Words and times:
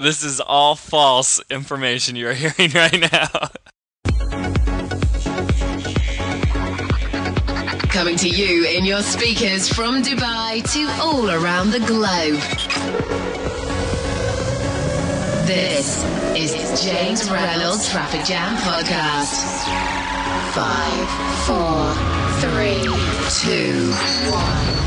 This 0.00 0.24
is 0.24 0.40
all 0.40 0.76
false 0.76 1.42
information 1.50 2.16
you're 2.16 2.32
hearing 2.44 2.72
right 2.72 3.00
now. 3.12 3.28
Coming 7.90 8.16
to 8.16 8.30
you 8.30 8.64
in 8.66 8.86
your 8.86 9.02
speakers 9.02 9.68
from 9.68 10.02
Dubai 10.02 10.62
to 10.72 11.02
all 11.02 11.30
around 11.30 11.72
the 11.72 11.80
globe. 11.80 12.40
This 15.46 16.02
is 16.34 16.82
James 16.82 17.30
Reynolds 17.30 17.90
Traffic 17.90 18.24
Jam 18.24 18.56
Podcast. 18.56 19.66
Five, 20.54 21.10
four, 21.44 21.92
three, 22.40 22.84
two, 23.28 23.92
one. 24.32 24.79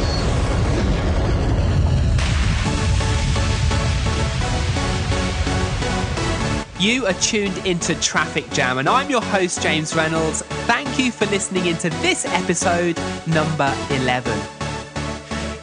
You 6.84 7.05
are 7.05 7.14
tuned 7.14 7.60
into 7.60 7.96
Traffic 8.01 8.43
Jam, 8.51 8.78
and 8.78 8.89
I'm 8.89 9.10
your 9.10 9.21
host, 9.21 9.61
James 9.61 9.96
Reynolds. 9.96 10.41
Thank 10.68 11.00
you 11.00 11.14
for 11.14 11.25
listening 11.28 11.68
into 11.68 11.89
this 12.01 12.25
episode, 12.25 13.00
number 13.25 13.74
11. 13.89 14.37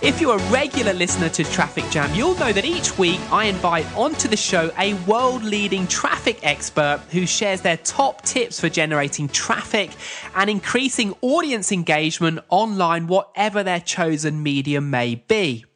If 0.01 0.19
you're 0.19 0.39
a 0.39 0.51
regular 0.51 0.95
listener 0.95 1.29
to 1.29 1.45
Traffic 1.45 1.85
Jam, 1.91 2.11
you'll 2.15 2.39
know 2.39 2.55
that 2.55 2.65
each 2.65 2.97
week 2.97 3.21
I 3.31 3.45
invite 3.45 3.85
onto 3.95 4.29
the 4.29 4.37
show 4.39 4.73
a 4.79 4.95
world 5.05 5.45
leading 5.45 5.87
traffic 5.89 6.39
expert 6.43 7.03
who 7.11 7.27
shares 7.27 7.61
their 7.61 7.77
top 7.77 8.23
tips 8.23 8.59
for 8.59 8.71
generating 8.71 9.29
traffic 9.29 9.91
and 10.35 10.49
increasing 10.49 11.13
audience 11.21 11.71
engagement 11.71 12.39
online, 12.49 13.09
whatever 13.09 13.63
their 13.63 13.81
chosen 13.81 14.43
medium 14.43 14.89
may 14.89 15.17
be. 15.17 15.67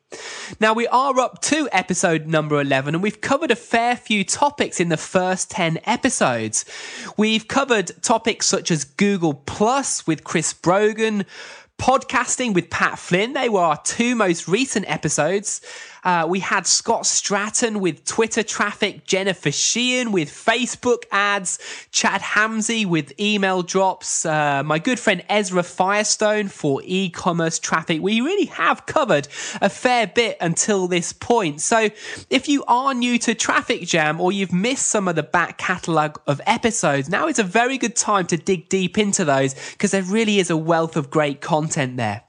Now, 0.60 0.72
we 0.72 0.86
are 0.88 1.18
up 1.18 1.40
to 1.42 1.68
episode 1.72 2.26
number 2.26 2.60
11, 2.60 2.94
and 2.94 3.02
we've 3.02 3.20
covered 3.20 3.50
a 3.50 3.56
fair 3.56 3.96
few 3.96 4.24
topics 4.24 4.80
in 4.80 4.88
the 4.88 4.96
first 4.96 5.50
10 5.50 5.78
episodes. 5.84 6.64
We've 7.16 7.48
covered 7.48 7.90
topics 8.02 8.46
such 8.46 8.70
as 8.70 8.84
Google 8.84 9.34
Plus 9.34 10.06
with 10.06 10.24
Chris 10.24 10.52
Brogan, 10.52 11.24
podcasting 11.78 12.54
with 12.54 12.70
Pat 12.70 12.98
Flynn. 12.98 13.32
They 13.32 13.48
were 13.48 13.60
our 13.60 13.80
two 13.82 14.14
most 14.14 14.48
recent 14.48 14.88
episodes. 14.88 15.60
Uh, 16.04 16.26
we 16.28 16.40
had 16.40 16.66
Scott 16.66 17.02
Stratten 17.02 17.80
with 17.80 18.04
Twitter 18.04 18.42
traffic, 18.42 19.06
Jennifer 19.06 19.50
Sheehan 19.50 20.12
with 20.12 20.28
Facebook 20.28 21.04
ads, 21.10 21.58
Chad 21.90 22.20
Hamsey 22.20 22.84
with 22.84 23.18
email 23.18 23.62
drops, 23.62 24.26
uh, 24.26 24.62
my 24.64 24.78
good 24.78 25.00
friend 25.00 25.24
Ezra 25.28 25.62
Firestone 25.62 26.48
for 26.48 26.82
e 26.84 27.08
commerce 27.08 27.58
traffic. 27.58 28.02
We 28.02 28.20
really 28.20 28.46
have 28.46 28.86
covered 28.86 29.28
a 29.60 29.70
fair 29.70 30.06
bit 30.06 30.36
until 30.40 30.86
this 30.88 31.12
point. 31.12 31.60
So 31.60 31.88
if 32.28 32.48
you 32.48 32.64
are 32.68 32.92
new 32.92 33.18
to 33.20 33.34
Traffic 33.34 33.82
Jam 33.82 34.20
or 34.20 34.30
you've 34.30 34.52
missed 34.52 34.86
some 34.86 35.08
of 35.08 35.16
the 35.16 35.22
back 35.22 35.58
catalogue 35.58 36.20
of 36.26 36.40
episodes, 36.46 37.08
now 37.08 37.28
is 37.28 37.38
a 37.38 37.44
very 37.44 37.78
good 37.78 37.96
time 37.96 38.26
to 38.26 38.36
dig 38.36 38.68
deep 38.68 38.98
into 38.98 39.24
those 39.24 39.54
because 39.72 39.92
there 39.92 40.02
really 40.02 40.38
is 40.38 40.50
a 40.50 40.56
wealth 40.56 40.96
of 40.96 41.10
great 41.10 41.40
content 41.40 41.96
there. 41.96 42.22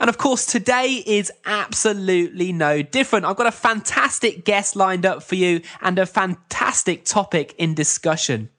And 0.00 0.08
of 0.08 0.18
course, 0.18 0.46
today 0.46 1.02
is 1.06 1.30
absolutely 1.44 2.52
no 2.52 2.82
different. 2.82 3.24
I've 3.24 3.36
got 3.36 3.46
a 3.46 3.52
fantastic 3.52 4.44
guest 4.44 4.76
lined 4.76 5.06
up 5.06 5.22
for 5.22 5.36
you 5.36 5.62
and 5.80 5.98
a 5.98 6.06
fantastic 6.06 7.04
topic 7.04 7.54
in 7.58 7.74
discussion. 7.74 8.50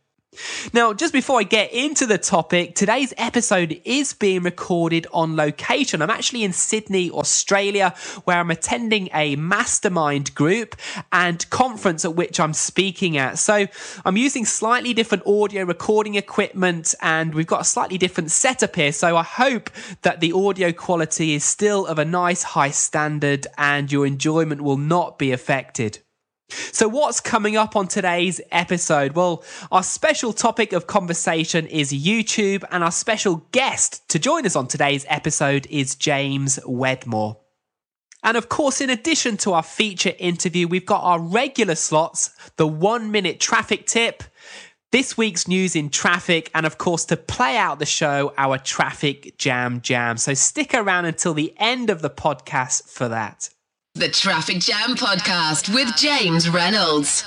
Now, 0.73 0.93
just 0.93 1.13
before 1.13 1.39
I 1.39 1.43
get 1.43 1.71
into 1.73 2.05
the 2.05 2.17
topic, 2.17 2.75
today's 2.75 3.13
episode 3.17 3.81
is 3.85 4.13
being 4.13 4.43
recorded 4.43 5.07
on 5.13 5.35
location. 5.35 6.01
I'm 6.01 6.09
actually 6.09 6.43
in 6.43 6.53
Sydney, 6.53 7.11
Australia, 7.11 7.93
where 8.23 8.37
I'm 8.37 8.51
attending 8.51 9.09
a 9.13 9.35
mastermind 9.35 10.33
group 10.35 10.75
and 11.11 11.49
conference 11.49 12.05
at 12.05 12.15
which 12.15 12.39
I'm 12.39 12.53
speaking 12.53 13.17
at. 13.17 13.39
So 13.39 13.67
I'm 14.05 14.17
using 14.17 14.45
slightly 14.45 14.93
different 14.93 15.25
audio 15.27 15.63
recording 15.63 16.15
equipment 16.15 16.95
and 17.01 17.33
we've 17.33 17.47
got 17.47 17.61
a 17.61 17.65
slightly 17.65 17.97
different 17.97 18.31
setup 18.31 18.75
here. 18.75 18.91
So 18.91 19.17
I 19.17 19.23
hope 19.23 19.69
that 20.01 20.19
the 20.19 20.33
audio 20.33 20.71
quality 20.71 21.33
is 21.33 21.43
still 21.43 21.85
of 21.85 21.99
a 21.99 22.05
nice 22.05 22.43
high 22.43 22.71
standard 22.71 23.47
and 23.57 23.91
your 23.91 24.05
enjoyment 24.05 24.61
will 24.61 24.77
not 24.77 25.17
be 25.17 25.31
affected. 25.31 25.99
So, 26.49 26.87
what's 26.87 27.19
coming 27.19 27.55
up 27.55 27.75
on 27.75 27.87
today's 27.87 28.41
episode? 28.51 29.13
Well, 29.13 29.43
our 29.71 29.83
special 29.83 30.33
topic 30.33 30.73
of 30.73 30.87
conversation 30.87 31.65
is 31.67 31.93
YouTube, 31.93 32.63
and 32.71 32.83
our 32.83 32.91
special 32.91 33.45
guest 33.51 34.07
to 34.09 34.19
join 34.19 34.45
us 34.45 34.55
on 34.55 34.67
today's 34.67 35.05
episode 35.07 35.67
is 35.69 35.95
James 35.95 36.59
Wedmore. 36.65 37.37
And 38.23 38.37
of 38.37 38.49
course, 38.49 38.81
in 38.81 38.89
addition 38.89 39.37
to 39.37 39.53
our 39.53 39.63
feature 39.63 40.13
interview, 40.17 40.67
we've 40.67 40.85
got 40.85 41.03
our 41.03 41.19
regular 41.19 41.75
slots 41.75 42.31
the 42.55 42.67
one 42.67 43.11
minute 43.11 43.39
traffic 43.39 43.85
tip, 43.85 44.23
this 44.91 45.17
week's 45.17 45.47
news 45.47 45.75
in 45.75 45.89
traffic, 45.89 46.49
and 46.53 46.65
of 46.65 46.77
course, 46.77 47.05
to 47.05 47.17
play 47.17 47.57
out 47.57 47.79
the 47.79 47.85
show, 47.85 48.33
our 48.37 48.57
traffic 48.57 49.37
jam 49.37 49.81
jam. 49.81 50.17
So, 50.17 50.33
stick 50.33 50.73
around 50.73 51.05
until 51.05 51.33
the 51.33 51.53
end 51.57 51.89
of 51.89 52.01
the 52.01 52.09
podcast 52.09 52.89
for 52.89 53.07
that. 53.09 53.49
The 53.95 54.09
Traffic 54.09 54.57
Jam 54.57 54.95
Podcast 54.95 55.71
with 55.71 55.95
James 55.95 56.49
Reynolds. 56.49 57.23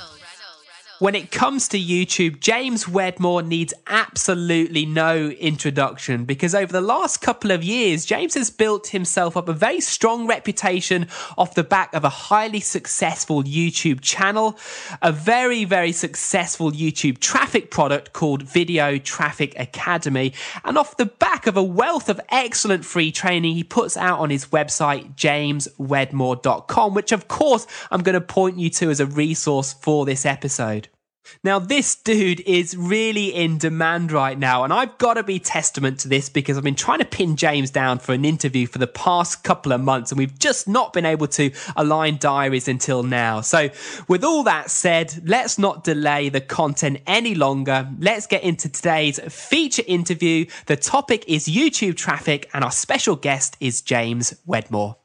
When 0.98 1.14
it 1.14 1.30
comes 1.30 1.68
to 1.68 1.78
YouTube, 1.78 2.40
James 2.40 2.88
Wedmore 2.88 3.42
needs 3.42 3.74
absolutely 3.86 4.86
no 4.86 5.28
introduction 5.28 6.24
because 6.24 6.54
over 6.54 6.72
the 6.72 6.80
last 6.80 7.20
couple 7.20 7.50
of 7.50 7.62
years, 7.62 8.06
James 8.06 8.32
has 8.32 8.48
built 8.48 8.86
himself 8.86 9.36
up 9.36 9.46
a 9.50 9.52
very 9.52 9.82
strong 9.82 10.26
reputation 10.26 11.06
off 11.36 11.54
the 11.54 11.62
back 11.62 11.92
of 11.92 12.02
a 12.04 12.08
highly 12.08 12.60
successful 12.60 13.42
YouTube 13.42 14.00
channel, 14.00 14.58
a 15.02 15.12
very, 15.12 15.66
very 15.66 15.92
successful 15.92 16.72
YouTube 16.72 17.18
traffic 17.18 17.70
product 17.70 18.14
called 18.14 18.42
Video 18.44 18.96
Traffic 18.96 19.54
Academy, 19.58 20.32
and 20.64 20.78
off 20.78 20.96
the 20.96 21.04
back 21.04 21.46
of 21.46 21.58
a 21.58 21.62
wealth 21.62 22.08
of 22.08 22.18
excellent 22.30 22.86
free 22.86 23.12
training 23.12 23.54
he 23.54 23.64
puts 23.64 23.98
out 23.98 24.18
on 24.18 24.30
his 24.30 24.46
website, 24.46 25.14
jameswedmore.com, 25.14 26.94
which 26.94 27.12
of 27.12 27.28
course 27.28 27.66
I'm 27.90 28.02
going 28.02 28.14
to 28.14 28.22
point 28.22 28.58
you 28.58 28.70
to 28.70 28.88
as 28.88 28.98
a 28.98 29.04
resource 29.04 29.74
for 29.74 30.06
this 30.06 30.24
episode. 30.24 30.85
Now, 31.42 31.58
this 31.58 31.94
dude 31.94 32.40
is 32.40 32.76
really 32.76 33.34
in 33.34 33.58
demand 33.58 34.12
right 34.12 34.38
now, 34.38 34.64
and 34.64 34.72
I've 34.72 34.96
got 34.98 35.14
to 35.14 35.22
be 35.22 35.38
testament 35.38 36.00
to 36.00 36.08
this 36.08 36.28
because 36.28 36.56
I've 36.56 36.64
been 36.64 36.74
trying 36.74 36.98
to 36.98 37.04
pin 37.04 37.36
James 37.36 37.70
down 37.70 37.98
for 37.98 38.12
an 38.12 38.24
interview 38.24 38.66
for 38.66 38.78
the 38.78 38.86
past 38.86 39.44
couple 39.44 39.72
of 39.72 39.80
months, 39.80 40.10
and 40.10 40.18
we've 40.18 40.38
just 40.38 40.68
not 40.68 40.92
been 40.92 41.06
able 41.06 41.26
to 41.28 41.50
align 41.76 42.18
diaries 42.18 42.68
until 42.68 43.02
now. 43.02 43.40
So, 43.40 43.70
with 44.08 44.24
all 44.24 44.42
that 44.44 44.70
said, 44.70 45.22
let's 45.24 45.58
not 45.58 45.84
delay 45.84 46.28
the 46.28 46.40
content 46.40 47.00
any 47.06 47.34
longer. 47.34 47.88
Let's 47.98 48.26
get 48.26 48.42
into 48.42 48.68
today's 48.68 49.18
feature 49.32 49.84
interview. 49.86 50.46
The 50.66 50.76
topic 50.76 51.24
is 51.26 51.48
YouTube 51.48 51.96
traffic, 51.96 52.48
and 52.52 52.64
our 52.64 52.72
special 52.72 53.16
guest 53.16 53.56
is 53.60 53.82
James 53.82 54.34
Wedmore. 54.46 54.96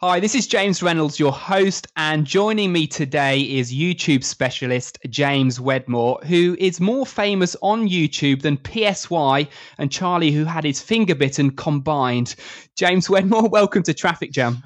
Hi, 0.00 0.20
this 0.20 0.36
is 0.36 0.46
James 0.46 0.80
Reynolds, 0.80 1.18
your 1.18 1.32
host, 1.32 1.88
and 1.96 2.24
joining 2.24 2.72
me 2.72 2.86
today 2.86 3.40
is 3.40 3.74
YouTube 3.74 4.22
specialist 4.22 4.96
James 5.08 5.58
Wedmore, 5.58 6.20
who 6.24 6.56
is 6.60 6.80
more 6.80 7.04
famous 7.04 7.56
on 7.62 7.88
YouTube 7.88 8.42
than 8.42 8.58
PSY 8.58 9.48
and 9.76 9.90
Charlie, 9.90 10.30
who 10.30 10.44
had 10.44 10.62
his 10.62 10.80
finger 10.80 11.16
bitten 11.16 11.50
combined. 11.50 12.36
James 12.76 13.10
Wedmore, 13.10 13.48
welcome 13.48 13.82
to 13.82 13.92
Traffic 13.92 14.30
Jam. 14.30 14.62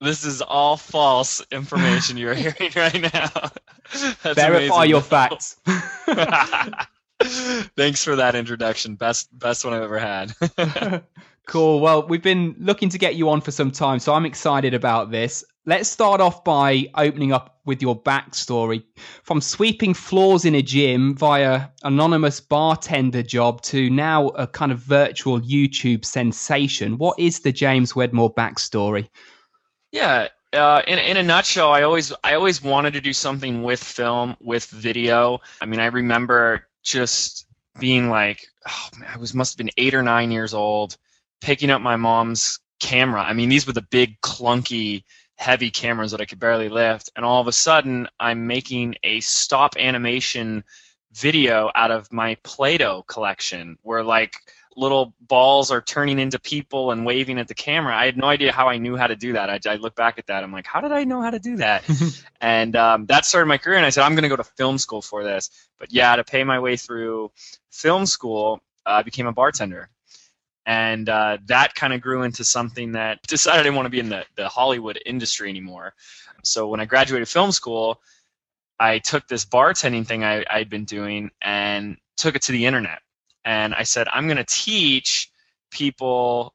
This 0.00 0.24
is 0.24 0.42
all 0.42 0.76
false 0.76 1.40
information 1.52 2.16
you're 2.16 2.34
hearing 2.34 2.72
right 2.74 3.00
now. 3.14 3.30
That's 4.24 4.34
Verify 4.34 4.84
amazing. 4.84 4.90
your 4.90 5.00
facts. 5.00 5.60
Thanks 7.76 8.02
for 8.02 8.16
that 8.16 8.34
introduction. 8.34 8.96
Best 8.96 9.28
best 9.38 9.64
one 9.64 9.74
I've 9.74 9.82
ever 9.82 10.00
had. 10.00 11.04
Cool. 11.46 11.80
Well, 11.80 12.06
we've 12.06 12.22
been 12.22 12.56
looking 12.58 12.88
to 12.88 12.98
get 12.98 13.14
you 13.14 13.30
on 13.30 13.40
for 13.40 13.52
some 13.52 13.70
time, 13.70 14.00
so 14.00 14.12
I'm 14.12 14.26
excited 14.26 14.74
about 14.74 15.12
this. 15.12 15.44
Let's 15.64 15.88
start 15.88 16.20
off 16.20 16.42
by 16.42 16.86
opening 16.96 17.32
up 17.32 17.60
with 17.64 17.80
your 17.80 18.00
backstory. 18.00 18.82
From 19.22 19.40
sweeping 19.40 19.94
floors 19.94 20.44
in 20.44 20.56
a 20.56 20.62
gym 20.62 21.16
via 21.16 21.68
anonymous 21.84 22.40
bartender 22.40 23.22
job 23.22 23.62
to 23.62 23.90
now 23.90 24.28
a 24.30 24.46
kind 24.46 24.72
of 24.72 24.80
virtual 24.80 25.40
YouTube 25.40 26.04
sensation. 26.04 26.98
What 26.98 27.18
is 27.18 27.40
the 27.40 27.52
James 27.52 27.94
Wedmore 27.94 28.34
backstory? 28.34 29.08
Yeah, 29.92 30.28
uh, 30.52 30.82
in 30.86 30.98
in 30.98 31.16
a 31.16 31.22
nutshell, 31.22 31.70
I 31.70 31.82
always 31.82 32.12
I 32.24 32.34
always 32.34 32.62
wanted 32.62 32.92
to 32.94 33.00
do 33.00 33.12
something 33.12 33.62
with 33.62 33.82
film, 33.82 34.36
with 34.40 34.66
video. 34.66 35.40
I 35.60 35.66
mean, 35.66 35.80
I 35.80 35.86
remember 35.86 36.66
just 36.82 37.46
being 37.78 38.08
like, 38.08 38.46
oh, 38.68 38.88
man, 38.98 39.10
I 39.14 39.16
was 39.18 39.34
must 39.34 39.54
have 39.54 39.58
been 39.58 39.74
eight 39.76 39.94
or 39.94 40.02
nine 40.02 40.30
years 40.30 40.54
old, 40.54 40.96
picking 41.40 41.70
up 41.70 41.80
my 41.80 41.96
mom's 41.96 42.58
camera. 42.80 43.22
I 43.22 43.32
mean, 43.32 43.48
these 43.48 43.66
were 43.66 43.72
the 43.72 43.82
big, 43.82 44.20
clunky, 44.20 45.04
heavy 45.36 45.70
cameras 45.70 46.12
that 46.12 46.20
I 46.20 46.24
could 46.24 46.40
barely 46.40 46.68
lift. 46.68 47.10
And 47.16 47.24
all 47.24 47.40
of 47.40 47.46
a 47.46 47.52
sudden, 47.52 48.08
I'm 48.18 48.46
making 48.46 48.96
a 49.02 49.20
stop 49.20 49.76
animation 49.78 50.64
video 51.12 51.70
out 51.74 51.90
of 51.90 52.12
my 52.12 52.36
Play 52.42 52.78
Doh 52.78 53.02
collection 53.06 53.78
where, 53.82 54.02
like, 54.02 54.36
little 54.76 55.14
balls 55.20 55.70
are 55.70 55.80
turning 55.80 56.18
into 56.18 56.38
people 56.38 56.90
and 56.90 57.06
waving 57.06 57.38
at 57.38 57.48
the 57.48 57.54
camera. 57.54 57.96
I 57.96 58.04
had 58.04 58.16
no 58.16 58.26
idea 58.26 58.52
how 58.52 58.68
I 58.68 58.76
knew 58.76 58.96
how 58.96 59.06
to 59.06 59.16
do 59.16 59.32
that. 59.32 59.48
I, 59.48 59.58
I 59.72 59.76
look 59.76 59.94
back 59.94 60.18
at 60.18 60.26
that. 60.26 60.44
I'm 60.44 60.52
like, 60.52 60.66
how 60.66 60.82
did 60.82 60.92
I 60.92 61.04
know 61.04 61.22
how 61.22 61.30
to 61.30 61.38
do 61.38 61.56
that? 61.56 61.82
and 62.40 62.76
um, 62.76 63.06
that 63.06 63.24
started 63.24 63.46
my 63.46 63.56
career. 63.58 63.78
And 63.78 63.86
I 63.86 63.90
said, 63.90 64.02
I'm 64.02 64.12
going 64.12 64.24
to 64.24 64.28
go 64.28 64.36
to 64.36 64.44
film 64.44 64.76
school 64.76 65.00
for 65.00 65.24
this. 65.24 65.50
But 65.78 65.92
yeah, 65.92 66.14
to 66.16 66.24
pay 66.24 66.44
my 66.44 66.60
way 66.60 66.76
through 66.76 67.32
film 67.70 68.04
school, 68.04 68.60
uh, 68.84 68.90
I 68.90 69.02
became 69.02 69.26
a 69.26 69.32
bartender. 69.32 69.88
And 70.66 71.08
uh, 71.08 71.38
that 71.46 71.74
kind 71.74 71.92
of 71.92 72.00
grew 72.00 72.22
into 72.22 72.44
something 72.44 72.92
that 72.92 73.22
decided 73.22 73.60
I 73.60 73.62
didn't 73.62 73.76
want 73.76 73.86
to 73.86 73.90
be 73.90 74.00
in 74.00 74.08
the, 74.08 74.24
the 74.34 74.48
Hollywood 74.48 74.98
industry 75.06 75.48
anymore. 75.48 75.94
So 76.42 76.68
when 76.68 76.80
I 76.80 76.84
graduated 76.84 77.28
film 77.28 77.52
school, 77.52 78.00
I 78.78 78.98
took 78.98 79.26
this 79.28 79.44
bartending 79.44 80.06
thing 80.06 80.24
I, 80.24 80.44
I'd 80.50 80.68
been 80.68 80.84
doing 80.84 81.30
and 81.40 81.96
took 82.16 82.34
it 82.34 82.42
to 82.42 82.52
the 82.52 82.66
internet 82.66 83.00
and 83.46 83.74
I 83.74 83.84
said, 83.84 84.08
I'm 84.12 84.26
going 84.26 84.36
to 84.38 84.44
teach 84.44 85.30
people 85.70 86.52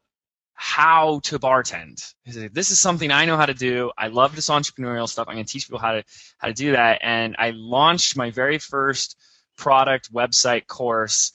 how 0.53 1.19
to 1.23 1.39
bartend. 1.39 2.13
Said, 2.29 2.53
this 2.53 2.69
is 2.69 2.79
something 2.79 3.11
I 3.11 3.25
know 3.25 3.37
how 3.37 3.47
to 3.47 3.53
do. 3.53 3.91
I 3.97 4.09
love 4.09 4.35
this 4.35 4.49
entrepreneurial 4.49 5.09
stuff. 5.09 5.27
I'm 5.27 5.35
going 5.35 5.45
to 5.45 5.51
teach 5.51 5.67
people 5.67 5.79
how 5.79 5.93
to 5.93 6.03
how 6.37 6.49
to 6.49 6.53
do 6.53 6.73
that. 6.73 6.99
And 7.01 7.35
I 7.39 7.51
launched 7.51 8.15
my 8.17 8.29
very 8.29 8.59
first 8.59 9.17
product 9.57 10.13
website 10.13 10.67
course 10.67 11.31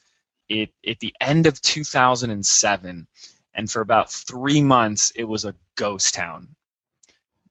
it, 0.48 0.70
at 0.86 1.00
the 1.00 1.14
end 1.20 1.46
of 1.46 1.60
2007. 1.62 3.06
And 3.54 3.70
for 3.70 3.80
about 3.80 4.12
three 4.12 4.62
months, 4.62 5.12
it 5.16 5.24
was 5.24 5.44
a 5.44 5.54
ghost 5.76 6.14
town. 6.14 6.48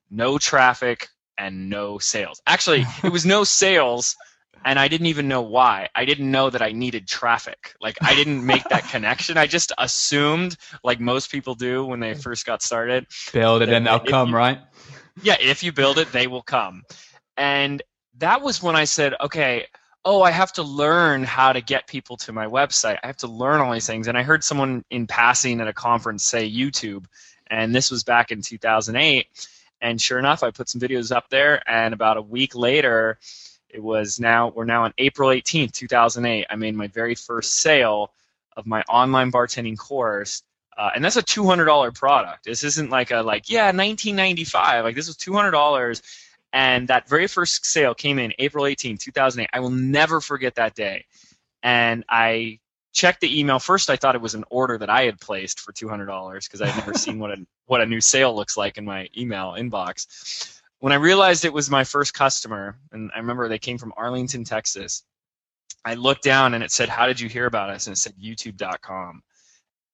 No 0.10 0.38
traffic 0.38 1.08
and 1.38 1.70
no 1.70 1.98
sales. 1.98 2.42
Actually, 2.46 2.86
it 3.04 3.12
was 3.12 3.26
no 3.26 3.44
sales 3.62 4.16
and 4.66 4.80
I 4.80 4.88
didn't 4.88 5.08
even 5.08 5.28
know 5.28 5.44
why. 5.44 5.88
I 5.96 6.06
didn't 6.06 6.30
know 6.30 6.50
that 6.50 6.62
I 6.62 6.72
needed 6.72 7.08
traffic. 7.08 7.76
Like 7.80 7.98
I 8.02 8.16
didn't 8.16 8.44
make 8.44 8.64
that 8.70 8.90
connection. 8.90 9.38
I 9.38 9.46
just 9.46 9.72
assumed, 9.78 10.58
like 10.84 11.00
most 11.00 11.32
people 11.32 11.54
do 11.54 11.86
when 11.86 12.00
they 12.00 12.16
first 12.16 12.46
got 12.46 12.64
started, 12.64 13.06
build 13.32 13.62
it 13.62 13.70
and 13.70 13.86
they'll 13.86 14.00
come, 14.00 14.30
you, 14.30 14.36
right? 14.36 14.60
Yeah, 15.22 15.38
if 15.40 15.64
you 15.64 15.72
build 15.72 16.00
it, 16.00 16.12
they 16.12 16.28
will 16.28 16.42
come. 16.42 16.82
And 17.38 17.82
that 18.18 18.42
was 18.42 18.62
when 18.64 18.76
I 18.76 18.86
said, 18.86 19.14
okay, 19.22 19.68
oh, 20.06 20.22
I 20.22 20.30
have 20.30 20.54
to 20.54 20.64
learn 20.64 21.24
how 21.24 21.52
to 21.52 21.62
get 21.62 21.88
people 21.88 22.16
to 22.18 22.32
my 22.32 22.46
website. 22.46 23.00
I 23.04 23.08
have 23.08 23.18
to 23.18 23.28
learn 23.28 23.60
all 23.60 23.74
these 23.74 23.88
things. 23.88 24.08
And 24.08 24.16
I 24.18 24.22
heard 24.22 24.44
someone 24.44 24.86
in 24.92 25.08
passing 25.08 25.60
at 25.60 25.68
a 25.68 25.74
conference 25.74 26.24
say 26.24 26.50
YouTube, 26.50 27.06
and 27.48 27.74
this 27.76 27.90
was 27.90 28.04
back 28.04 28.32
in 28.32 28.42
2008. 28.42 29.28
And 29.82 30.00
sure 30.00 30.20
enough, 30.20 30.44
I 30.44 30.52
put 30.52 30.70
some 30.70 30.80
videos 30.80 31.14
up 31.14 31.30
there, 31.30 31.62
and 31.70 31.94
about 31.94 32.18
a 32.18 32.22
week 32.22 32.56
later, 32.56 33.18
it 33.70 33.84
was 33.84 34.20
now 34.20 34.50
we're 34.56 34.66
now 34.66 34.84
on 34.84 34.94
April 34.98 35.30
18th, 35.30 35.74
2008. 35.74 36.46
I 36.50 36.56
made 36.56 36.76
my 36.76 36.88
very 36.88 37.16
first 37.16 37.56
sale 37.56 38.12
of 38.56 38.66
my 38.66 38.84
online 38.84 39.32
bartending 39.32 39.78
course, 39.78 40.44
uh, 40.78 40.92
and 40.96 41.04
that's 41.04 41.18
a 41.18 41.24
$200 41.24 41.94
product. 41.94 42.46
This 42.46 42.64
isn't 42.64 42.90
like 42.90 43.12
a 43.12 43.22
like 43.22 43.50
yeah 43.50 43.66
1995. 43.66 44.86
Like 44.86 44.96
this 44.96 45.08
was 45.08 45.18
$200, 45.18 46.02
and 46.56 46.88
that 46.88 47.08
very 47.08 47.28
first 47.28 47.68
sale 47.68 47.94
came 47.94 48.18
in 48.18 48.34
April 48.40 48.66
18, 48.66 48.98
2008. 48.98 49.50
I 49.54 49.60
will 49.60 49.70
never 49.70 50.20
forget 50.20 50.56
that 50.56 50.74
day, 50.74 51.06
and 51.62 52.04
I 52.10 52.60
checked 52.94 53.22
the 53.22 53.40
email 53.40 53.60
first. 53.60 53.92
I 53.92 53.98
thought 53.98 54.16
it 54.16 54.22
was 54.22 54.34
an 54.34 54.46
order 54.50 54.80
that 54.80 54.90
I 54.90 55.04
had 55.04 55.22
placed 55.22 55.60
for 55.60 55.72
$200 55.72 56.44
because 56.44 56.62
I'd 56.62 56.76
never 56.78 56.94
seen 56.98 57.20
what 57.20 57.32
a 57.32 57.46
what 57.68 57.82
a 57.82 57.86
new 57.86 58.02
sale 58.02 58.36
looks 58.36 58.58
like 58.58 58.80
in 58.80 58.86
my 58.86 59.08
email 59.16 59.54
inbox 59.56 60.56
when 60.80 60.94
I 60.94 60.98
realized 60.98 61.46
it 61.46 61.54
was 61.54 61.70
my 61.70 61.84
first 61.84 62.14
customer, 62.14 62.78
and 62.92 63.10
I 63.16 63.18
remember 63.20 63.48
they 63.48 63.58
came 63.58 63.78
from 63.78 63.94
Arlington, 63.98 64.44
Texas, 64.44 65.04
I 65.84 65.94
looked 65.96 66.24
down 66.24 66.54
and 66.54 66.64
it 66.64 66.72
said, 66.72 66.90
"How 66.90 67.06
did 67.08 67.20
you 67.20 67.30
hear 67.30 67.46
about 67.46 67.70
us?" 67.70 67.88
And 67.88 67.96
it 67.96 67.98
said 67.98 68.14
YouTube.com. 68.22 69.24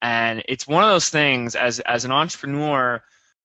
And 0.01 0.43
it's 0.47 0.67
one 0.67 0.83
of 0.83 0.89
those 0.89 1.09
things 1.09 1.55
as 1.55 1.79
as 1.81 2.05
an 2.05 2.11
entrepreneur, 2.11 3.03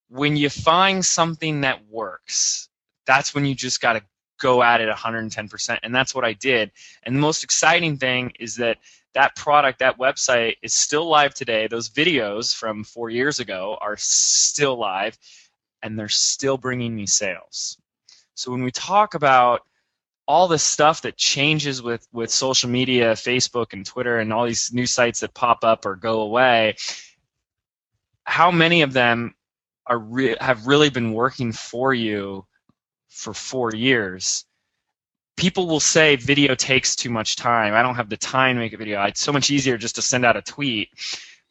when 0.09 0.37
you 0.37 0.49
find 0.49 1.05
something 1.05 1.63
that 1.63 1.87
works, 1.87 2.69
that's 3.07 3.35
when 3.35 3.47
you 3.47 3.55
just 3.55 3.81
got 3.81 3.95
to 3.95 4.03
go 4.39 4.63
at 4.63 4.81
it 4.81 4.89
110%. 4.95 5.79
And 5.83 5.95
that's 5.95 6.15
what 6.15 6.25
I 6.25 6.33
did. 6.35 6.71
And 7.03 7.17
the 7.17 7.21
most 7.21 7.45
exciting 7.45 7.97
thing 7.97 8.33
is 8.39 8.57
that 8.57 8.79
that 9.15 9.35
product, 9.35 9.79
that 9.79 9.99
website 9.99 10.57
is 10.63 10.75
still 10.75 11.09
live 11.09 11.33
today. 11.33 11.67
Those 11.69 11.89
videos 11.89 12.55
from 12.55 12.85
four 12.85 13.09
years 13.09 13.41
ago 13.41 13.79
are 13.81 13.97
still 13.97 14.79
live 14.79 15.17
and 15.83 15.99
they're 15.99 16.09
still 16.09 16.59
bringing 16.59 16.95
me 16.95 17.07
sales. 17.07 17.79
So 18.35 18.51
when 18.51 18.63
we 18.63 18.71
talk 18.71 19.15
about 19.15 19.63
all 20.29 20.49
the 20.49 20.59
stuff 20.59 21.03
that 21.03 21.17
changes 21.17 21.81
with, 21.81 22.07
with 22.13 22.31
social 22.31 22.69
media, 22.69 23.13
Facebook 23.13 23.73
and 23.73 23.87
Twitter, 23.87 24.19
and 24.19 24.33
all 24.33 24.45
these 24.45 24.73
new 24.73 24.87
sites 24.87 25.21
that 25.21 25.33
pop 25.33 25.65
up 25.65 25.87
or 25.87 25.97
go 25.97 26.21
away, 26.21 26.77
how 28.25 28.51
many 28.51 28.83
of 28.83 28.93
them 28.93 29.35
are 29.87 29.99
re- 29.99 30.37
have 30.41 30.67
really 30.67 30.91
been 30.91 31.13
working 31.13 31.53
for 31.53 31.95
you 31.95 32.45
for 33.17 33.35
four 33.35 33.75
years? 33.75 34.45
People 35.37 35.67
will 35.67 35.81
say 35.81 36.17
video 36.17 36.55
takes 36.55 36.97
too 36.97 37.11
much 37.11 37.37
time. 37.37 37.75
I 37.75 37.83
don't 37.83 37.97
have 37.97 38.09
the 38.09 38.17
time 38.17 38.57
to 38.57 38.61
make 38.61 38.73
a 38.73 38.77
video. 38.77 39.03
It's 39.05 39.21
so 39.21 39.33
much 39.33 39.51
easier 39.51 39.77
just 39.77 39.97
to 39.97 40.03
send 40.03 40.25
out 40.25 40.37
a 40.37 40.43
tweet 40.43 40.89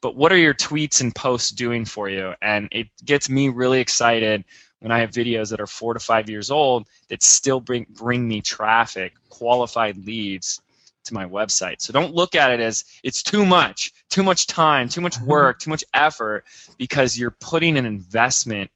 but 0.05 0.15
what 0.15 0.31
are 0.31 0.37
your 0.37 0.53
tweets 0.53 1.01
and 1.01 1.15
posts 1.15 1.49
doing 1.49 1.83
for 1.83 2.09
you? 2.09 2.35
And 2.39 2.67
it 2.71 2.89
gets 3.05 3.27
me 3.27 3.49
really 3.49 3.79
excited 3.79 4.43
when 4.79 4.91
I 4.91 4.99
have 4.99 5.09
videos 5.09 5.49
that 5.49 5.59
are 5.59 5.65
four 5.65 5.95
to 5.95 5.99
five 5.99 6.29
years 6.29 6.51
old 6.51 6.87
that 7.09 7.23
still 7.23 7.59
bring 7.59 7.87
bring 7.89 8.27
me 8.27 8.39
traffic, 8.39 9.13
qualified 9.29 9.97
leads 10.05 10.61
to 11.05 11.13
my 11.15 11.25
website. 11.25 11.81
So 11.81 11.91
don't 11.91 12.13
look 12.13 12.35
at 12.35 12.51
it 12.51 12.59
as 12.59 12.85
it's 13.03 13.23
too 13.23 13.47
much, 13.47 13.93
too 14.11 14.21
much 14.21 14.45
time, 14.45 14.89
too 14.89 15.01
much 15.01 15.19
work, 15.21 15.57
mm-hmm. 15.57 15.63
too 15.63 15.69
much 15.71 15.83
effort, 15.95 16.45
because 16.77 17.17
you're 17.17 17.35
putting 17.39 17.75
an 17.75 17.87
investment, 17.87 18.69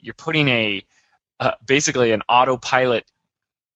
you're 0.00 0.14
putting 0.14 0.48
a 0.48 0.82
uh, 1.40 1.52
basically 1.66 2.12
an 2.12 2.22
autopilot 2.28 3.04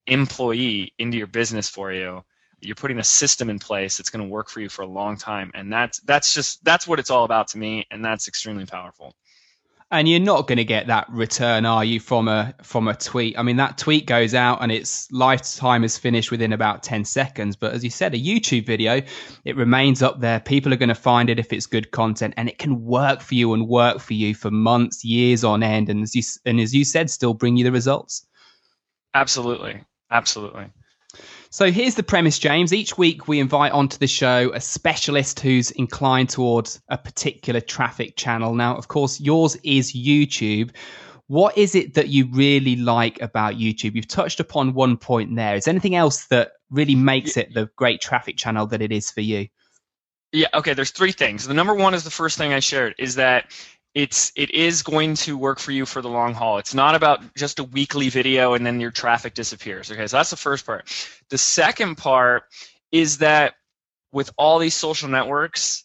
employee 0.07 0.95
into 0.99 1.19
your 1.19 1.29
business 1.29 1.69
for 1.71 1.93
you. 1.93 2.25
You're 2.61 2.77
putting 2.77 3.01
a 3.01 3.05
system 3.05 3.51
in 3.51 3.61
place 3.61 3.99
that's 3.99 4.11
going 4.11 4.25
to 4.25 4.31
work 4.31 4.51
for 4.51 4.61
you 4.61 4.71
for 4.71 4.83
a 4.83 4.89
long 4.89 5.19
time. 5.19 5.53
And 5.55 5.73
that's 5.73 6.01
that's 6.01 6.35
just 6.35 6.65
that's 6.65 6.89
what 6.89 7.01
it's 7.01 7.11
all 7.11 7.25
about 7.25 7.49
to 7.49 7.59
me 7.59 7.87
and 7.93 8.05
that's 8.05 8.29
extremely 8.29 8.67
powerful 8.67 9.15
and 9.95 10.09
you're 10.09 10.19
not 10.19 10.49
going 10.49 10.59
to 10.59 10.65
get 10.65 10.89
that 10.89 11.07
return 11.09 11.65
are 11.65 11.85
you 11.85 12.01
from 12.01 12.27
a 12.27 12.55
from 12.63 12.89
a 12.89 12.95
tweet? 12.95 13.39
I 13.39 13.43
mean 13.43 13.57
that 13.57 13.79
tweet 13.79 14.07
goes 14.07 14.35
out 14.35 14.59
and 14.61 14.73
its 14.73 15.11
lifetime 15.13 15.85
is 15.85 15.97
finished 15.97 16.31
within 16.31 16.53
about 16.53 16.83
10 16.83 17.05
seconds 17.05 17.55
but 17.57 17.73
as 17.73 17.85
you 17.85 17.91
said 17.91 18.13
a 18.13 18.19
youtube 18.19 18.67
video 18.67 19.01
it 19.45 19.57
remains 19.57 20.03
up 20.03 20.21
there. 20.21 20.41
People 20.41 20.73
are 20.73 20.77
going 20.77 20.89
to 20.89 20.95
find 20.95 21.31
it 21.31 21.39
if 21.39 21.53
it's 21.53 21.67
good 21.67 21.91
content 21.93 22.35
and 22.37 22.49
it 22.49 22.59
can 22.59 22.85
work 22.85 23.21
for 23.21 23.35
you 23.35 23.55
and 23.55 23.69
work 23.69 24.01
for 24.01 24.15
you 24.15 24.35
for 24.35 24.51
months 24.51 25.05
years 25.05 25.45
on 25.45 25.63
end 25.63 25.89
and 25.89 26.03
as 26.03 26.15
you 26.15 26.23
and 26.45 26.61
as 26.61 26.75
you 26.75 26.85
said 26.85 27.09
still 27.09 27.35
bring 27.35 27.57
you 27.57 27.65
the 27.65 27.73
results. 27.73 28.27
Absolutely. 29.15 29.81
Absolutely 30.11 30.71
so 31.55 31.71
here's 31.71 31.95
the 31.95 32.03
premise, 32.03 32.41
James. 32.41 32.73
Each 32.73 32.99
week 32.99 33.29
we 33.29 33.39
invite 33.39 33.71
onto 33.71 33.97
the 33.97 34.09
show 34.09 34.51
a 34.55 34.61
specialist 34.61 35.39
who's 35.39 35.71
inclined 35.71 36.29
towards 36.29 36.83
a 36.89 36.99
particular 36.99 37.61
traffic 37.61 38.17
channel. 38.17 38.57
Now, 38.57 38.77
of 38.77 38.89
course, 38.89 39.21
yours 39.21 39.57
is 39.63 39.93
YouTube. 39.93 40.73
What 41.29 41.57
is 41.57 41.77
it 41.77 41.95
that 41.95 42.09
you 42.09 42.27
really 42.33 42.75
like 42.75 43.23
about 43.23 43.55
YouTube? 43.55 43.95
You've 43.95 44.09
touched 44.09 44.41
upon 44.41 44.75
one 44.75 44.97
point 44.97 45.37
there. 45.37 45.55
Is 45.55 45.67
there 45.67 45.73
anything 45.73 45.95
else 45.95 46.27
that 46.27 46.55
really 46.71 46.97
makes 46.97 47.37
it 47.37 47.55
the 47.55 47.71
great 47.77 48.01
traffic 48.01 48.37
channel 48.37 48.67
that 48.67 48.83
it 48.83 48.91
is 48.91 49.13
for 49.13 49.21
you? 49.21 49.47
Yeah, 50.33 50.49
okay, 50.55 50.75
there's 50.75 50.91
three 50.91 51.13
things. 51.13 51.47
The 51.47 51.55
number 51.55 51.75
one 51.75 51.95
is 51.95 52.03
the 52.03 52.11
first 52.11 52.37
thing 52.37 52.53
I 52.53 52.59
shared 52.59 52.97
is 52.99 53.15
that 53.15 53.53
it's 53.95 54.33
it 54.35 54.51
is 54.51 54.83
going 54.83 55.15
to 55.15 55.39
work 55.39 55.61
for 55.61 55.71
you 55.71 55.87
for 55.87 56.03
the 56.03 56.09
long 56.09 56.35
haul. 56.35 56.59
It's 56.59 56.75
not 56.75 56.95
about 56.95 57.21
just 57.37 57.61
a 57.61 57.65
weekly 57.65 58.09
video 58.09 58.55
and 58.55 58.67
then 58.67 58.81
your 58.81 58.91
traffic 58.91 59.35
disappears. 59.35 59.91
Okay, 59.91 60.07
so 60.07 60.17
that's 60.17 60.31
the 60.31 60.37
first 60.37 60.67
part. 60.67 60.91
The 61.31 61.39
second 61.39 61.97
part 61.97 62.45
is 62.91 63.19
that 63.19 63.55
with 64.13 64.33
all 64.37 64.59
these 64.59 64.75
social 64.75 65.09
networks, 65.09 65.85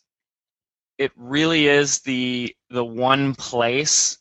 it 0.97 1.11
really 1.15 1.67
is 1.67 1.99
the 1.99 2.55
the 2.69 2.83
one 2.83 3.35
place 3.35 4.17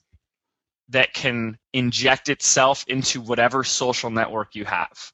that 0.91 1.13
can 1.13 1.59
inject 1.73 2.29
itself 2.29 2.85
into 2.89 3.21
whatever 3.21 3.65
social 3.65 4.11
network 4.11 4.55
you 4.55 4.65
have. 4.65 5.13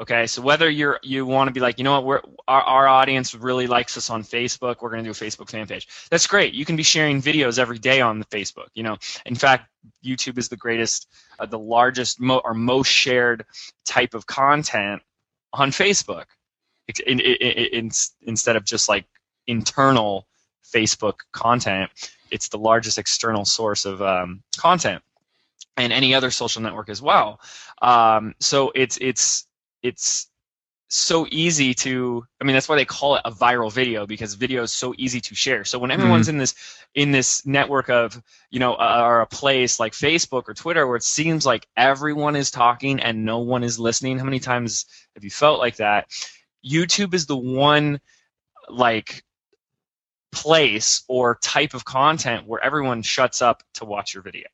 Okay, 0.00 0.26
so 0.26 0.42
whether 0.42 0.68
you're 0.68 0.98
you 1.04 1.24
want 1.24 1.46
to 1.46 1.52
be 1.52 1.60
like, 1.60 1.78
you 1.78 1.84
know 1.84 1.92
what, 1.92 2.04
we're 2.04 2.20
our, 2.48 2.62
our 2.62 2.88
audience 2.88 3.32
really 3.32 3.68
likes 3.68 3.96
us 3.96 4.10
on 4.10 4.24
Facebook, 4.24 4.76
we're 4.80 4.90
going 4.90 5.04
to 5.04 5.06
do 5.06 5.12
a 5.12 5.28
Facebook 5.28 5.48
fan 5.48 5.68
page. 5.68 5.86
That's 6.10 6.26
great. 6.26 6.52
You 6.52 6.64
can 6.64 6.74
be 6.74 6.82
sharing 6.82 7.22
videos 7.22 7.60
every 7.60 7.78
day 7.78 8.00
on 8.00 8.18
the 8.18 8.24
Facebook. 8.24 8.68
You 8.74 8.82
know, 8.82 8.96
in 9.24 9.36
fact, 9.36 9.70
YouTube 10.04 10.36
is 10.36 10.48
the 10.48 10.56
greatest, 10.56 11.08
uh, 11.38 11.46
the 11.46 11.60
largest 11.60 12.20
mo- 12.20 12.42
or 12.44 12.54
most 12.54 12.88
shared 12.88 13.44
type 13.84 14.14
of 14.14 14.26
content 14.26 15.00
on 15.52 15.70
Facebook, 15.70 16.24
in, 17.06 17.20
in, 17.20 17.36
in, 17.40 17.90
instead 18.22 18.56
of 18.56 18.64
just 18.64 18.88
like 18.88 19.04
internal 19.46 20.26
Facebook 20.64 21.18
content. 21.30 21.88
It's 22.32 22.48
the 22.48 22.58
largest 22.58 22.98
external 22.98 23.44
source 23.44 23.84
of 23.84 24.02
um, 24.02 24.42
content, 24.56 25.04
and 25.76 25.92
any 25.92 26.14
other 26.14 26.32
social 26.32 26.62
network 26.62 26.88
as 26.88 27.00
well. 27.00 27.38
Um, 27.80 28.34
so 28.40 28.72
it's 28.74 28.98
it's 29.00 29.46
it's 29.84 30.28
so 30.88 31.26
easy 31.30 31.74
to 31.74 32.24
i 32.40 32.44
mean 32.44 32.54
that's 32.54 32.68
why 32.68 32.76
they 32.76 32.84
call 32.84 33.16
it 33.16 33.22
a 33.24 33.30
viral 33.30 33.72
video 33.72 34.06
because 34.06 34.34
video 34.34 34.62
is 34.62 34.72
so 34.72 34.94
easy 34.96 35.20
to 35.20 35.34
share. 35.34 35.64
So 35.64 35.78
when 35.78 35.90
everyone's 35.90 36.28
in 36.28 36.38
this 36.38 36.54
in 36.94 37.10
this 37.10 37.44
network 37.46 37.88
of 37.90 38.20
you 38.50 38.60
know 38.60 38.74
uh, 38.74 39.00
or 39.04 39.20
a 39.20 39.26
place 39.26 39.80
like 39.80 39.92
facebook 39.92 40.44
or 40.46 40.54
twitter 40.54 40.86
where 40.86 40.96
it 40.96 41.02
seems 41.02 41.44
like 41.44 41.66
everyone 41.76 42.36
is 42.36 42.50
talking 42.50 43.00
and 43.00 43.24
no 43.24 43.38
one 43.38 43.64
is 43.64 43.78
listening 43.78 44.18
how 44.18 44.24
many 44.24 44.38
times 44.40 44.86
have 45.14 45.24
you 45.24 45.30
felt 45.30 45.58
like 45.58 45.76
that? 45.76 46.08
Youtube 46.64 47.12
is 47.12 47.26
the 47.26 47.36
one 47.36 48.00
like 48.68 49.24
place 50.32 51.02
or 51.08 51.38
type 51.42 51.74
of 51.74 51.84
content 51.84 52.46
where 52.46 52.62
everyone 52.62 53.02
shuts 53.02 53.42
up 53.42 53.62
to 53.74 53.84
watch 53.84 54.14
your 54.14 54.22
video 54.22 54.46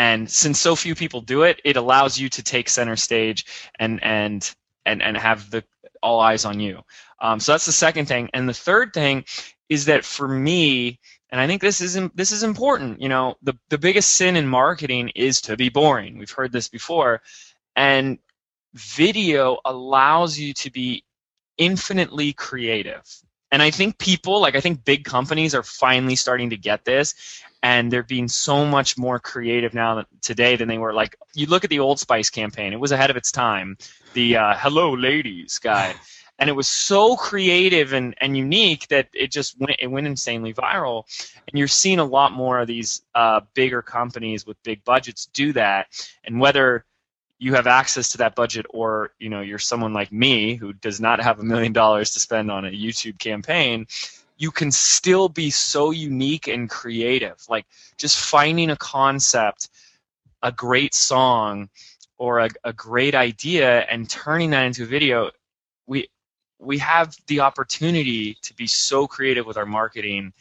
and 0.00 0.30
since 0.30 0.58
so 0.58 0.74
few 0.74 0.94
people 0.94 1.20
do 1.20 1.42
it 1.42 1.60
it 1.64 1.76
allows 1.76 2.18
you 2.18 2.28
to 2.28 2.42
take 2.42 2.68
center 2.68 2.96
stage 2.96 3.44
and 3.78 4.02
and 4.02 4.54
and 4.86 5.02
and 5.02 5.16
have 5.16 5.50
the 5.50 5.62
all 6.02 6.20
eyes 6.20 6.44
on 6.44 6.60
you. 6.60 6.80
Um, 7.20 7.40
so 7.40 7.52
that's 7.52 7.66
the 7.66 7.72
second 7.72 8.06
thing, 8.06 8.30
and 8.32 8.48
the 8.48 8.54
third 8.54 8.92
thing 8.92 9.24
is 9.68 9.84
that 9.84 10.04
for 10.04 10.26
me, 10.26 10.98
and 11.30 11.40
I 11.40 11.46
think 11.46 11.60
this 11.60 11.80
is 11.80 11.98
this 12.14 12.32
is 12.32 12.42
important. 12.42 13.00
You 13.00 13.08
know, 13.08 13.36
the 13.42 13.54
the 13.68 13.78
biggest 13.78 14.16
sin 14.16 14.36
in 14.36 14.46
marketing 14.46 15.10
is 15.14 15.40
to 15.42 15.56
be 15.56 15.68
boring. 15.68 16.18
We've 16.18 16.30
heard 16.30 16.52
this 16.52 16.68
before, 16.68 17.20
and 17.76 18.18
video 18.74 19.58
allows 19.64 20.38
you 20.38 20.54
to 20.54 20.70
be 20.70 21.04
infinitely 21.58 22.32
creative. 22.32 23.04
And 23.52 23.62
I 23.62 23.70
think 23.70 23.98
people, 23.98 24.40
like 24.40 24.54
I 24.54 24.60
think 24.60 24.84
big 24.84 25.04
companies, 25.04 25.54
are 25.54 25.62
finally 25.62 26.16
starting 26.16 26.50
to 26.50 26.56
get 26.56 26.84
this, 26.84 27.14
and 27.62 27.92
they're 27.92 28.02
being 28.02 28.28
so 28.28 28.64
much 28.64 28.96
more 28.96 29.18
creative 29.18 29.74
now 29.74 30.04
today 30.22 30.56
than 30.56 30.68
they 30.68 30.78
were. 30.78 30.92
Like 30.92 31.16
you 31.34 31.46
look 31.46 31.64
at 31.64 31.70
the 31.70 31.80
Old 31.80 31.98
Spice 31.98 32.30
campaign; 32.30 32.72
it 32.72 32.80
was 32.80 32.92
ahead 32.92 33.10
of 33.10 33.16
its 33.16 33.32
time 33.32 33.76
the 34.14 34.36
uh, 34.36 34.54
"Hello, 34.56 34.94
ladies" 34.94 35.58
guy, 35.58 35.94
and 36.38 36.48
it 36.48 36.54
was 36.54 36.68
so 36.68 37.16
creative 37.16 37.92
and, 37.92 38.14
and 38.20 38.36
unique 38.36 38.88
that 38.88 39.08
it 39.12 39.30
just 39.30 39.58
went 39.58 39.76
it 39.78 39.88
went 39.88 40.06
insanely 40.06 40.54
viral. 40.54 41.04
And 41.48 41.58
you're 41.58 41.68
seeing 41.68 41.98
a 41.98 42.04
lot 42.04 42.32
more 42.32 42.60
of 42.60 42.68
these 42.68 43.02
uh, 43.14 43.40
bigger 43.54 43.82
companies 43.82 44.46
with 44.46 44.62
big 44.62 44.84
budgets 44.84 45.26
do 45.26 45.52
that. 45.54 45.88
And 46.24 46.40
whether 46.40 46.84
you 47.40 47.54
have 47.54 47.66
access 47.66 48.10
to 48.10 48.18
that 48.18 48.36
budget 48.36 48.66
or 48.70 49.10
you 49.18 49.28
know 49.28 49.40
you're 49.40 49.58
someone 49.58 49.92
like 49.92 50.12
me 50.12 50.54
who 50.54 50.72
does 50.72 51.00
not 51.00 51.20
have 51.20 51.40
a 51.40 51.42
million 51.42 51.72
dollars 51.72 52.12
to 52.12 52.20
spend 52.20 52.50
on 52.50 52.64
a 52.64 52.70
YouTube 52.70 53.18
campaign 53.18 53.86
you 54.40 54.50
can 54.50 54.70
still 54.70 55.28
be 55.28 55.50
so 55.50 55.90
unique 55.90 56.48
and 56.48 56.70
creative. 56.70 57.36
Like 57.50 57.66
just 57.98 58.18
finding 58.18 58.70
a 58.70 58.76
concept 58.76 59.68
a 60.42 60.50
great 60.50 60.94
song 60.94 61.68
or 62.16 62.40
a, 62.40 62.48
a 62.64 62.72
great 62.72 63.14
idea 63.14 63.80
and 63.82 64.08
turning 64.08 64.50
that 64.50 64.64
into 64.64 64.84
a 64.84 64.86
video, 64.86 65.30
we 65.86 66.08
we 66.58 66.78
have 66.78 67.14
the 67.26 67.40
opportunity 67.40 68.38
to 68.42 68.54
be 68.54 68.66
so 68.66 69.06
creative 69.06 69.46
with 69.46 69.58
our 69.58 69.66
marketing. 69.66 70.32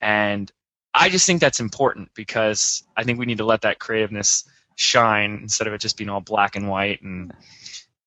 And 0.00 0.50
I 0.92 1.08
just 1.08 1.26
think 1.26 1.40
that's 1.40 1.60
important 1.60 2.10
because 2.14 2.84
I 2.96 3.02
think 3.02 3.18
we 3.18 3.26
need 3.26 3.38
to 3.38 3.44
let 3.44 3.62
that 3.62 3.80
creativeness 3.80 4.48
shine 4.76 5.38
instead 5.42 5.66
of 5.66 5.72
it 5.72 5.80
just 5.80 5.96
being 5.96 6.10
all 6.10 6.20
black 6.20 6.56
and 6.56 6.68
white 6.68 7.02
and 7.02 7.32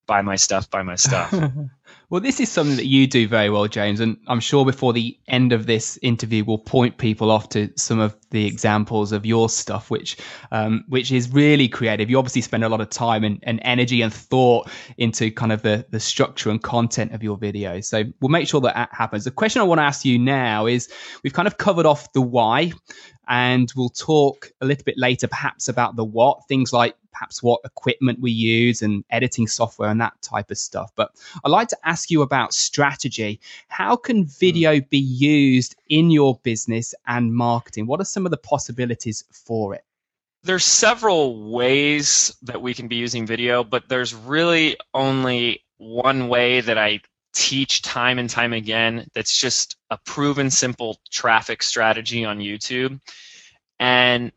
buy 0.05 0.21
my 0.21 0.35
stuff, 0.35 0.69
buy 0.69 0.83
my 0.83 0.95
stuff. 0.95 1.33
Well, 2.09 2.21
this 2.21 2.39
is 2.39 2.49
something 2.49 2.77
that 2.77 2.85
you 2.85 3.05
do 3.05 3.27
very 3.27 3.49
well, 3.49 3.67
James, 3.67 3.99
and 3.99 4.15
I'm 4.27 4.39
sure 4.39 4.63
before 4.63 4.93
the 4.93 5.19
end 5.27 5.51
of 5.51 5.65
this 5.65 5.99
interview, 6.01 6.45
we'll 6.45 6.57
point 6.57 6.97
people 6.97 7.29
off 7.29 7.49
to 7.49 7.69
some 7.75 7.99
of 7.99 8.15
the 8.31 8.45
examples 8.45 9.11
of 9.11 9.25
your 9.25 9.49
stuff, 9.49 9.89
which 9.89 10.15
um, 10.53 10.85
which 10.87 11.11
is 11.11 11.29
really 11.33 11.67
creative. 11.67 12.09
You 12.09 12.17
obviously 12.17 12.41
spend 12.41 12.63
a 12.63 12.69
lot 12.69 12.79
of 12.79 12.89
time 12.89 13.25
and, 13.25 13.39
and 13.43 13.59
energy 13.63 14.01
and 14.01 14.13
thought 14.13 14.69
into 14.97 15.31
kind 15.31 15.51
of 15.51 15.63
the, 15.63 15.85
the 15.89 15.99
structure 15.99 16.49
and 16.49 16.63
content 16.63 17.11
of 17.11 17.23
your 17.23 17.37
videos. 17.37 17.85
So 17.85 18.05
we'll 18.21 18.29
make 18.29 18.47
sure 18.47 18.61
that, 18.61 18.75
that 18.75 18.89
happens. 18.93 19.25
The 19.25 19.31
question 19.31 19.61
I 19.61 19.65
want 19.65 19.79
to 19.79 19.83
ask 19.83 20.05
you 20.05 20.17
now 20.17 20.65
is 20.65 20.87
we've 21.23 21.33
kind 21.33 21.47
of 21.47 21.57
covered 21.57 21.85
off 21.85 22.13
the 22.13 22.21
why, 22.21 22.71
and 23.27 23.71
we'll 23.75 23.89
talk 23.89 24.51
a 24.61 24.65
little 24.65 24.83
bit 24.83 24.97
later 24.97 25.27
perhaps 25.27 25.67
about 25.67 25.95
the 25.95 26.03
what, 26.03 26.47
things 26.47 26.73
like 26.73 26.95
perhaps 27.11 27.41
what 27.41 27.61
equipment 27.65 28.19
we 28.19 28.31
use 28.31 28.81
and 28.81 29.03
editing 29.09 29.47
software 29.47 29.89
and 29.89 29.99
that 29.99 30.13
type 30.21 30.51
of 30.51 30.57
stuff. 30.57 30.91
But 30.95 31.11
I'd 31.43 31.51
like 31.51 31.67
to 31.69 31.77
ask 31.83 32.11
you 32.11 32.21
about 32.21 32.53
strategy. 32.53 33.39
How 33.67 33.95
can 33.95 34.23
hmm. 34.23 34.29
video 34.39 34.79
be 34.81 34.99
used 34.99 35.75
in 35.89 36.11
your 36.11 36.39
business 36.43 36.93
and 37.07 37.33
marketing? 37.33 37.87
What 37.87 37.99
are 37.99 38.05
some 38.05 38.25
of 38.25 38.31
the 38.31 38.37
possibilities 38.37 39.23
for 39.31 39.73
it? 39.73 39.83
There's 40.43 40.65
several 40.65 41.51
ways 41.51 42.35
that 42.43 42.61
we 42.61 42.73
can 42.73 42.87
be 42.87 42.95
using 42.95 43.25
video, 43.25 43.63
but 43.63 43.89
there's 43.89 44.13
really 44.13 44.77
only 44.93 45.63
one 45.77 46.29
way 46.29 46.61
that 46.61 46.77
I 46.77 47.01
teach 47.33 47.81
time 47.81 48.19
and 48.19 48.29
time 48.29 48.53
again 48.53 49.07
that's 49.13 49.37
just 49.37 49.77
a 49.89 49.97
proven 50.05 50.49
simple 50.49 50.99
traffic 51.11 51.61
strategy 51.61 52.25
on 52.25 52.39
YouTube. 52.39 52.99
And 53.79 54.31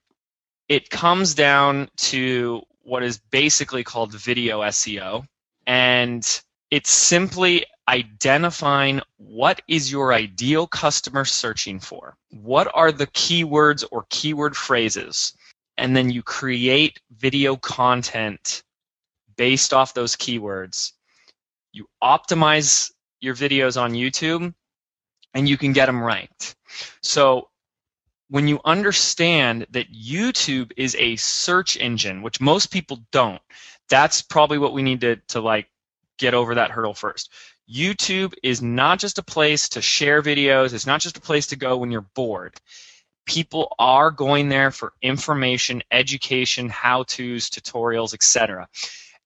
it 0.69 0.91
comes 0.91 1.35
down 1.35 1.89
to 1.97 2.63
what 2.83 3.03
is 3.03 3.19
basically 3.31 3.85
called 3.85 4.13
video 4.15 4.61
SEO. 4.61 5.25
And 5.67 6.25
it's 6.71 6.91
simply 6.91 7.65
identifying 7.89 9.01
what 9.17 9.61
is 9.67 9.91
your 9.91 10.13
ideal 10.13 10.67
customer 10.67 11.25
searching 11.25 11.81
for. 11.81 12.17
What 12.31 12.71
are 12.75 12.93
the 12.93 13.09
keywords 13.09 13.85
or 13.91 14.07
keyword 14.11 14.57
phrases? 14.57 15.35
And 15.77 15.97
then 15.97 16.11
you 16.11 16.23
create 16.23 17.01
video 17.11 17.57
content 17.57 18.63
based 19.37 19.73
off 19.73 19.95
those 19.95 20.15
keywords. 20.15 20.93
You 21.73 21.87
optimize 22.03 22.91
your 23.21 23.35
videos 23.35 23.81
on 23.81 23.93
YouTube 23.93 24.53
and 25.35 25.49
you 25.49 25.57
can 25.57 25.73
get 25.73 25.87
them 25.87 26.03
ranked. 26.03 26.57
So 27.03 27.49
when 28.29 28.49
you 28.49 28.61
understand 28.65 29.67
that 29.71 29.93
YouTube 29.93 30.73
is 30.77 30.97
a 30.99 31.17
search 31.17 31.77
engine, 31.77 32.23
which 32.23 32.41
most 32.41 32.71
people 32.71 33.01
don't, 33.13 33.43
that's 33.89 34.23
probably 34.23 34.59
what 34.59 34.73
we 34.73 34.83
need 34.83 35.01
to, 35.01 35.17
to 35.29 35.41
like 35.41 35.69
get 36.19 36.35
over 36.35 36.55
that 36.55 36.71
hurdle 36.71 36.95
first. 36.95 37.33
YouTube 37.73 38.35
is 38.43 38.63
not 38.63 38.99
just 38.99 39.19
a 39.19 39.23
place 39.23 39.69
to 39.71 39.83
share 39.83 40.23
videos, 40.23 40.73
it's 40.73 40.87
not 40.87 41.01
just 41.01 41.17
a 41.17 41.21
place 41.21 41.47
to 41.49 41.57
go 41.57 41.77
when 41.77 41.91
you're 41.91 42.07
bored. 42.15 42.55
People 43.27 43.75
are 43.79 44.11
going 44.11 44.49
there 44.49 44.71
for 44.71 44.93
information, 45.03 45.83
education, 45.93 46.69
how-tos, 46.69 47.49
tutorials, 47.51 48.15
etc. 48.15 48.69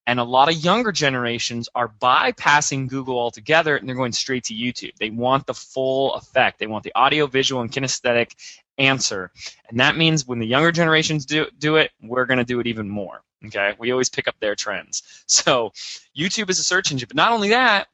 And 0.07 0.21
a 0.21 0.25
lot 0.25 0.51
of 0.51 0.57
younger 0.57 0.93
generations 0.93 1.69
are 1.75 1.89
bypassing 2.01 2.89
Google 2.89 3.19
altogether 3.19 3.77
and 3.77 3.89
they're 3.89 3.97
going 3.97 4.13
straight 4.13 4.45
to 4.45 4.55
YouTube. 4.55 4.95
They 4.97 5.11
want 5.11 5.47
the 5.47 5.55
full 5.55 6.15
effect. 6.15 6.59
They 6.59 6.67
want 6.67 6.85
the 6.85 6.95
audio, 6.95 7.27
visual, 7.27 7.63
and 7.63 7.73
kinesthetic 7.73 8.33
answer. 8.79 9.31
And 9.69 9.81
that 9.81 9.97
means 9.97 10.27
when 10.27 10.39
the 10.39 10.47
younger 10.47 10.73
generations 10.73 11.25
do, 11.25 11.47
do 11.59 11.77
it, 11.77 11.91
we're 12.03 12.27
going 12.27 12.39
to 12.39 12.45
do 12.45 12.61
it 12.61 12.67
even 12.67 12.89
more. 12.89 13.23
Okay? 13.47 13.75
We 13.79 13.93
always 13.93 14.11
pick 14.11 14.29
up 14.29 14.37
their 14.41 14.55
trends. 14.55 15.03
So 15.27 15.73
YouTube 16.17 16.51
is 16.51 16.59
a 16.59 16.65
search 16.65 16.93
engine. 16.93 17.09
But 17.09 17.17
not 17.17 17.33
only 17.33 17.49
that, 17.49 17.89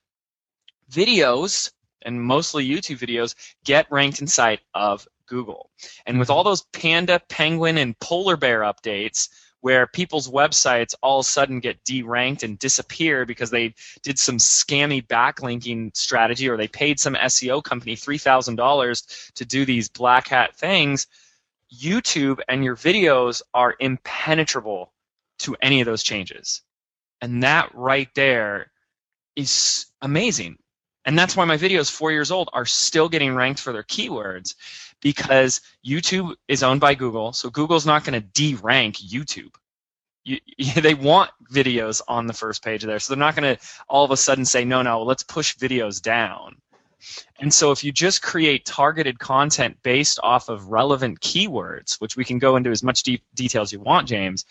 videos, 0.91 1.71
and 2.03 2.21
mostly 2.21 2.69
YouTube 2.69 2.99
videos, 2.99 3.35
get 3.65 3.87
ranked 3.91 4.21
inside 4.21 4.61
of 4.75 5.07
Google. 5.27 5.71
And 6.07 6.19
with 6.19 6.29
mm-hmm. 6.29 6.37
all 6.37 6.45
those 6.45 6.63
panda, 6.73 7.21
penguin, 7.29 7.79
and 7.79 7.99
polar 8.01 8.37
bear 8.37 8.61
updates, 8.61 9.29
where 9.61 9.87
people's 9.87 10.29
websites 10.29 10.95
all 11.03 11.21
of 11.21 11.27
a 11.27 11.29
sudden 11.29 11.61
get 11.61 11.83
deranked 11.85 12.43
and 12.43 12.59
disappear 12.59 13.27
because 13.27 13.51
they 13.51 13.75
did 14.03 14.19
some 14.19 14.39
scammy 14.39 15.07
backlinking 15.07 15.95
strategy 15.97 16.49
or 16.49 16.57
they 16.57 16.69
paid 16.69 16.99
some 16.99 17.15
SEO 17.15 17.63
company 17.63 17.95
$3,000 17.95 19.33
to 19.35 19.45
do 19.45 19.65
these 19.65 19.89
black 19.89 20.29
hat 20.29 20.57
things, 20.57 21.07
YouTube 21.75 22.41
and 22.49 22.65
your 22.65 22.77
videos 22.77 23.43
are 23.55 23.77
impenetrable 23.79 24.93
to 25.41 25.57
any 25.63 25.81
of 25.81 25.87
those 25.87 26.03
changes. 26.03 26.63
And 27.21 27.43
that 27.43 27.71
right 27.75 28.09
there 28.15 28.71
is 29.37 29.87
amazing. 30.03 30.59
And 31.05 31.19
that's 31.19 31.37
why 31.37 31.45
my 31.45 31.57
videos, 31.57 31.91
four 31.91 32.13
years 32.13 32.31
old, 32.31 32.51
are 32.53 32.67
still 32.67 33.09
getting 33.09 33.35
ranked 33.35 33.61
for 33.61 33.73
their 33.73 33.83
keywords 33.83 34.55
because 35.01 35.61
YouTube 35.87 36.35
is 36.49 36.63
owned 36.63 36.81
by 36.81 36.95
Google, 36.95 37.33
so 37.33 37.51
Google's 37.51 37.87
not 37.87 38.05
going 38.05 38.21
to 38.21 38.27
de-rank 38.27 38.97
YouTube. 38.97 39.55
You, 40.25 40.39
they 40.77 40.95
want 40.95 41.31
videos 41.53 42.03
on 42.09 42.27
the 42.27 42.33
first 42.33 42.63
page 42.63 42.83
there, 42.83 42.99
so 42.99 43.13
they're 43.13 43.21
not 43.21 43.37
going 43.37 43.57
to 43.57 43.63
all 43.89 44.05
of 44.05 44.11
a 44.11 44.17
sudden 44.17 44.45
say, 44.45 44.65
no, 44.65 44.83
no, 44.83 45.03
let's 45.03 45.23
push 45.23 45.57
videos 45.57 46.01
down. 46.01 46.57
And 47.39 47.53
so 47.53 47.71
if 47.71 47.83
you 47.83 47.93
just 47.93 48.21
create 48.23 48.67
targeted 48.67 49.19
content 49.19 49.79
based 49.83 50.21
off 50.23 50.49
of 50.49 50.69
relevant 50.69 51.21
keywords, 51.21 52.01
which 52.01 52.17
we 52.17 52.25
can 52.25 52.39
go 52.39 52.57
into 52.57 52.71
as 52.71 52.83
much 52.83 53.03
de- 53.03 53.23
detail 53.35 53.63
as 53.63 53.73
you 53.73 53.81
want, 53.81 54.07
James, 54.07 54.45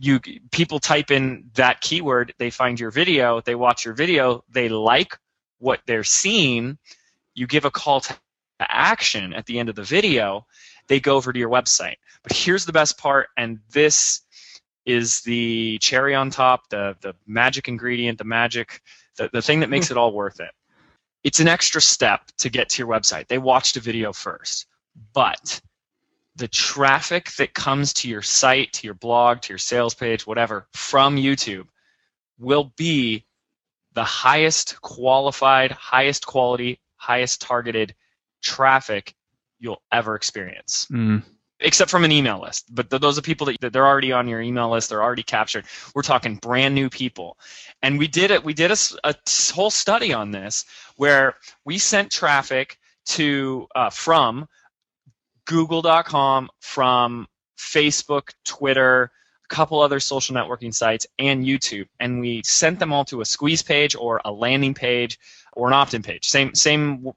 you 0.00 0.20
people 0.50 0.78
type 0.78 1.10
in 1.10 1.50
that 1.54 1.80
keyword, 1.80 2.32
they 2.38 2.50
find 2.50 2.78
your 2.78 2.90
video, 2.90 3.40
they 3.42 3.54
watch 3.54 3.84
your 3.84 3.94
video, 3.94 4.44
they 4.48 4.68
like 4.68 5.18
what 5.58 5.80
they're 5.86 6.04
seeing, 6.04 6.78
you 7.34 7.46
give 7.46 7.64
a 7.64 7.70
call 7.70 8.00
to 8.00 8.16
action 8.60 9.32
at 9.32 9.46
the 9.46 9.58
end 9.58 9.68
of 9.68 9.74
the 9.74 9.82
video, 9.82 10.46
they 10.88 11.00
go 11.00 11.16
over 11.16 11.32
to 11.32 11.38
your 11.38 11.50
website. 11.50 11.96
But 12.22 12.32
here's 12.32 12.64
the 12.64 12.72
best 12.72 12.98
part, 12.98 13.28
and 13.36 13.58
this 13.70 14.22
is 14.86 15.20
the 15.20 15.78
cherry 15.78 16.14
on 16.14 16.30
top, 16.30 16.68
the 16.70 16.96
the 17.00 17.14
magic 17.26 17.68
ingredient, 17.68 18.18
the 18.18 18.24
magic, 18.24 18.82
the, 19.16 19.28
the 19.32 19.42
thing 19.42 19.60
that 19.60 19.70
makes 19.70 19.90
it 19.92 19.96
all 19.96 20.12
worth 20.12 20.40
it. 20.40 20.50
It's 21.24 21.40
an 21.40 21.48
extra 21.48 21.80
step 21.80 22.22
to 22.38 22.48
get 22.48 22.68
to 22.70 22.82
your 22.82 22.88
website. 22.88 23.28
They 23.28 23.38
watched 23.38 23.76
a 23.76 23.80
video 23.80 24.12
first, 24.12 24.66
but 25.12 25.60
the 26.36 26.48
traffic 26.48 27.32
that 27.32 27.52
comes 27.52 27.92
to 27.92 28.08
your 28.08 28.22
site, 28.22 28.72
to 28.72 28.86
your 28.86 28.94
blog, 28.94 29.40
to 29.42 29.52
your 29.52 29.58
sales 29.58 29.94
page, 29.94 30.26
whatever, 30.26 30.68
from 30.72 31.16
YouTube 31.16 31.66
will 32.38 32.72
be 32.76 33.24
the 33.94 34.04
highest 34.04 34.80
qualified, 34.80 35.72
highest 35.72 36.24
quality, 36.26 36.80
highest 36.96 37.40
targeted 37.40 37.94
traffic 38.42 39.14
you'll 39.58 39.82
ever 39.92 40.14
experience. 40.14 40.86
Mm. 40.90 41.22
Except 41.60 41.90
from 41.90 42.04
an 42.04 42.12
email 42.12 42.40
list, 42.40 42.72
but 42.72 42.88
th- 42.88 43.02
those 43.02 43.18
are 43.18 43.22
people 43.22 43.46
that, 43.46 43.60
that 43.60 43.72
they're 43.72 43.86
already 43.86 44.12
on 44.12 44.28
your 44.28 44.40
email 44.40 44.70
list. 44.70 44.90
They're 44.90 45.02
already 45.02 45.24
captured. 45.24 45.64
We're 45.92 46.02
talking 46.02 46.36
brand 46.36 46.72
new 46.72 46.88
people, 46.88 47.36
and 47.82 47.98
we 47.98 48.06
did 48.06 48.30
it. 48.30 48.44
We 48.44 48.54
did 48.54 48.70
a 48.70 49.14
whole 49.52 49.70
study 49.70 50.12
on 50.12 50.30
this 50.30 50.64
where 50.98 51.34
we 51.64 51.78
sent 51.78 52.12
traffic 52.12 52.78
to 53.06 53.66
uh, 53.74 53.90
from 53.90 54.46
Google.com, 55.46 56.48
from 56.60 57.26
Facebook, 57.58 58.30
Twitter, 58.44 59.10
a 59.44 59.54
couple 59.54 59.80
other 59.80 59.98
social 59.98 60.36
networking 60.36 60.72
sites, 60.72 61.06
and 61.18 61.44
YouTube, 61.44 61.88
and 61.98 62.20
we 62.20 62.42
sent 62.44 62.78
them 62.78 62.92
all 62.92 63.04
to 63.06 63.20
a 63.20 63.24
squeeze 63.24 63.62
page 63.62 63.96
or 63.96 64.20
a 64.24 64.30
landing 64.30 64.74
page 64.74 65.18
or 65.54 65.66
an 65.66 65.72
opt-in 65.72 66.02
page. 66.02 66.28
Same 66.28 66.54
same 66.54 67.10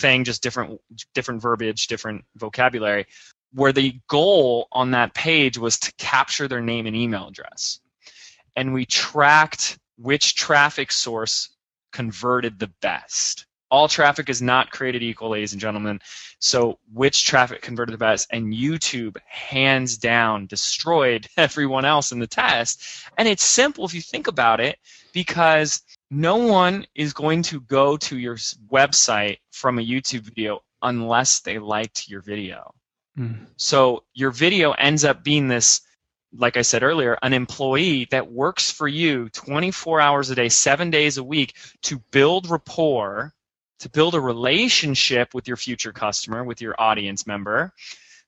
thing, 0.00 0.24
just 0.24 0.42
different 0.42 0.80
different 1.14 1.42
verbiage, 1.42 1.86
different 1.86 2.24
vocabulary. 2.36 3.06
Where 3.52 3.72
the 3.72 3.98
goal 4.08 4.68
on 4.72 4.92
that 4.92 5.14
page 5.14 5.58
was 5.58 5.78
to 5.80 5.92
capture 5.98 6.46
their 6.48 6.60
name 6.60 6.86
and 6.86 6.96
email 6.96 7.28
address, 7.28 7.80
and 8.56 8.72
we 8.72 8.86
tracked 8.86 9.78
which 9.96 10.34
traffic 10.34 10.92
source 10.92 11.50
converted 11.92 12.58
the 12.58 12.70
best. 12.80 13.46
All 13.70 13.86
traffic 13.86 14.28
is 14.28 14.42
not 14.42 14.70
created 14.72 15.02
equal, 15.02 15.30
ladies 15.30 15.52
and 15.52 15.60
gentlemen. 15.60 16.00
So, 16.40 16.78
which 16.92 17.24
traffic 17.24 17.62
converted 17.62 17.92
the 17.92 17.98
best? 17.98 18.26
And 18.32 18.52
YouTube, 18.52 19.16
hands 19.26 19.96
down, 19.96 20.46
destroyed 20.46 21.28
everyone 21.36 21.84
else 21.84 22.10
in 22.10 22.18
the 22.18 22.26
test. 22.26 22.82
And 23.16 23.28
it's 23.28 23.44
simple 23.44 23.84
if 23.84 23.94
you 23.94 24.00
think 24.00 24.26
about 24.26 24.58
it, 24.58 24.78
because 25.12 25.82
no 26.10 26.36
one 26.36 26.86
is 26.94 27.12
going 27.12 27.42
to 27.44 27.60
go 27.60 27.96
to 27.96 28.18
your 28.18 28.36
website 28.36 29.38
from 29.50 29.78
a 29.78 29.86
YouTube 29.86 30.22
video 30.22 30.60
unless 30.82 31.40
they 31.40 31.58
liked 31.58 32.08
your 32.08 32.20
video. 32.20 32.74
Mm. 33.18 33.46
So, 33.56 34.04
your 34.14 34.30
video 34.30 34.72
ends 34.72 35.04
up 35.04 35.22
being 35.22 35.48
this, 35.48 35.82
like 36.32 36.56
I 36.56 36.62
said 36.62 36.82
earlier, 36.82 37.18
an 37.22 37.32
employee 37.32 38.06
that 38.10 38.30
works 38.30 38.70
for 38.70 38.88
you 38.88 39.28
24 39.30 40.00
hours 40.00 40.30
a 40.30 40.34
day, 40.34 40.48
seven 40.48 40.90
days 40.90 41.18
a 41.18 41.24
week 41.24 41.54
to 41.82 41.98
build 42.10 42.48
rapport 42.48 43.34
to 43.80 43.88
build 43.88 44.14
a 44.14 44.20
relationship 44.20 45.34
with 45.34 45.48
your 45.48 45.56
future 45.56 45.92
customer, 45.92 46.44
with 46.44 46.60
your 46.60 46.74
audience 46.78 47.26
member, 47.26 47.72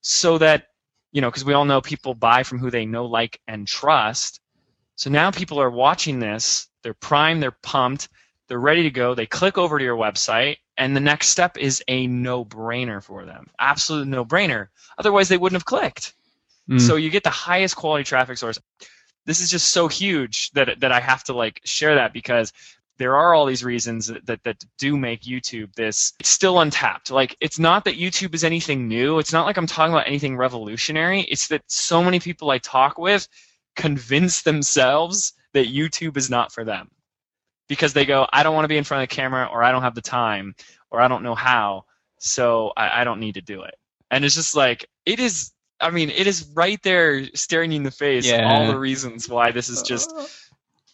so 0.01 0.39
that, 0.39 0.69
you 1.12 1.21
know, 1.21 1.29
because 1.29 1.45
we 1.45 1.53
all 1.53 1.67
know 1.67 1.81
people 1.81 2.15
buy 2.15 2.43
from 2.43 2.59
who 2.59 2.71
they 2.71 2.87
know, 2.87 3.05
like, 3.05 3.39
and 3.47 3.69
trust. 3.69 4.41
So 4.97 5.11
now 5.11 5.31
people 5.31 5.61
are 5.61 5.71
watching 5.71 6.19
this, 6.19 6.69
they're 6.83 6.95
primed, 6.95 7.43
they're 7.43 7.57
pumped, 7.62 8.09
they're 8.49 8.59
ready 8.59 8.83
to 8.83 8.91
go, 8.91 9.15
they 9.15 9.27
click 9.27 9.59
over 9.59 9.79
to 9.79 9.85
your 9.85 9.97
website, 9.97 10.57
and 10.77 10.97
the 10.97 11.01
next 11.01 11.29
step 11.29 11.57
is 11.59 11.83
a 11.89 12.07
no 12.07 12.45
brainer 12.45 13.03
for 13.03 13.25
them. 13.25 13.47
Absolute 13.59 14.09
no 14.09 14.25
brainer. 14.25 14.69
Otherwise, 14.99 15.29
they 15.29 15.39
wouldn't 15.39 15.57
have 15.57 15.65
clicked. 15.65 16.15
Mm. 16.69 16.81
So 16.81 16.97
you 16.97 17.11
get 17.11 17.25
the 17.25 17.31
highest 17.31 17.77
quality 17.77 18.05
traffic 18.05 18.39
source. 18.39 18.59
This 19.25 19.41
is 19.41 19.51
just 19.51 19.71
so 19.71 19.89
huge 19.89 20.51
that 20.53 20.81
that 20.81 20.93
I 20.93 21.01
have 21.01 21.25
to 21.25 21.33
like 21.33 21.61
share 21.65 21.95
that 21.95 22.12
because 22.12 22.53
there 22.99 23.17
are 23.17 23.35
all 23.35 23.47
these 23.47 23.65
reasons 23.65 24.07
that, 24.07 24.25
that, 24.27 24.45
that 24.45 24.65
do 24.79 24.97
make 24.97 25.23
YouTube 25.23 25.75
this 25.75 26.12
it's 26.21 26.29
still 26.29 26.61
untapped. 26.61 27.11
Like 27.11 27.37
it's 27.41 27.59
not 27.59 27.85
that 27.85 27.99
YouTube 27.99 28.35
is 28.35 28.45
anything 28.45 28.89
new. 28.89 29.19
It's 29.19 29.33
not 29.33 29.47
like 29.47 29.57
I'm 29.57 29.67
talking 29.67 29.93
about 29.93 30.07
anything 30.07 30.37
revolutionary. 30.37 31.23
It's 31.23 31.49
that 31.49 31.62
so 31.67 32.03
many 32.03 32.21
people 32.21 32.51
I 32.51 32.59
talk 32.59 32.99
with 32.99 33.27
convince 33.75 34.43
themselves 34.43 35.33
that 35.52 35.66
YouTube 35.66 36.16
is 36.16 36.30
not 36.30 36.52
for 36.52 36.64
them. 36.64 36.90
Because 37.68 37.92
they 37.92 38.04
go, 38.04 38.26
I 38.32 38.42
don't 38.42 38.54
want 38.54 38.64
to 38.64 38.68
be 38.68 38.76
in 38.76 38.85
front 38.85 39.02
of 39.02 39.09
the 39.09 39.14
camera 39.14 39.49
or 39.50 39.62
I 39.62 39.73
don't 39.73 39.82
have 39.82 39.94
the 39.94 40.02
time 40.02 40.54
or 40.90 41.00
I 41.00 41.09
don't 41.09 41.22
know 41.22 41.35
how, 41.35 41.85
so 42.18 42.72
I, 42.77 43.00
I 43.00 43.05
don't 43.05 43.20
need 43.20 43.35
to 43.35 43.40
do 43.40 43.62
it. 43.62 43.74
And 44.11 44.24
it's 44.24 44.35
just 44.35 44.55
like 44.55 44.87
it 45.07 45.20
is 45.20 45.53
I 45.81 45.90
mean, 45.90 46.11
it 46.11 46.27
is 46.27 46.48
right 46.55 46.81
there 46.83 47.24
staring 47.35 47.72
you 47.72 47.79
in 47.79 47.83
the 47.83 47.90
face 47.90 48.27
Yeah. 48.27 48.48
all 48.48 48.66
the 48.66 48.79
reasons 48.79 49.29
why 49.29 49.50
this 49.50 49.68
is 49.68 49.83
just 49.83 50.12
uh. 50.14 50.27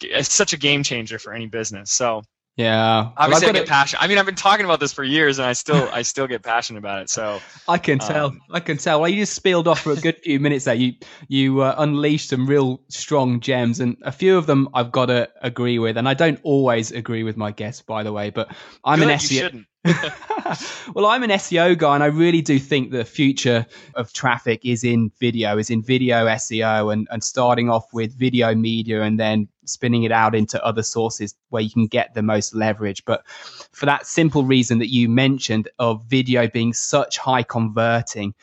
it's 0.02 0.32
such 0.32 0.52
a 0.52 0.56
game 0.56 0.82
changer 0.82 1.18
for 1.18 1.32
any 1.34 1.46
business. 1.46 1.92
So 1.92 2.22
yeah. 2.58 3.02
Well, 3.02 3.12
I've 3.16 3.24
obviously 3.26 3.48
I 3.48 3.52
get 3.52 3.62
a- 3.62 3.66
passionate. 3.66 4.02
I 4.02 4.08
mean, 4.08 4.18
I've 4.18 4.26
been 4.26 4.34
talking 4.34 4.64
about 4.64 4.80
this 4.80 4.92
for 4.92 5.04
years, 5.04 5.38
and 5.38 5.46
I 5.46 5.52
still 5.52 5.88
I 5.92 6.02
still 6.02 6.26
get 6.26 6.42
passionate 6.42 6.80
about 6.80 7.02
it. 7.02 7.08
So 7.08 7.40
I 7.68 7.78
can 7.78 8.00
tell. 8.00 8.26
Um, 8.26 8.40
I 8.50 8.58
can 8.58 8.76
tell. 8.78 9.00
Well, 9.00 9.08
you 9.08 9.22
just 9.22 9.34
spilled 9.34 9.68
off 9.68 9.80
for 9.80 9.92
a 9.92 9.96
good 9.96 10.18
few 10.18 10.40
minutes 10.40 10.64
there. 10.64 10.74
You 10.74 10.94
you 11.28 11.60
uh, 11.60 11.76
unleashed 11.78 12.30
some 12.30 12.48
real 12.48 12.80
strong 12.88 13.38
gems, 13.38 13.78
and 13.78 13.96
a 14.02 14.10
few 14.10 14.36
of 14.36 14.46
them 14.46 14.68
I've 14.74 14.90
got 14.90 15.06
to 15.06 15.30
agree 15.40 15.78
with. 15.78 15.96
And 15.96 16.08
I 16.08 16.14
don't 16.14 16.40
always 16.42 16.90
agree 16.90 17.22
with 17.22 17.36
my 17.36 17.52
guests, 17.52 17.80
by 17.80 18.02
the 18.02 18.12
way. 18.12 18.30
But 18.30 18.52
I'm 18.84 18.98
good, 18.98 19.08
an 19.08 19.18
SEO. 19.18 19.64
well, 20.94 21.06
I'm 21.06 21.22
an 21.22 21.30
SEO 21.30 21.78
guy, 21.78 21.94
and 21.94 22.02
I 22.02 22.08
really 22.08 22.42
do 22.42 22.58
think 22.58 22.90
the 22.90 23.04
future 23.04 23.66
of 23.94 24.12
traffic 24.12 24.64
is 24.64 24.82
in 24.82 25.12
video, 25.20 25.58
is 25.58 25.70
in 25.70 25.82
video 25.82 26.26
SEO, 26.26 26.92
and, 26.92 27.06
and 27.12 27.22
starting 27.22 27.70
off 27.70 27.92
with 27.92 28.18
video 28.18 28.54
media 28.54 29.02
and 29.02 29.18
then 29.18 29.48
spinning 29.68 30.04
it 30.04 30.12
out 30.12 30.34
into 30.34 30.64
other 30.64 30.82
sources 30.82 31.34
where 31.50 31.62
you 31.62 31.70
can 31.70 31.86
get 31.86 32.14
the 32.14 32.22
most 32.22 32.54
leverage. 32.54 33.04
But 33.04 33.26
for 33.26 33.86
that 33.86 34.06
simple 34.06 34.44
reason 34.44 34.78
that 34.78 34.92
you 34.92 35.08
mentioned 35.08 35.68
of 35.78 36.04
video 36.06 36.48
being 36.48 36.72
such 36.72 37.18
high 37.18 37.42
converting, 37.42 38.34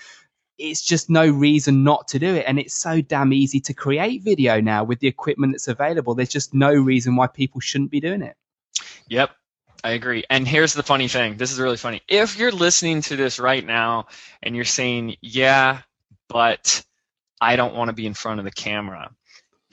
it's 0.58 0.82
just 0.82 1.10
no 1.10 1.28
reason 1.28 1.84
not 1.84 2.08
to 2.10 2.20
do 2.20 2.34
it. 2.36 2.46
And 2.48 2.60
it's 2.60 2.74
so 2.74 3.02
damn 3.02 3.34
easy 3.34 3.60
to 3.62 3.74
create 3.74 4.24
video 4.24 4.62
now 4.62 4.84
with 4.84 5.00
the 5.00 5.08
equipment 5.08 5.54
that's 5.54 5.68
available. 5.68 6.16
There's 6.16 6.30
just 6.30 6.54
no 6.54 6.74
reason 6.74 7.16
why 7.16 7.28
people 7.28 7.60
shouldn't 7.60 7.92
be 7.92 8.00
doing 8.00 8.22
it. 8.22 8.36
Yep, 9.08 9.32
I 9.84 9.92
agree. 9.92 10.24
And 10.30 10.48
here's 10.48 10.74
the 10.74 10.84
funny 10.84 11.08
thing. 11.08 11.38
This 11.38 11.52
is 11.52 11.60
really 11.60 11.78
funny. 11.78 12.02
If 12.08 12.38
you're 12.38 12.52
listening 12.52 13.02
to 13.04 13.16
this 13.16 13.40
right 13.40 13.66
now 13.66 14.08
and 14.42 14.56
you're 14.56 14.66
saying, 14.66 15.18
"Yeah, 15.22 15.82
but 16.30 16.84
I 17.42 17.56
don't 17.56 17.76
want 17.76 17.90
to 17.90 17.94
be 17.94 18.06
in 18.06 18.14
front 18.14 18.40
of 18.40 18.46
the 18.46 18.52
camera," 18.52 19.12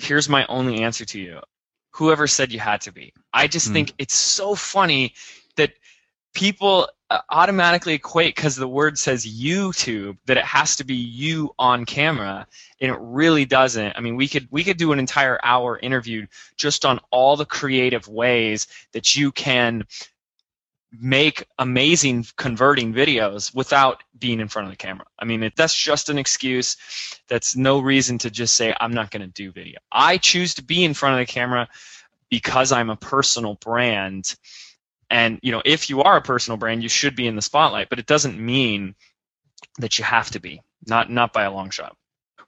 here's 0.03 0.29
my 0.29 0.47
only 0.47 0.83
answer 0.83 1.05
to 1.07 1.21
you. 1.21 1.41
Whoever 1.93 2.27
said 2.27 2.53
you 2.53 2.61
had 2.61 2.81
to 2.83 2.93
be. 2.93 3.13
I 3.33 3.47
just 3.49 3.69
Hmm. 3.69 3.73
think 3.73 3.93
it's 3.99 4.15
so 4.15 4.55
funny 4.55 5.15
that 5.57 5.73
people 6.35 6.89
uh, 7.11 7.21
automatically 7.31 7.95
equate 7.95 8.35
because 8.35 8.57
the 8.57 8.69
word 8.69 8.99
says 8.99 9.27
YouTube 9.27 10.17
that 10.27 10.39
it 10.39 10.45
has 10.45 10.77
to 10.77 10.85
be 10.85 10.95
you 10.95 11.55
on 11.59 11.85
camera 11.85 12.47
and 12.81 12.91
it 12.91 12.99
really 13.01 13.45
doesn't. 13.45 13.97
I 13.97 14.01
mean, 14.01 14.17
we 14.17 14.29
could 14.29 14.49
we 14.51 14.65
could 14.65 14.79
do 14.79 14.93
an 14.93 14.99
entire 14.99 15.39
hour 15.43 15.79
interview 15.79 16.27
just 16.57 16.85
on 16.85 17.01
all 17.11 17.37
the 17.37 17.45
creative 17.47 18.09
ways 18.09 18.67
that 18.93 19.15
you 19.17 19.33
can 19.33 19.85
make 21.01 21.47
amazing 21.59 22.27
converting 22.37 22.93
videos 22.93 23.55
without 23.55 24.03
being 24.19 24.41
in 24.41 24.49
front 24.49 24.67
of 24.67 24.73
the 24.73 24.77
camera. 24.77 25.07
I 25.19 25.25
mean, 25.25 25.43
if 25.43 25.55
that's 25.55 25.75
just 25.75 26.11
an 26.11 26.19
excuse. 26.19 26.77
That's 27.29 27.57
no 27.57 27.81
reason 27.81 28.19
to 28.19 28.31
just 28.31 28.55
say 28.57 28.75
I'm 28.79 28.93
not 28.93 29.11
going 29.11 29.23
to 29.23 29.29
do 29.29 29.53
video. 29.53 29.79
I 29.91 30.19
choose 30.19 30.55
to 30.55 30.65
be 30.65 30.85
in 30.85 30.95
front 30.95 31.15
of 31.15 31.27
the 31.27 31.33
camera 31.33 31.69
because 32.31 32.73
I'm 32.73 32.91
a 32.91 32.97
personal 32.97 33.55
brand. 33.55 34.35
And 35.09 35.39
you 35.43 35.53
know, 35.53 35.63
if 35.65 35.89
you 35.89 36.03
are 36.03 36.17
a 36.17 36.23
personal 36.23 36.59
brand, 36.59 36.83
you 36.83 36.89
should 36.89 37.17
be 37.17 37.27
in 37.27 37.37
the 37.37 37.43
spotlight, 37.43 37.89
but 37.89 37.99
it 37.99 38.07
doesn't 38.07 38.39
mean 38.39 38.95
that 39.79 39.99
you 39.99 40.05
have 40.05 40.31
to 40.33 40.41
be. 40.41 40.61
Not 40.87 41.11
not 41.11 41.33
by 41.33 41.45
a 41.45 41.53
long 41.53 41.71
shot. 41.71 41.97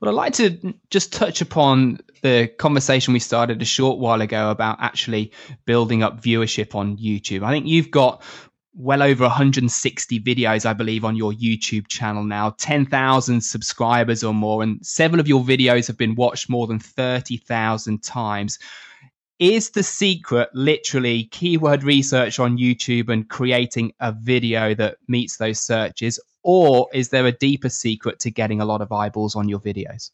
Well, 0.04 0.12
I'd 0.12 0.22
like 0.22 0.32
to 0.34 0.74
just 0.90 1.14
touch 1.14 1.40
upon 1.40 1.98
the 2.20 2.52
conversation 2.58 3.14
we 3.14 3.20
started 3.20 3.62
a 3.62 3.64
short 3.64 3.98
while 3.98 4.20
ago 4.20 4.50
about 4.50 4.76
actually 4.78 5.32
building 5.64 6.02
up 6.02 6.20
viewership 6.20 6.74
on 6.74 6.98
YouTube. 6.98 7.42
I 7.42 7.50
think 7.50 7.66
you've 7.66 7.90
got 7.90 8.22
well 8.74 9.02
over 9.02 9.24
160 9.24 10.20
videos, 10.20 10.66
I 10.66 10.74
believe, 10.74 11.06
on 11.06 11.16
your 11.16 11.32
YouTube 11.32 11.88
channel 11.88 12.22
now, 12.22 12.50
10,000 12.50 13.40
subscribers 13.40 14.22
or 14.22 14.34
more, 14.34 14.62
and 14.62 14.84
several 14.84 15.20
of 15.20 15.26
your 15.26 15.42
videos 15.42 15.86
have 15.86 15.96
been 15.96 16.16
watched 16.16 16.50
more 16.50 16.66
than 16.66 16.80
30,000 16.80 18.02
times. 18.02 18.58
Is 19.38 19.70
the 19.70 19.82
secret 19.82 20.50
literally 20.52 21.24
keyword 21.24 21.82
research 21.82 22.38
on 22.38 22.58
YouTube 22.58 23.08
and 23.08 23.26
creating 23.26 23.94
a 24.00 24.12
video 24.12 24.74
that 24.74 24.98
meets 25.08 25.38
those 25.38 25.60
searches? 25.60 26.20
Or 26.44 26.88
is 26.92 27.08
there 27.08 27.26
a 27.26 27.32
deeper 27.32 27.68
secret 27.68 28.20
to 28.20 28.30
getting 28.30 28.60
a 28.60 28.64
lot 28.64 28.80
of 28.82 28.92
eyeballs 28.92 29.34
on 29.34 29.48
your 29.48 29.60
videos? 29.60 30.10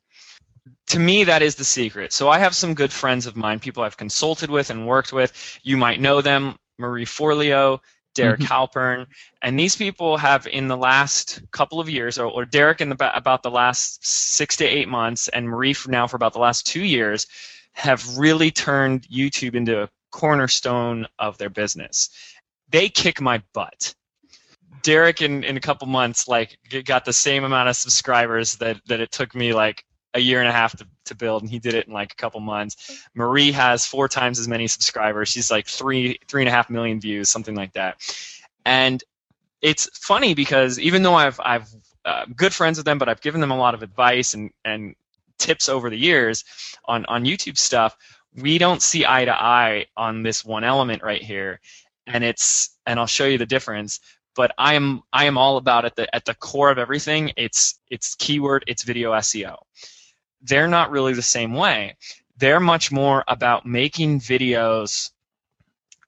to 0.87 0.99
me 0.99 1.25
that 1.25 1.41
is 1.41 1.55
the 1.55 1.65
secret 1.65 2.13
so 2.13 2.29
i 2.29 2.39
have 2.39 2.55
some 2.55 2.75
good 2.75 2.93
friends 2.93 3.25
of 3.25 3.35
mine 3.35 3.59
people 3.59 3.83
i've 3.83 3.97
consulted 3.97 4.51
with 4.51 4.71
and 4.71 4.87
worked 4.87 5.13
with 5.13 5.59
you 5.63 5.77
might 5.77 6.01
know 6.01 6.21
them 6.21 6.55
marie 6.79 7.05
forleo 7.05 7.81
Derek 8.15 8.41
Mhm. 8.41 8.47
Halpern, 8.47 9.07
and 9.43 9.59
these 9.59 9.77
people 9.77 10.17
have 10.17 10.47
in 10.49 10.67
the 10.67 10.77
last 10.77 11.43
couple 11.53 11.79
of 11.79 11.89
years, 11.89 12.19
or, 12.19 12.27
or 12.27 12.45
Derek 12.45 12.81
in 12.81 12.89
the 12.89 13.17
about 13.17 13.43
the 13.43 13.51
last 13.51 14.05
six 14.05 14.57
to 14.57 14.65
eight 14.65 14.89
months, 14.89 15.29
and 15.29 15.49
Marie 15.49 15.73
for 15.73 15.91
now 15.91 16.07
for 16.09 16.17
about 16.17 16.33
the 16.33 16.41
last 16.41 16.67
two 16.67 16.85
years, 16.85 17.27
have 17.73 18.19
really 18.19 18.51
turned 18.51 19.03
YouTube 19.03 19.55
into 19.55 19.83
a 19.83 19.89
cornerstone 20.11 21.07
of 21.21 21.39
their 21.39 21.51
business. 21.51 22.11
They 22.69 22.89
kick 22.89 23.21
my 23.21 23.43
butt. 23.55 23.95
Derek 24.83 25.23
in, 25.23 25.45
in 25.45 25.57
a 25.57 25.61
couple 25.61 25.87
months 25.87 26.29
like 26.29 26.59
got 26.85 27.05
the 27.05 27.13
same 27.13 27.45
amount 27.45 27.69
of 27.69 27.77
subscribers 27.77 28.57
that, 28.57 28.81
that 28.87 29.01
it 29.01 29.11
took 29.11 29.35
me 29.35 29.53
like 29.53 29.85
a 30.15 30.21
year 30.21 30.41
and 30.41 30.49
a 30.49 30.53
half 30.53 30.77
to, 30.77 30.87
to 31.05 31.15
build 31.15 31.43
and 31.43 31.51
he 31.51 31.59
did 31.59 31.75
it 31.75 31.87
in 31.87 31.93
like 31.93 32.13
a 32.13 32.17
couple 32.17 32.41
months. 32.41 33.07
Marie 33.15 33.53
has 33.53 33.87
four 33.87 34.09
times 34.09 34.39
as 34.39 34.49
many 34.49 34.67
subscribers. 34.67 35.29
She's 35.29 35.51
like 35.51 35.67
three 35.67 36.19
three 36.29 36.43
and 36.43 36.49
a 36.49 36.53
half 36.53 36.71
million 36.71 37.01
views 37.01 37.29
something 37.29 37.55
like 37.55 37.73
that. 37.75 37.97
And 38.65 39.03
it's 39.63 39.89
funny 39.99 40.35
because 40.35 40.79
even 40.79 41.03
though 41.03 41.15
i've 41.15 41.39
i've 41.45 41.69
uh, 42.07 42.25
good 42.35 42.55
friends 42.55 42.79
with 42.79 42.87
them 42.87 42.97
but 42.97 43.11
i've 43.11 43.21
given 43.21 43.43
them 43.43 43.51
a 43.51 43.57
lot 43.59 43.75
of 43.75 43.83
advice 43.83 44.33
and 44.33 44.51
and 44.65 44.95
tips 45.37 45.69
over 45.69 45.91
the 45.91 45.99
years 45.99 46.45
on 46.87 47.05
on 47.07 47.27
youtube 47.27 47.59
stuff 47.59 47.95
we 48.37 48.59
don't 48.59 48.83
see 48.83 49.05
eye 49.07 49.25
to 49.25 49.43
eye 49.43 49.87
on 49.97 50.23
this 50.23 50.45
one 50.45 50.65
element 50.65 51.03
right 51.03 51.23
here. 51.23 51.61
And 52.07 52.25
it's 52.25 52.77
and 52.87 52.99
i'll 52.99 53.07
show 53.07 53.27
you 53.27 53.39
the 53.39 53.47
difference 53.47 54.01
but 54.35 54.53
I 54.59 54.75
am 54.75 55.03
I 55.13 55.25
am 55.25 55.37
all 55.37 55.57
about 55.57 55.85
at 55.85 55.97
the 55.97 56.15
at 56.15 56.25
the 56.25 56.35
core 56.35 56.71
of 56.71 56.79
everything. 56.79 57.33
It's 57.37 57.79
it's 57.91 58.15
keyword, 58.15 58.65
it's 58.67 58.83
video 58.83 59.13
SEO. 59.13 59.57
They're 60.43 60.69
not 60.69 60.91
really 60.91 61.13
the 61.13 61.23
same 61.23 61.55
way. 61.55 61.97
They're 62.37 62.61
much 62.61 62.91
more 62.91 63.25
about 63.29 63.67
making 63.67 64.21
videos 64.21 65.11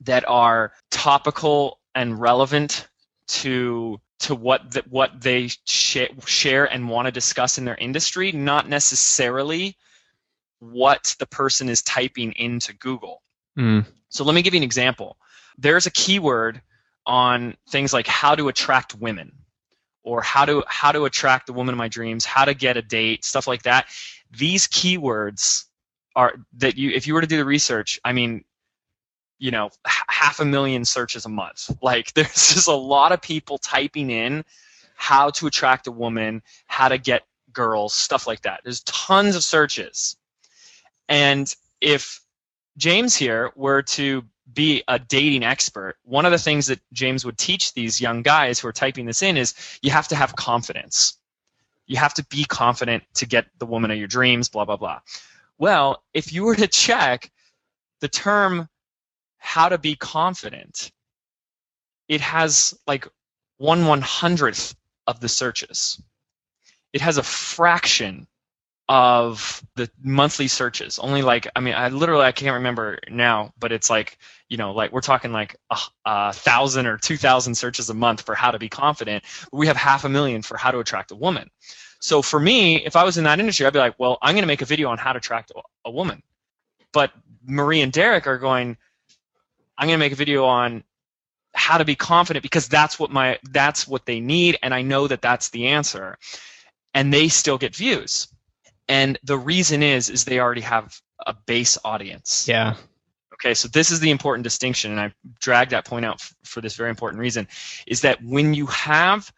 that 0.01 0.27
are 0.29 0.73
topical 0.91 1.79
and 1.95 2.19
relevant 2.21 2.89
to 3.29 4.01
to 4.21 4.35
what 4.37 4.71
the, 4.71 4.85
what 4.89 5.21
they 5.21 5.49
sh- 5.49 6.07
share 6.27 6.73
and 6.73 6.89
want 6.89 7.07
to 7.07 7.13
discuss 7.13 7.59
in 7.59 7.65
their 7.65 7.77
industry, 7.77 8.31
not 8.31 8.69
necessarily 8.69 9.77
what 10.61 11.17
the 11.19 11.27
person 11.27 11.69
is 11.69 11.83
typing 11.83 12.33
into 12.33 12.73
Google. 12.75 13.21
Mm. 13.59 13.85
So 14.11 14.23
let 14.25 14.35
me 14.35 14.43
give 14.43 14.55
you 14.55 14.59
an 14.59 14.65
example. 14.65 15.17
There's 15.59 15.87
a 15.87 15.91
keyword 15.91 16.63
on 17.07 17.57
things 17.69 17.93
like 17.93 18.07
how 18.07 18.35
to 18.35 18.49
attract 18.49 18.95
women 18.95 19.33
or 20.05 20.21
how 20.23 20.45
to 20.45 20.65
how 20.67 20.93
to 20.93 21.05
attract 21.05 21.47
the 21.47 21.53
woman 21.53 21.73
of 21.75 21.79
my 21.79 21.89
dreams, 21.89 22.25
how 22.25 22.45
to 22.45 22.55
get 22.55 22.77
a 22.77 22.83
date, 22.83 23.25
stuff 23.25 23.47
like 23.47 23.63
that. 23.63 23.87
These 24.31 24.67
keywords 24.69 25.65
are 26.17 26.35
that 26.59 26.77
you 26.77 26.91
if 26.91 27.07
you 27.07 27.15
were 27.15 27.21
to 27.21 27.27
do 27.27 27.37
the 27.37 27.45
research, 27.45 28.01
I 28.05 28.13
mean, 28.13 28.45
you 29.39 29.51
know, 29.51 29.71
half 30.09 30.41
a 30.41 30.45
million 30.45 30.85
searches 30.85 31.25
a 31.25 31.29
month. 31.29 31.71
Like 31.83 32.13
there's 32.15 32.55
just 32.55 32.69
a 32.69 32.75
lot 32.75 33.13
of 33.13 33.21
people 33.21 33.59
typing 33.59 34.11
in 34.11 34.45
how 34.95 35.31
to 35.31 35.47
attract 35.47 35.87
a 35.87 35.93
woman, 35.93 36.43
how 36.67 36.89
to 36.89 36.99
get 36.99 37.23
girls, 37.53 37.93
stuff 37.93 38.27
like 38.27 38.43
that. 38.43 38.61
There's 38.63 38.83
tons 38.83 39.37
of 39.37 39.45
searches. 39.45 40.17
And 41.09 41.53
if 41.81 42.21
James 42.77 43.15
here 43.15 43.51
were 43.57 43.83
to 43.83 44.25
be 44.55 44.83
a 44.89 44.99
dating 44.99 45.45
expert, 45.45 45.97
one 46.05 46.27
of 46.27 46.33
the 46.33 46.39
things 46.39 46.67
that 46.67 46.81
James 46.93 47.25
would 47.25 47.39
teach 47.39 47.73
these 47.75 48.01
young 48.01 48.23
guys 48.23 48.59
who 48.59 48.69
are 48.69 48.73
typing 48.73 49.07
this 49.07 49.23
in 49.23 49.37
is 49.37 49.55
you 49.83 49.91
have 49.91 50.09
to 50.09 50.17
have 50.17 50.37
confidence. 50.37 51.19
You 51.87 51.97
have 51.97 52.15
to 52.15 52.25
be 52.27 52.45
confident 52.45 53.05
to 53.15 53.27
get 53.27 53.47
the 53.59 53.67
woman 53.67 53.91
of 53.91 53.99
your 53.99 54.09
dreams, 54.09 54.49
blah, 54.49 54.65
blah, 54.65 54.77
blah. 54.77 55.01
Well, 55.59 56.03
if 56.15 56.33
you 56.33 56.45
were 56.45 56.57
to 56.57 56.67
check 56.67 57.31
the 58.01 58.09
term 58.09 58.69
how 59.39 59.69
to 59.69 59.79
be 59.79 59.97
confident, 59.97 60.93
it 62.09 62.21
has 62.21 62.75
like 62.87 63.07
one 63.59 63.87
one 63.87 64.01
hundredth 64.01 64.75
of 65.07 65.21
the 65.21 65.29
searches. 65.29 66.01
It 66.93 67.01
has 67.01 67.17
a 67.17 67.23
fraction 67.23 68.27
of 68.93 69.65
the 69.75 69.91
monthly 70.03 70.47
searches. 70.49 70.99
Only 70.99 71.23
like 71.23 71.49
I 71.57 71.61
mean, 71.61 71.73
I 71.73 71.89
literally 71.89 72.27
I 72.27 72.33
can't 72.33 72.53
remember 72.53 72.99
now, 73.09 73.55
but 73.59 73.73
it's 73.73 73.89
like 73.89 74.19
you 74.51 74.59
know, 74.59 74.73
like 74.73 74.93
we're 74.93 75.01
talking 75.01 75.33
like 75.33 75.57
a, 75.71 75.79
a 76.05 76.33
thousand 76.35 76.87
or 76.87 76.99
two 76.99 77.17
thousand 77.17 77.55
searches 77.55 77.89
a 77.89 77.95
month 77.95 78.21
for 78.21 78.35
how 78.35 78.51
to 78.51 78.59
be 78.59 78.69
confident. 78.69 79.25
But 79.51 79.57
we 79.57 79.67
have 79.67 79.79
half 79.79 80.05
a 80.05 80.11
million 80.11 80.43
for 80.43 80.59
how 80.59 80.71
to 80.71 80.79
attract 80.79 81.11
a 81.11 81.15
woman. 81.15 81.49
So 82.01 82.21
for 82.21 82.39
me, 82.39 82.85
if 82.85 82.95
I 82.95 83.03
was 83.03 83.17
in 83.17 83.25
that 83.25 83.41
industry, 83.41 83.65
I'd 83.65 83.73
be 83.73 83.79
like, 83.79 83.99
well, 83.99 84.19
I'm 84.21 84.35
going 84.35 84.43
to 84.43 84.47
make 84.47 84.61
a 84.61 84.67
video 84.67 84.91
on 84.91 84.99
how 84.99 85.15
to 85.15 85.19
attract 85.19 85.53
a, 85.53 85.63
a 85.87 85.91
woman. 85.91 86.23
But 86.93 87.13
Marie 87.47 87.81
and 87.81 87.93
Derek 87.93 88.27
are 88.27 88.37
going, 88.37 88.77
I'm 89.79 89.89
going 89.89 89.99
to 89.99 90.05
make 90.05 90.13
a 90.13 90.17
video 90.17 90.45
on 90.45 90.85
how 91.55 91.79
to 91.79 91.87
be 91.87 91.95
confident 91.95 92.43
because 92.43 92.69
that's 92.69 92.99
what 92.99 93.11
my 93.11 93.39
that's 93.53 93.89
what 93.89 94.05
they 94.05 94.21
need, 94.21 94.59
and 94.63 94.75
I 94.75 94.83
know 94.83 95.09
that 95.09 95.23
that's 95.23 95.49
the 95.49 95.69
answer. 95.69 96.19
And 96.93 97.11
they 97.11 97.29
still 97.29 97.57
get 97.57 97.75
views. 97.75 98.29
And 98.89 99.19
the 99.23 99.39
reason 99.39 99.83
is 99.83 100.11
is 100.11 100.25
they 100.25 100.41
already 100.41 100.61
have 100.63 101.01
a 101.27 101.35
base 101.47 101.79
audience. 101.85 102.47
Yeah. 102.49 102.75
Okay, 103.35 103.55
so 103.55 103.69
this 103.69 103.91
is 103.91 103.99
the 103.99 104.11
important 104.11 104.45
distinction, 104.45 104.93
and 104.93 105.01
I 105.01 105.13
dragged 105.41 105.73
that 105.73 105.85
point 105.85 106.05
out 106.05 106.17
f- 106.21 106.35
for 106.45 106.61
this 106.61 106.77
very 106.77 106.91
important 106.91 107.21
reason, 107.21 107.49
is 107.87 108.03
that 108.03 108.23
when 108.23 108.55
you 108.55 108.67
have 108.67 109.33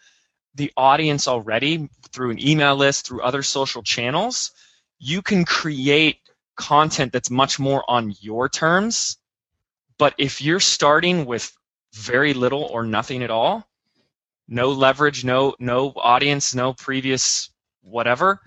the 0.54 0.70
audience 0.76 1.26
already 1.26 1.88
through 2.12 2.30
an 2.30 2.46
email 2.46 2.76
list, 2.76 3.06
through 3.06 3.22
other 3.22 3.42
social 3.42 3.82
channels, 3.82 4.52
you 4.98 5.22
can 5.22 5.44
create 5.44 6.18
content 6.56 7.12
that's 7.12 7.30
much 7.30 7.58
more 7.58 7.82
on 7.88 8.14
your 8.20 8.48
terms. 8.48 9.18
But 9.98 10.14
if 10.18 10.42
you're 10.42 10.60
starting 10.60 11.24
with 11.24 11.50
very 11.94 12.34
little 12.34 12.64
or 12.64 12.84
nothing 12.84 13.22
at 13.22 13.30
all, 13.30 13.66
no 14.48 14.70
leverage, 14.70 15.24
no 15.24 15.54
no 15.58 15.92
audience, 15.96 16.54
no 16.54 16.74
previous 16.74 17.50
whatever, 17.82 18.40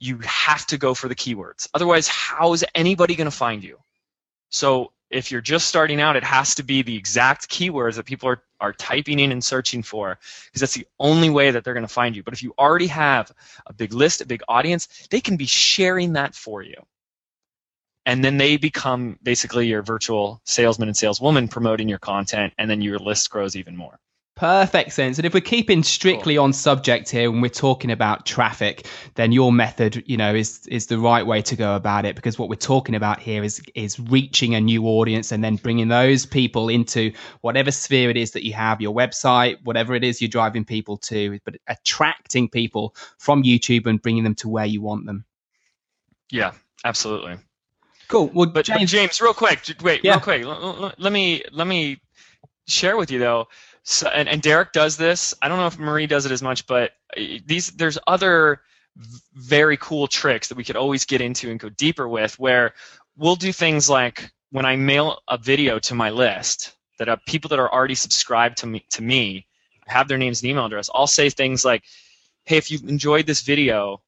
you 0.00 0.18
have 0.18 0.66
to 0.66 0.78
go 0.78 0.94
for 0.94 1.08
the 1.08 1.14
keywords. 1.14 1.68
Otherwise, 1.74 2.08
how 2.08 2.52
is 2.52 2.64
anybody 2.74 3.14
going 3.14 3.30
to 3.30 3.36
find 3.36 3.62
you? 3.62 3.78
So 4.50 4.92
if 5.10 5.30
you're 5.30 5.40
just 5.40 5.68
starting 5.68 6.00
out, 6.00 6.16
it 6.16 6.24
has 6.24 6.54
to 6.56 6.62
be 6.62 6.82
the 6.82 6.96
exact 6.96 7.48
keywords 7.48 7.96
that 7.96 8.04
people 8.04 8.28
are, 8.28 8.42
are 8.60 8.72
typing 8.72 9.18
in 9.18 9.32
and 9.32 9.42
searching 9.42 9.82
for 9.82 10.18
because 10.46 10.60
that's 10.60 10.74
the 10.74 10.86
only 10.98 11.30
way 11.30 11.50
that 11.50 11.64
they're 11.64 11.74
going 11.74 11.86
to 11.86 11.92
find 11.92 12.14
you. 12.14 12.22
But 12.22 12.34
if 12.34 12.42
you 12.42 12.54
already 12.58 12.86
have 12.88 13.32
a 13.66 13.72
big 13.72 13.92
list, 13.92 14.20
a 14.20 14.26
big 14.26 14.42
audience, 14.48 15.08
they 15.10 15.20
can 15.20 15.36
be 15.36 15.46
sharing 15.46 16.12
that 16.14 16.34
for 16.34 16.62
you. 16.62 16.76
And 18.04 18.24
then 18.24 18.38
they 18.38 18.56
become 18.56 19.18
basically 19.22 19.66
your 19.66 19.82
virtual 19.82 20.40
salesman 20.44 20.88
and 20.88 20.96
saleswoman 20.96 21.48
promoting 21.48 21.88
your 21.88 21.98
content, 21.98 22.54
and 22.56 22.70
then 22.70 22.80
your 22.80 22.98
list 22.98 23.28
grows 23.28 23.54
even 23.54 23.76
more. 23.76 23.98
Perfect 24.38 24.92
sense. 24.92 25.18
And 25.18 25.26
if 25.26 25.34
we're 25.34 25.40
keeping 25.40 25.82
strictly 25.82 26.38
on 26.38 26.52
subject 26.52 27.10
here 27.10 27.28
when 27.28 27.40
we're 27.40 27.48
talking 27.48 27.90
about 27.90 28.24
traffic, 28.24 28.86
then 29.16 29.32
your 29.32 29.50
method, 29.50 30.04
you 30.06 30.16
know, 30.16 30.32
is 30.32 30.64
is 30.68 30.86
the 30.86 30.96
right 30.96 31.26
way 31.26 31.42
to 31.42 31.56
go 31.56 31.74
about 31.74 32.04
it 32.04 32.14
because 32.14 32.38
what 32.38 32.48
we're 32.48 32.54
talking 32.54 32.94
about 32.94 33.18
here 33.18 33.42
is 33.42 33.60
is 33.74 33.98
reaching 33.98 34.54
a 34.54 34.60
new 34.60 34.84
audience 34.86 35.32
and 35.32 35.42
then 35.42 35.56
bringing 35.56 35.88
those 35.88 36.24
people 36.24 36.68
into 36.68 37.12
whatever 37.40 37.72
sphere 37.72 38.10
it 38.10 38.16
is 38.16 38.30
that 38.30 38.44
you 38.44 38.52
have, 38.52 38.80
your 38.80 38.94
website, 38.94 39.56
whatever 39.64 39.92
it 39.96 40.04
is 40.04 40.22
you're 40.22 40.28
driving 40.28 40.64
people 40.64 40.96
to, 40.98 41.40
but 41.44 41.56
attracting 41.66 42.48
people 42.48 42.94
from 43.18 43.42
YouTube 43.42 43.86
and 43.86 44.00
bringing 44.00 44.22
them 44.22 44.36
to 44.36 44.48
where 44.48 44.66
you 44.66 44.80
want 44.80 45.04
them. 45.04 45.24
Yeah, 46.30 46.52
absolutely. 46.84 47.38
Cool. 48.06 48.30
Well, 48.32 48.46
But 48.46 48.66
James, 48.66 48.78
James, 48.78 48.92
James 48.92 49.20
real 49.20 49.34
quick, 49.34 49.62
wait, 49.82 50.02
Yeah. 50.04 50.12
real 50.12 50.20
quick. 50.20 50.42
L- 50.42 50.84
l- 50.84 50.94
let 50.96 51.12
me 51.12 51.42
let 51.50 51.66
me 51.66 52.00
share 52.68 52.96
with 52.96 53.10
you 53.10 53.18
though. 53.18 53.48
So, 53.90 54.06
and, 54.08 54.28
and 54.28 54.42
Derek 54.42 54.72
does 54.72 54.98
this. 54.98 55.32
I 55.40 55.48
don't 55.48 55.56
know 55.56 55.66
if 55.66 55.78
Marie 55.78 56.06
does 56.06 56.26
it 56.26 56.32
as 56.32 56.42
much, 56.42 56.66
but 56.66 56.92
uh, 57.16 57.38
these 57.46 57.70
there's 57.70 57.98
other 58.06 58.60
very 59.32 59.78
cool 59.78 60.06
tricks 60.06 60.48
that 60.48 60.58
we 60.58 60.64
could 60.64 60.76
always 60.76 61.06
get 61.06 61.22
into 61.22 61.50
and 61.50 61.58
go 61.58 61.70
deeper 61.70 62.06
with. 62.06 62.38
Where 62.38 62.74
we'll 63.16 63.34
do 63.34 63.50
things 63.50 63.88
like 63.88 64.30
when 64.50 64.66
I 64.66 64.76
mail 64.76 65.22
a 65.28 65.38
video 65.38 65.78
to 65.78 65.94
my 65.94 66.10
list 66.10 66.76
that 66.98 67.08
are 67.08 67.18
people 67.26 67.48
that 67.48 67.58
are 67.58 67.72
already 67.72 67.94
subscribed 67.94 68.58
to 68.58 68.66
me 68.66 68.84
to 68.90 69.00
me 69.00 69.46
have 69.86 70.06
their 70.06 70.18
names 70.18 70.42
and 70.42 70.50
email 70.50 70.66
address. 70.66 70.90
I'll 70.94 71.06
say 71.06 71.30
things 71.30 71.64
like, 71.64 71.82
"Hey, 72.44 72.58
if 72.58 72.70
you 72.70 72.80
enjoyed 72.86 73.24
this 73.24 73.40
video, 73.40 74.02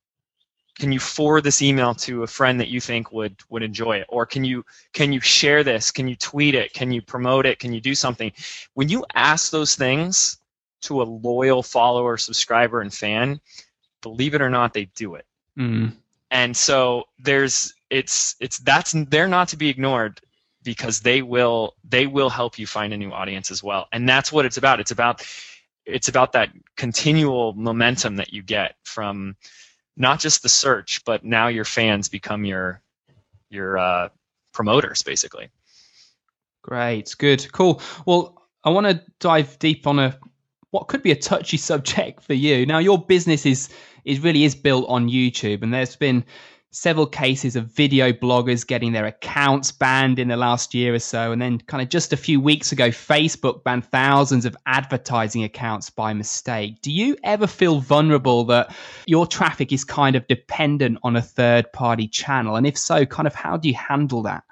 can 0.78 0.92
you 0.92 1.00
forward 1.00 1.44
this 1.44 1.62
email 1.62 1.94
to 1.94 2.22
a 2.22 2.26
friend 2.26 2.60
that 2.60 2.68
you 2.68 2.80
think 2.80 3.12
would 3.12 3.36
would 3.48 3.62
enjoy 3.62 3.98
it? 3.98 4.06
Or 4.08 4.26
can 4.26 4.44
you 4.44 4.64
can 4.92 5.12
you 5.12 5.20
share 5.20 5.62
this? 5.64 5.90
Can 5.90 6.08
you 6.08 6.16
tweet 6.16 6.54
it? 6.54 6.72
Can 6.72 6.90
you 6.90 7.02
promote 7.02 7.46
it? 7.46 7.58
Can 7.58 7.72
you 7.72 7.80
do 7.80 7.94
something? 7.94 8.32
When 8.74 8.88
you 8.88 9.04
ask 9.14 9.50
those 9.50 9.74
things 9.74 10.38
to 10.82 11.02
a 11.02 11.04
loyal 11.04 11.62
follower 11.62 12.16
subscriber 12.16 12.80
and 12.80 12.92
fan 12.92 13.40
believe 14.02 14.34
it 14.34 14.42
or 14.42 14.50
not 14.50 14.72
they 14.72 14.86
do 14.86 15.14
it. 15.14 15.26
Mm, 15.58 15.92
and 16.30 16.56
so 16.56 17.04
there's 17.18 17.74
it's 17.90 18.36
it's 18.40 18.58
that's 18.58 18.92
they're 19.08 19.28
not 19.28 19.48
to 19.48 19.56
be 19.56 19.68
ignored 19.68 20.20
because 20.62 21.00
they 21.00 21.22
will 21.22 21.74
they 21.88 22.06
will 22.06 22.30
help 22.30 22.58
you 22.58 22.66
find 22.66 22.92
a 22.92 22.96
new 22.96 23.12
audience 23.12 23.50
as 23.50 23.62
well. 23.62 23.88
And 23.92 24.08
that's 24.08 24.32
what 24.32 24.44
it's 24.44 24.56
about. 24.56 24.80
It's 24.80 24.90
about 24.90 25.26
it's 25.86 26.08
about 26.08 26.32
that 26.32 26.50
continual 26.76 27.52
momentum 27.54 28.16
that 28.16 28.32
you 28.32 28.42
get 28.42 28.76
from 28.84 29.36
not 30.00 30.18
just 30.18 30.42
the 30.42 30.48
search 30.48 31.04
but 31.04 31.24
now 31.24 31.46
your 31.46 31.64
fans 31.64 32.08
become 32.08 32.44
your 32.44 32.80
your 33.50 33.78
uh, 33.78 34.08
promoters 34.52 35.02
basically 35.02 35.48
great. 36.62 37.14
Good. 37.18 37.50
Cool. 37.52 37.80
Well, 38.06 38.42
I 38.64 38.70
want 38.70 38.86
to 38.86 39.02
dive 39.18 39.58
deep 39.58 39.86
on 39.86 39.98
a 39.98 40.18
what 40.70 40.86
could 40.88 41.02
be 41.02 41.10
a 41.10 41.16
touchy 41.16 41.56
subject 41.70 42.22
for 42.22 42.34
you. 42.34 42.66
Now, 42.66 42.78
your 42.78 42.98
business 43.04 43.46
is 43.46 43.68
is 44.04 44.20
really 44.20 44.44
is 44.44 44.54
built 44.54 44.86
on 44.88 45.08
YouTube, 45.08 45.62
and 45.62 45.72
there's 45.72 45.96
been 45.96 46.24
several 46.72 47.06
cases 47.06 47.56
of 47.56 47.66
video 47.66 48.12
bloggers 48.12 48.66
getting 48.66 48.92
their 48.92 49.06
accounts 49.06 49.72
banned 49.72 50.18
in 50.18 50.28
the 50.28 50.36
last 50.36 50.72
year 50.72 50.94
or 50.94 50.98
so. 50.98 51.32
And 51.32 51.42
then, 51.42 51.58
kind 51.58 51.82
of 51.82 51.88
just 51.88 52.12
a 52.12 52.16
few 52.16 52.40
weeks 52.40 52.72
ago, 52.72 52.88
Facebook 52.88 53.64
banned 53.64 53.84
thousands 53.84 54.44
of 54.44 54.56
advertising 54.66 55.42
accounts 55.42 55.90
by 55.90 56.12
mistake. 56.12 56.80
Do 56.82 56.92
you 56.92 57.16
ever 57.24 57.46
feel 57.46 57.80
vulnerable 57.80 58.44
that 58.44 58.74
your 59.06 59.26
traffic 59.26 59.72
is 59.72 59.84
kind 59.84 60.14
of 60.14 60.26
dependent 60.28 60.98
on 61.02 61.16
a 61.16 61.22
third 61.22 61.72
party 61.72 62.06
channel? 62.06 62.56
And 62.56 62.66
if 62.66 62.78
so, 62.78 63.04
kind 63.04 63.26
of 63.26 63.34
how 63.34 63.56
do 63.56 63.68
you 63.68 63.74
handle 63.74 64.22
that? 64.22 64.44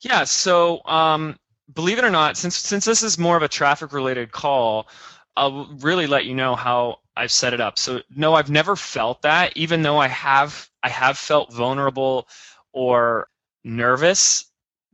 Yeah, 0.00 0.24
so 0.24 0.84
um, 0.84 1.38
believe 1.72 1.98
it 1.98 2.04
or 2.04 2.10
not, 2.10 2.36
since 2.36 2.56
since 2.56 2.84
this 2.84 3.04
is 3.04 3.18
more 3.18 3.36
of 3.36 3.44
a 3.44 3.48
traffic 3.48 3.92
related 3.92 4.32
call, 4.32 4.88
I'll 5.36 5.66
really 5.80 6.08
let 6.08 6.24
you 6.24 6.34
know 6.34 6.56
how 6.56 6.98
I've 7.16 7.30
set 7.30 7.54
it 7.54 7.60
up. 7.60 7.78
So 7.78 8.00
no, 8.14 8.34
I've 8.34 8.50
never 8.50 8.74
felt 8.74 9.22
that, 9.22 9.56
even 9.56 9.82
though 9.82 9.98
I 9.98 10.08
have 10.08 10.68
I 10.82 10.88
have 10.88 11.18
felt 11.18 11.52
vulnerable 11.52 12.28
or 12.72 13.28
nervous 13.64 14.46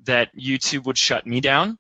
that 0.05 0.35
YouTube 0.37 0.85
would 0.85 0.99
shut 0.99 1.27
me 1.27 1.41
down 1.41 1.79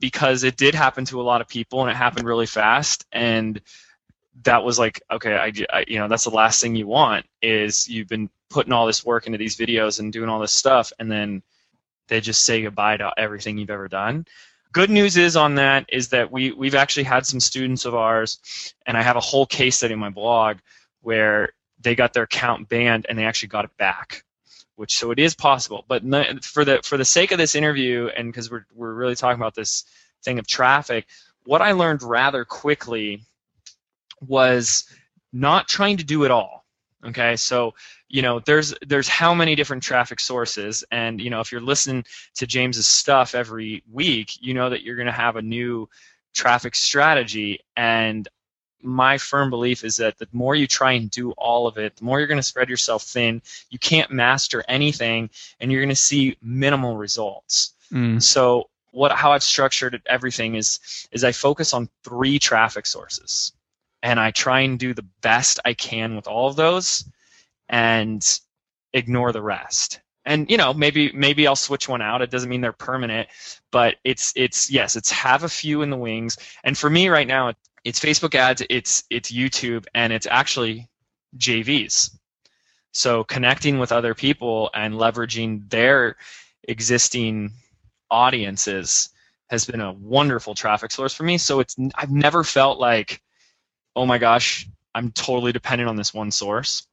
because 0.00 0.44
it 0.44 0.56
did 0.56 0.74
happen 0.74 1.04
to 1.06 1.20
a 1.20 1.22
lot 1.22 1.40
of 1.40 1.48
people 1.48 1.82
and 1.82 1.90
it 1.90 1.96
happened 1.96 2.26
really 2.26 2.46
fast. 2.46 3.06
And 3.12 3.60
that 4.42 4.64
was 4.64 4.78
like 4.78 5.02
okay 5.10 5.34
I, 5.34 5.52
I, 5.76 5.84
you 5.86 5.98
know 5.98 6.08
that's 6.08 6.24
the 6.24 6.30
last 6.30 6.60
thing 6.60 6.74
you 6.74 6.86
want 6.86 7.26
is 7.42 7.88
you've 7.88 8.08
been 8.08 8.30
putting 8.48 8.72
all 8.72 8.86
this 8.86 9.04
work 9.04 9.26
into 9.26 9.38
these 9.38 9.56
videos 9.56 10.00
and 10.00 10.12
doing 10.12 10.28
all 10.28 10.40
this 10.40 10.52
stuff 10.52 10.92
and 10.98 11.10
then 11.10 11.42
they 12.08 12.20
just 12.20 12.44
say 12.44 12.62
goodbye 12.62 12.96
to 12.96 13.12
everything 13.16 13.56
you've 13.56 13.70
ever 13.70 13.86
done. 13.86 14.24
Good 14.72 14.90
news 14.90 15.16
is 15.16 15.36
on 15.36 15.56
that 15.56 15.86
is 15.88 16.08
that 16.08 16.30
we 16.30 16.52
we've 16.52 16.74
actually 16.74 17.04
had 17.04 17.26
some 17.26 17.40
students 17.40 17.84
of 17.84 17.94
ours 17.94 18.38
and 18.86 18.96
i 18.96 19.02
have 19.02 19.16
a 19.16 19.20
whole 19.20 19.46
case 19.46 19.76
study 19.76 19.94
in 19.94 20.00
my 20.00 20.10
blog 20.10 20.58
where 21.02 21.50
they 21.80 21.94
got 21.94 22.12
their 22.12 22.24
account 22.24 22.68
banned 22.68 23.06
and 23.08 23.18
they 23.18 23.24
actually 23.24 23.48
got 23.48 23.64
it 23.64 23.76
back 23.76 24.24
which 24.76 24.98
so 24.98 25.10
it 25.10 25.18
is 25.18 25.34
possible 25.34 25.84
but 25.88 26.02
for 26.44 26.64
the 26.64 26.80
for 26.84 26.96
the 26.96 27.04
sake 27.04 27.32
of 27.32 27.38
this 27.38 27.54
interview 27.54 28.08
and 28.16 28.32
because 28.32 28.50
we're, 28.50 28.66
we're 28.74 28.94
really 28.94 29.16
talking 29.16 29.40
about 29.40 29.54
this 29.54 29.84
thing 30.22 30.38
of 30.38 30.46
traffic 30.46 31.06
what 31.44 31.62
i 31.62 31.72
learned 31.72 32.02
rather 32.02 32.44
quickly 32.44 33.22
was 34.26 34.84
not 35.32 35.68
trying 35.68 35.96
to 35.96 36.04
do 36.04 36.24
it 36.24 36.30
all 36.30 36.60
okay? 37.04 37.36
So 37.36 37.74
you 38.08 38.22
know 38.22 38.40
there's 38.40 38.74
there's 38.86 39.08
how 39.08 39.34
many 39.34 39.54
different 39.54 39.82
traffic 39.82 40.20
sources 40.20 40.84
and 40.90 41.20
you 41.20 41.30
know 41.30 41.40
if 41.40 41.52
you're 41.52 41.60
listening 41.60 42.04
to 42.34 42.46
james's 42.46 42.88
stuff 42.88 43.36
every 43.36 43.84
week 43.90 44.32
you 44.40 44.52
know 44.52 44.68
that 44.68 44.82
you're 44.82 44.96
going 44.96 45.06
to 45.06 45.12
have 45.12 45.36
a 45.36 45.42
new 45.42 45.88
traffic 46.34 46.74
strategy 46.74 47.60
and 47.76 48.28
my 48.82 49.18
firm 49.18 49.50
belief 49.50 49.84
is 49.84 49.96
that 49.96 50.18
the 50.18 50.28
more 50.32 50.54
you 50.54 50.66
try 50.66 50.92
and 50.92 51.10
do 51.10 51.32
all 51.32 51.66
of 51.66 51.78
it, 51.78 51.96
the 51.96 52.04
more 52.04 52.18
you're 52.18 52.28
going 52.28 52.38
to 52.38 52.42
spread 52.42 52.68
yourself 52.68 53.02
thin. 53.02 53.42
You 53.70 53.78
can't 53.78 54.10
master 54.10 54.64
anything, 54.68 55.30
and 55.60 55.70
you're 55.70 55.80
going 55.80 55.88
to 55.88 55.96
see 55.96 56.36
minimal 56.42 56.96
results. 56.96 57.74
Mm. 57.92 58.22
So, 58.22 58.68
what 58.92 59.12
how 59.12 59.32
I've 59.32 59.42
structured 59.42 60.00
everything 60.06 60.56
is 60.56 61.08
is 61.12 61.24
I 61.24 61.32
focus 61.32 61.72
on 61.72 61.88
three 62.04 62.38
traffic 62.38 62.86
sources, 62.86 63.52
and 64.02 64.18
I 64.18 64.30
try 64.30 64.60
and 64.60 64.78
do 64.78 64.94
the 64.94 65.06
best 65.20 65.60
I 65.64 65.74
can 65.74 66.16
with 66.16 66.26
all 66.26 66.48
of 66.48 66.56
those, 66.56 67.04
and 67.68 68.26
ignore 68.92 69.32
the 69.32 69.42
rest. 69.42 70.00
And 70.26 70.50
you 70.50 70.56
know, 70.56 70.74
maybe 70.74 71.12
maybe 71.12 71.46
I'll 71.46 71.56
switch 71.56 71.88
one 71.88 72.02
out. 72.02 72.22
It 72.22 72.30
doesn't 72.30 72.50
mean 72.50 72.60
they're 72.60 72.72
permanent, 72.72 73.28
but 73.70 73.96
it's 74.04 74.32
it's 74.36 74.70
yes, 74.70 74.96
it's 74.96 75.10
have 75.10 75.44
a 75.44 75.48
few 75.48 75.82
in 75.82 75.90
the 75.90 75.96
wings. 75.96 76.36
And 76.62 76.76
for 76.76 76.90
me 76.90 77.08
right 77.08 77.26
now, 77.26 77.54
it's 77.84 78.00
Facebook 78.00 78.34
ads, 78.34 78.62
it's 78.68 79.04
it's 79.10 79.32
YouTube, 79.32 79.86
and 79.94 80.12
it's 80.12 80.26
actually 80.26 80.88
JVs. 81.38 82.16
So 82.92 83.24
connecting 83.24 83.78
with 83.78 83.92
other 83.92 84.14
people 84.14 84.70
and 84.74 84.94
leveraging 84.94 85.70
their 85.70 86.16
existing 86.64 87.52
audiences 88.10 89.10
has 89.48 89.64
been 89.64 89.80
a 89.80 89.92
wonderful 89.92 90.54
traffic 90.54 90.90
source 90.90 91.14
for 91.14 91.22
me. 91.22 91.38
So 91.38 91.60
it's 91.60 91.76
I've 91.94 92.10
never 92.10 92.44
felt 92.44 92.78
like, 92.78 93.22
oh 93.96 94.06
my 94.06 94.18
gosh, 94.18 94.68
I'm 94.94 95.12
totally 95.12 95.52
dependent 95.52 95.88
on 95.88 95.96
this 95.96 96.12
one 96.12 96.30
source. 96.30 96.86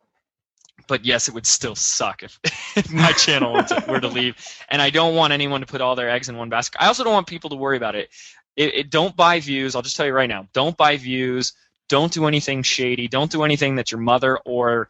But 0.88 1.04
yes, 1.04 1.28
it 1.28 1.34
would 1.34 1.45
still 1.45 1.76
suck 1.76 2.23
if, 2.23 2.39
if 2.78 2.91
my 2.93 3.12
channel 3.12 3.54
were 3.54 3.63
to, 3.63 3.84
were 3.88 4.00
to 4.00 4.08
leave. 4.08 4.36
And 4.69 4.82
I 4.82 4.89
don't 4.89 5.15
want 5.15 5.34
anyone 5.34 5.60
to 5.62 5.67
put 5.67 5.82
all 5.82 5.95
their 5.95 6.10
eggs 6.10 6.30
in 6.30 6.38
one 6.38 6.50
basket. 6.50 6.82
I 6.82 6.88
also 6.88 7.04
don't 7.04 7.13
want 7.13 7.28
people 7.28 7.50
to 7.50 7.56
worry 7.56 7.78
about 7.78 7.95
it 7.95 8.10
it, 8.58 8.74
it, 8.74 8.89
don't 8.89 9.15
buy 9.15 9.39
views. 9.39 9.76
I'll 9.76 9.84
just 9.84 9.96
tell 9.96 10.06
you 10.06 10.13
right 10.13 10.28
now. 10.28 10.48
Don't 10.52 10.76
buy 10.76 10.98
views. 10.98 11.54
Don't 11.88 12.12
do 12.12 12.26
anything 12.26 12.63
shady. 12.63 13.08
Don't 13.08 13.32
do 13.32 13.43
anything 13.43 13.76
that 13.76 13.91
your 13.91 14.02
mother 14.02 14.39
or 14.39 14.89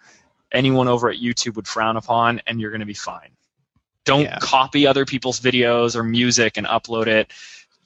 anyone 0.52 0.88
over 0.88 1.10
at 1.10 1.18
YouTube 1.18 1.58
would 1.58 1.68
frown 1.68 1.98
upon, 1.98 2.42
and 2.48 2.60
you're 2.60 2.72
going 2.72 2.80
to 2.80 2.88
be 2.88 2.94
fine. 2.94 3.30
Don't 4.06 4.24
yeah. 4.24 4.40
copy 4.42 4.88
other 4.88 5.06
people's 5.06 5.40
videos 5.40 5.96
or 5.96 6.04
music 6.04 6.58
and 6.58 6.66
upload 6.66 7.08
it 7.08 7.30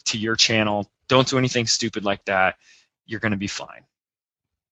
to 0.06 0.20
your 0.20 0.36
channel. 0.36 0.88
Don't 1.08 1.28
do 1.28 1.40
anything 1.40 1.66
stupid 1.66 2.06
like 2.06 2.24
that. 2.26 2.58
You're 3.08 3.20
going 3.20 3.32
to 3.32 3.38
be 3.38 3.48
fine. 3.48 3.82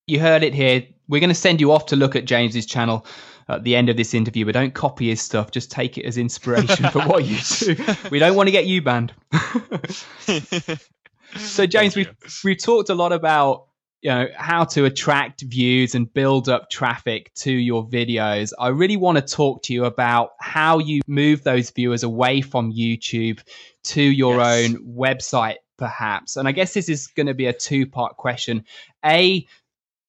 You 0.06 0.20
heard 0.20 0.44
it 0.44 0.54
here. 0.54 0.84
We're 1.08 1.20
going 1.20 1.28
to 1.28 1.34
send 1.34 1.60
you 1.60 1.72
off 1.72 1.86
to 1.86 1.96
look 1.96 2.14
at 2.14 2.24
James's 2.24 2.66
channel 2.66 3.04
at 3.48 3.64
the 3.64 3.74
end 3.74 3.88
of 3.88 3.96
this 3.96 4.14
interview, 4.14 4.44
but 4.44 4.54
don't 4.54 4.72
copy 4.72 5.08
his 5.08 5.20
stuff. 5.20 5.50
Just 5.50 5.72
take 5.72 5.98
it 5.98 6.04
as 6.04 6.16
inspiration 6.16 6.88
for 6.90 7.00
what 7.00 7.24
you 7.24 7.38
do. 7.58 7.76
We 8.10 8.20
don't 8.20 8.36
want 8.36 8.46
to 8.46 8.52
get 8.52 8.66
you 8.66 8.80
banned. 8.80 9.12
so 11.36 11.66
James, 11.66 11.96
we've 11.96 12.14
we've 12.44 12.62
talked 12.62 12.90
a 12.90 12.94
lot 12.94 13.12
about 13.12 13.66
you 14.02 14.10
know 14.10 14.28
how 14.34 14.64
to 14.64 14.84
attract 14.86 15.42
views 15.42 15.94
and 15.94 16.12
build 16.12 16.48
up 16.48 16.70
traffic 16.70 17.32
to 17.34 17.52
your 17.52 17.86
videos. 17.86 18.52
I 18.58 18.68
really 18.68 18.96
want 18.96 19.18
to 19.18 19.22
talk 19.22 19.62
to 19.64 19.74
you 19.74 19.84
about 19.84 20.30
how 20.40 20.78
you 20.78 21.00
move 21.06 21.42
those 21.42 21.70
viewers 21.70 22.02
away 22.02 22.40
from 22.40 22.72
YouTube 22.72 23.40
to 23.84 24.02
your 24.02 24.36
yes. 24.36 24.70
own 24.70 24.96
website, 24.96 25.56
perhaps. 25.76 26.36
And 26.36 26.48
I 26.48 26.52
guess 26.52 26.72
this 26.74 26.88
is 26.88 27.08
going 27.08 27.26
to 27.26 27.34
be 27.34 27.46
a 27.46 27.52
two 27.52 27.86
part 27.86 28.16
question. 28.16 28.64
A, 29.04 29.46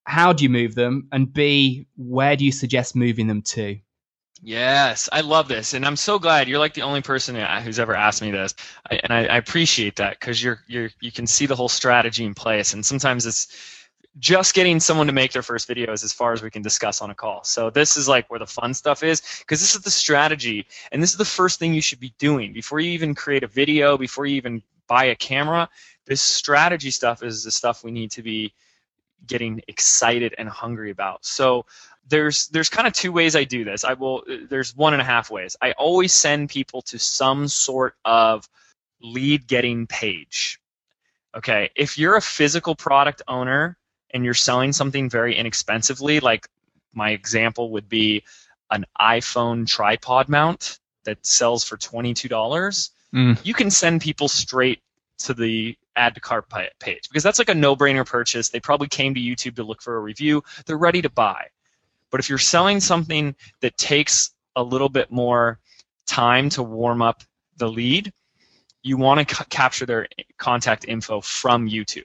how 0.06 0.34
do 0.34 0.44
you 0.44 0.50
move 0.50 0.74
them? 0.76 1.08
And 1.12 1.32
B, 1.32 1.88
where 1.98 2.36
do 2.36 2.46
you 2.46 2.52
suggest 2.52 2.96
moving 2.96 3.28
them 3.28 3.42
to? 3.42 3.78
Yes, 4.44 5.08
I 5.12 5.22
love 5.22 5.48
this, 5.48 5.76
and 5.76 5.86
I'm 5.86 5.96
so 5.96 6.18
glad 6.18 6.48
you're 6.48 6.58
like 6.58 6.74
the 6.74 6.82
only 6.82 7.02
person 7.02 7.36
who's 7.36 7.78
ever 7.78 7.96
asked 7.96 8.24
me 8.24 8.32
this, 8.32 8.56
I, 8.90 8.96
and 9.04 9.14
I, 9.14 9.26
I, 9.26 9.38
appreciate 9.38 9.96
that 9.98 10.20
because 10.20 10.44
you're 10.44 10.64
you're 10.66 10.90
you 11.00 11.12
can 11.12 11.28
see 11.28 11.46
the 11.46 11.56
whole 11.56 11.70
strategy 11.70 12.26
in 12.26 12.34
place, 12.34 12.74
and 12.74 12.84
sometimes 12.84 13.28
it's 13.28 13.88
just 14.18 14.56
getting 14.56 14.80
someone 14.80 15.06
to 15.06 15.14
make 15.14 15.32
their 15.32 15.44
first 15.44 15.68
video 15.68 15.94
is 15.94 16.04
as 16.04 16.12
far 16.12 16.34
as 16.34 16.42
we 16.42 16.50
can 16.50 16.64
discuss 16.64 17.02
on 17.04 17.12
a 17.12 17.16
call. 17.16 17.44
So 17.44 17.70
this 17.70 17.96
is 17.96 18.08
like 18.08 18.30
where 18.32 18.40
the 18.40 18.48
fun 18.48 18.74
stuff 18.74 19.04
is 19.04 19.22
because 19.40 19.62
this 19.62 19.76
is 19.76 19.82
the 19.82 19.92
strategy, 19.92 20.66
and 20.92 21.04
this 21.04 21.12
is 21.12 21.18
the 21.18 21.26
first 21.26 21.60
thing 21.60 21.72
you 21.76 21.82
should 21.82 22.00
be 22.00 22.14
doing 22.18 22.52
before 22.52 22.80
you 22.80 22.90
even 22.92 23.14
create 23.14 23.44
a 23.44 23.48
video, 23.48 23.96
before 23.96 24.26
you 24.26 24.38
even 24.38 24.64
buy 24.88 25.06
a 25.06 25.16
camera. 25.16 25.70
This 26.06 26.22
strategy 26.22 26.90
stuff 26.90 27.22
is 27.22 27.44
the 27.44 27.52
stuff 27.52 27.84
we 27.84 27.92
need 27.92 28.10
to 28.12 28.24
be 28.24 28.56
getting 29.28 29.62
excited 29.68 30.34
and 30.38 30.50
hungry 30.50 30.92
about. 30.92 31.24
So 31.24 31.66
there's 32.08 32.48
there's 32.48 32.70
kind 32.70 32.88
of 32.88 32.94
two 32.94 33.12
ways 33.12 33.36
I 33.36 33.44
do 33.44 33.64
this. 33.64 33.84
I 33.84 33.94
will 33.94 34.24
there's 34.50 34.76
one 34.76 34.94
and 34.94 35.02
a 35.02 35.06
half 35.06 35.32
ways. 35.32 35.56
I 35.62 35.72
always 35.74 36.14
send 36.14 36.50
people 36.50 36.82
to 36.84 37.00
some 37.00 37.48
sort 37.48 37.96
of 38.06 38.48
lead 39.02 39.48
getting 39.48 39.88
page. 39.88 40.60
Okay, 41.36 41.70
if 41.76 41.98
you're 41.98 42.18
a 42.18 42.22
physical 42.22 42.76
product 42.76 43.22
owner 43.28 43.78
and 44.14 44.26
you're 44.26 44.34
selling 44.34 44.74
something 44.74 45.10
very 45.10 45.36
inexpensively, 45.36 46.20
like 46.20 46.48
my 46.94 47.12
example 47.12 47.72
would 47.72 47.88
be 47.88 48.24
an 48.70 48.86
iPhone 49.00 49.68
tripod 49.68 50.28
mount 50.28 50.80
that 51.06 51.26
sells 51.26 51.64
for 51.64 51.78
$22, 51.78 52.90
mm. 53.14 53.46
you 53.46 53.54
can 53.54 53.72
send 53.72 54.02
people 54.02 54.28
straight 54.28 54.80
to 55.20 55.34
the 55.34 55.78
add 55.96 56.16
to 56.16 56.22
cart 56.22 56.46
page 56.80 57.10
because 57.10 57.24
that's 57.24 57.40
like 57.40 57.50
a 57.50 57.54
no-brainer 57.54 58.06
purchase. 58.06 58.50
They 58.50 58.60
probably 58.60 58.88
came 58.88 59.14
to 59.14 59.20
YouTube 59.20 59.56
to 59.56 59.64
look 59.64 59.82
for 59.82 59.96
a 59.96 60.00
review. 60.00 60.44
They're 60.66 60.78
ready 60.78 61.02
to 61.02 61.10
buy. 61.10 61.48
But 62.12 62.20
if 62.20 62.30
you're 62.30 62.38
selling 62.38 62.80
something 62.80 63.36
that 63.62 63.78
takes 63.78 64.32
a 64.56 64.64
little 64.64 64.90
bit 64.90 65.12
more 65.12 65.60
time 66.06 66.50
to 66.50 66.64
warm 66.64 67.02
up 67.02 67.24
the 67.58 67.68
lead, 67.68 68.12
you 68.84 68.98
want 68.98 69.28
to 69.28 69.36
c- 69.36 69.44
capture 69.50 69.86
their 69.86 70.08
contact 70.38 70.86
info 70.86 71.22
from 71.22 71.70
YouTube. 71.70 72.04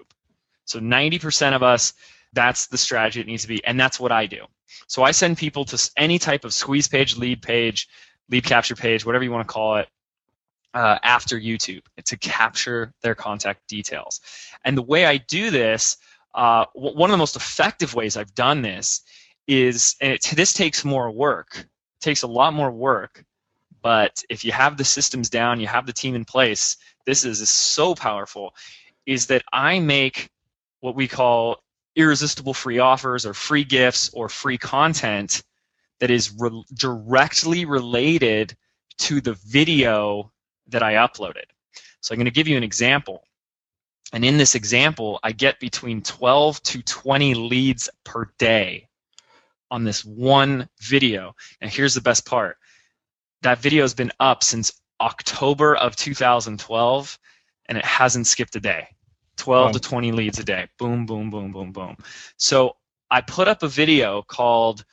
So 0.64 0.78
90% 0.78 1.54
of 1.54 1.62
us, 1.62 1.94
that's 2.32 2.66
the 2.66 2.78
strategy 2.78 3.20
it 3.20 3.26
needs 3.26 3.42
to 3.42 3.48
be, 3.48 3.64
and 3.64 3.78
that's 3.78 3.98
what 3.98 4.12
I 4.12 4.26
do. 4.26 4.44
So 4.88 5.02
I 5.02 5.10
send 5.10 5.38
people 5.38 5.64
to 5.66 5.90
any 5.96 6.18
type 6.18 6.44
of 6.44 6.52
squeeze 6.52 6.86
page, 6.86 7.16
lead 7.16 7.42
page, 7.42 7.88
lead 8.28 8.44
capture 8.44 8.76
page, 8.76 9.06
whatever 9.06 9.24
you 9.24 9.32
want 9.32 9.46
to 9.46 9.52
call 9.52 9.76
it, 9.76 9.88
uh, 10.74 10.98
after 11.02 11.40
YouTube 11.40 11.82
to 12.04 12.16
capture 12.18 12.92
their 13.02 13.14
contact 13.14 13.66
details. 13.68 14.20
And 14.64 14.76
the 14.76 14.82
way 14.82 15.06
I 15.06 15.16
do 15.16 15.50
this, 15.50 15.96
uh, 16.34 16.66
one 16.74 17.08
of 17.08 17.12
the 17.12 17.18
most 17.18 17.36
effective 17.36 17.94
ways 17.94 18.16
I've 18.16 18.34
done 18.34 18.60
this 18.60 19.02
is, 19.46 19.96
and 20.00 20.12
it, 20.12 20.22
this 20.34 20.52
takes 20.52 20.84
more 20.84 21.10
work. 21.10 21.56
It 21.58 22.00
takes 22.00 22.22
a 22.22 22.26
lot 22.26 22.54
more 22.54 22.70
work. 22.70 23.24
But 23.82 24.22
if 24.28 24.44
you 24.44 24.52
have 24.52 24.76
the 24.76 24.84
systems 24.84 25.30
down, 25.30 25.60
you 25.60 25.66
have 25.68 25.86
the 25.86 25.92
team 25.92 26.14
in 26.14 26.24
place, 26.24 26.76
this 27.04 27.24
is, 27.24 27.40
is 27.40 27.50
so 27.50 27.94
powerful. 27.94 28.54
is 29.06 29.26
that 29.28 29.44
I 29.52 29.78
make 29.78 30.28
what 30.80 30.96
we 30.96 31.06
call 31.06 31.62
irresistible 31.94 32.52
free 32.52 32.78
offers 32.78 33.24
or 33.24 33.32
free 33.32 33.64
gifts 33.64 34.10
or 34.12 34.28
free 34.28 34.58
content 34.58 35.42
that 36.00 36.10
is 36.10 36.34
re- 36.38 36.64
directly 36.74 37.64
related 37.64 38.56
to 38.98 39.20
the 39.20 39.34
video 39.46 40.32
that 40.68 40.82
I 40.82 40.94
uploaded. 40.94 41.44
So 42.00 42.12
I'm 42.12 42.18
going 42.18 42.26
to 42.26 42.30
give 42.30 42.48
you 42.48 42.56
an 42.56 42.62
example. 42.62 43.22
And 44.12 44.24
in 44.24 44.36
this 44.36 44.54
example, 44.54 45.18
I 45.22 45.32
get 45.32 45.60
between 45.60 46.02
12 46.02 46.62
to 46.64 46.82
20 46.82 47.34
leads 47.34 47.88
per 48.04 48.30
day 48.38 48.88
on 49.70 49.84
this 49.84 50.04
one 50.04 50.68
video. 50.80 51.34
And 51.60 51.70
here's 51.70 51.94
the 51.94 52.00
best 52.00 52.26
part 52.26 52.58
that 53.42 53.58
video 53.58 53.82
has 53.82 53.94
been 53.94 54.12
up 54.18 54.42
since 54.42 54.72
October 55.00 55.76
of 55.76 55.94
2012, 55.94 57.18
and 57.66 57.78
it 57.78 57.84
hasn't 57.84 58.26
skipped 58.26 58.56
a 58.56 58.60
day. 58.60 58.88
12 59.36 59.72
to 59.72 59.80
20 59.80 60.12
leads 60.12 60.38
a 60.38 60.44
day. 60.44 60.66
Boom, 60.78 61.04
boom, 61.04 61.30
boom, 61.30 61.52
boom, 61.52 61.70
boom. 61.70 61.96
So 62.38 62.76
I 63.10 63.20
put 63.20 63.48
up 63.48 63.62
a 63.62 63.68
video 63.68 64.22
called 64.22 64.84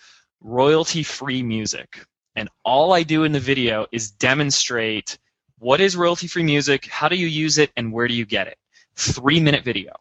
Royalty 0.41 1.03
Free 1.03 1.41
Music. 1.41 2.05
And 2.35 2.49
all 2.65 2.93
I 2.93 3.03
do 3.03 3.23
in 3.23 3.31
the 3.31 3.39
video 3.39 3.87
is 3.91 4.11
demonstrate 4.11 5.17
what 5.59 5.79
is 5.79 5.95
royalty 5.95 6.27
free 6.27 6.43
music, 6.43 6.87
how 6.87 7.07
do 7.07 7.15
you 7.15 7.27
use 7.27 7.57
it, 7.57 7.71
and 7.77 7.93
where 7.93 8.07
do 8.07 8.13
you 8.13 8.25
get 8.25 8.47
it. 8.47 8.57
Three 8.95 9.39
minute 9.39 9.63
video. 9.63 9.93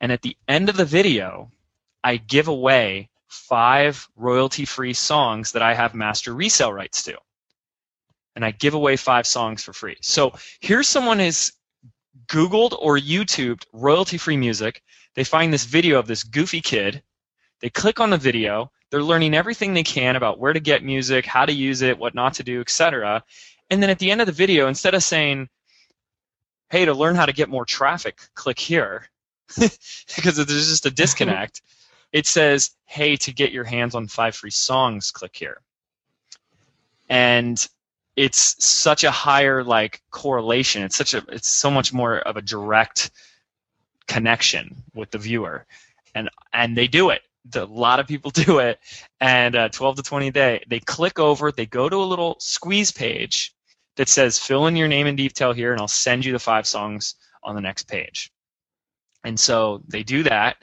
And 0.00 0.10
at 0.10 0.22
the 0.22 0.36
end 0.48 0.68
of 0.68 0.76
the 0.76 0.84
video, 0.84 1.50
I 2.02 2.16
give 2.16 2.48
away 2.48 3.08
five 3.28 4.08
royalty 4.16 4.64
free 4.64 4.92
songs 4.92 5.52
that 5.52 5.62
I 5.62 5.74
have 5.74 5.94
master 5.94 6.34
resale 6.34 6.72
rights 6.72 7.02
to. 7.04 7.18
And 8.34 8.44
I 8.44 8.50
give 8.50 8.74
away 8.74 8.96
five 8.96 9.26
songs 9.26 9.62
for 9.62 9.72
free. 9.72 9.96
So 10.02 10.34
here's 10.60 10.88
someone 10.88 11.18
has 11.20 11.52
Googled 12.26 12.76
or 12.78 12.98
YouTubed 12.98 13.64
royalty 13.72 14.18
free 14.18 14.36
music. 14.36 14.82
They 15.14 15.24
find 15.24 15.52
this 15.52 15.64
video 15.64 15.98
of 15.98 16.06
this 16.06 16.22
goofy 16.22 16.60
kid. 16.60 17.02
They 17.60 17.70
click 17.70 18.00
on 18.00 18.10
the 18.10 18.18
video. 18.18 18.70
They're 18.90 19.02
learning 19.02 19.34
everything 19.34 19.74
they 19.74 19.82
can 19.82 20.16
about 20.16 20.38
where 20.38 20.52
to 20.52 20.60
get 20.60 20.84
music, 20.84 21.24
how 21.24 21.46
to 21.46 21.52
use 21.52 21.82
it, 21.82 21.98
what 21.98 22.14
not 22.14 22.34
to 22.34 22.42
do, 22.42 22.60
etc. 22.60 23.24
And 23.70 23.82
then 23.82 23.90
at 23.90 23.98
the 23.98 24.10
end 24.10 24.20
of 24.20 24.26
the 24.26 24.32
video, 24.32 24.68
instead 24.68 24.94
of 24.94 25.02
saying, 25.02 25.48
hey, 26.70 26.84
to 26.84 26.94
learn 26.94 27.16
how 27.16 27.26
to 27.26 27.32
get 27.32 27.48
more 27.48 27.64
traffic, 27.64 28.20
click 28.34 28.58
here, 28.58 29.08
because 29.58 30.36
there's 30.36 30.68
just 30.68 30.86
a 30.86 30.90
disconnect, 30.90 31.62
it 32.16 32.26
says, 32.26 32.70
hey, 32.86 33.14
to 33.14 33.30
get 33.30 33.52
your 33.52 33.64
hands 33.64 33.94
on 33.94 34.08
five 34.08 34.34
free 34.34 34.50
songs, 34.50 35.10
click 35.10 35.36
here. 35.36 35.60
And 37.10 37.58
it's 38.16 38.64
such 38.64 39.04
a 39.04 39.10
higher 39.10 39.62
like 39.62 40.00
correlation. 40.10 40.82
It's 40.82 40.96
such 40.96 41.12
a 41.12 41.22
it's 41.28 41.48
so 41.48 41.70
much 41.70 41.92
more 41.92 42.20
of 42.20 42.38
a 42.38 42.40
direct 42.40 43.10
connection 44.06 44.74
with 44.94 45.10
the 45.10 45.18
viewer, 45.18 45.66
and 46.14 46.30
and 46.54 46.74
they 46.74 46.88
do 46.88 47.10
it. 47.10 47.20
a 47.54 47.66
lot 47.66 48.00
of 48.00 48.06
people 48.06 48.30
do 48.46 48.60
it, 48.60 48.80
and 49.20 49.54
uh, 49.54 49.68
12 49.68 49.96
to 49.96 50.02
20 50.02 50.28
a 50.28 50.32
day. 50.32 50.64
They 50.68 50.80
click 50.80 51.18
over, 51.18 51.52
they 51.52 51.66
go 51.66 51.90
to 51.90 51.96
a 51.96 52.10
little 52.12 52.36
squeeze 52.40 52.92
page 52.92 53.54
that 53.96 54.08
says 54.08 54.38
fill 54.38 54.68
in 54.68 54.76
your 54.76 54.88
name 54.88 55.06
and 55.06 55.18
detail 55.18 55.52
here, 55.52 55.72
and 55.72 55.82
I'll 55.82 55.86
send 55.86 56.24
you 56.24 56.32
the 56.32 56.38
five 56.38 56.66
songs 56.66 57.16
on 57.42 57.54
the 57.54 57.60
next 57.60 57.88
page. 57.88 58.32
And 59.22 59.38
so 59.38 59.82
they 59.86 60.02
do 60.02 60.22
that. 60.22 60.56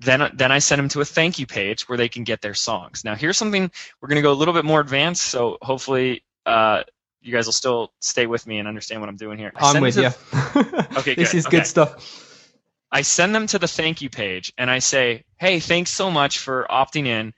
Then, 0.00 0.30
then 0.34 0.50
I 0.50 0.58
send 0.58 0.80
them 0.80 0.88
to 0.90 1.00
a 1.00 1.04
thank 1.04 1.38
you 1.38 1.46
page 1.46 1.88
where 1.88 1.96
they 1.96 2.08
can 2.08 2.24
get 2.24 2.42
their 2.42 2.54
songs. 2.54 3.04
Now, 3.04 3.14
here's 3.14 3.36
something 3.36 3.70
we're 4.00 4.08
going 4.08 4.16
to 4.16 4.22
go 4.22 4.32
a 4.32 4.34
little 4.34 4.54
bit 4.54 4.64
more 4.64 4.80
advanced, 4.80 5.22
so 5.22 5.56
hopefully 5.62 6.24
uh, 6.46 6.82
you 7.20 7.32
guys 7.32 7.46
will 7.46 7.52
still 7.52 7.92
stay 8.00 8.26
with 8.26 8.46
me 8.46 8.58
and 8.58 8.68
understand 8.68 9.00
what 9.00 9.08
I'm 9.08 9.16
doing 9.16 9.38
here. 9.38 9.52
I'm 9.56 9.80
with 9.80 9.96
you. 9.96 10.06
okay, 10.98 11.14
this 11.14 11.32
good. 11.32 11.38
is 11.38 11.46
okay. 11.46 11.58
good 11.58 11.66
stuff. 11.66 12.50
I 12.92 13.02
send 13.02 13.34
them 13.34 13.46
to 13.48 13.58
the 13.58 13.66
thank 13.66 14.02
you 14.02 14.10
page 14.10 14.52
and 14.56 14.70
I 14.70 14.78
say, 14.78 15.24
hey, 15.38 15.58
thanks 15.58 15.90
so 15.90 16.10
much 16.10 16.38
for 16.38 16.66
opting 16.70 17.06
in. 17.06 17.34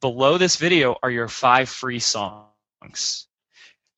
Below 0.00 0.38
this 0.38 0.56
video 0.56 0.96
are 1.02 1.10
your 1.10 1.28
five 1.28 1.68
free 1.68 1.98
songs. 1.98 3.26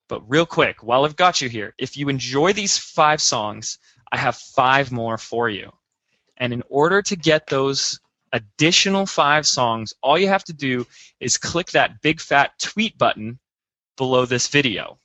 But 0.08 0.22
real 0.28 0.46
quick, 0.46 0.82
while 0.82 1.04
I've 1.04 1.16
got 1.16 1.40
you 1.40 1.48
here, 1.48 1.74
if 1.78 1.96
you 1.96 2.08
enjoy 2.08 2.52
these 2.52 2.78
five 2.78 3.20
songs, 3.20 3.78
I 4.12 4.16
have 4.16 4.36
five 4.36 4.92
more 4.92 5.18
for 5.18 5.50
you. 5.50 5.72
And 6.36 6.52
in 6.52 6.62
order 6.68 7.02
to 7.02 7.16
get 7.16 7.46
those 7.46 8.00
additional 8.32 9.06
five 9.06 9.46
songs, 9.46 9.94
all 10.02 10.18
you 10.18 10.28
have 10.28 10.44
to 10.44 10.52
do 10.52 10.86
is 11.20 11.38
click 11.38 11.70
that 11.70 12.02
big 12.02 12.20
fat 12.20 12.58
tweet 12.58 12.98
button 12.98 13.38
below 13.96 14.26
this 14.26 14.48
video. 14.48 14.98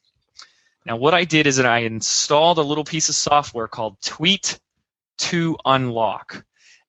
Now 0.85 0.97
what 0.97 1.13
I 1.13 1.23
did 1.23 1.45
is 1.45 1.57
that 1.57 1.65
I 1.65 1.79
installed 1.79 2.57
a 2.57 2.63
little 2.63 2.83
piece 2.83 3.09
of 3.09 3.15
software 3.15 3.67
called 3.67 4.01
Tweet 4.01 4.59
to 5.19 5.57
Unlock. 5.65 6.43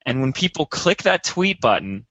And 0.07 0.21
when 0.21 0.33
people 0.33 0.65
click 0.65 1.03
that 1.03 1.25
tweet 1.25 1.61
button, 1.61 2.07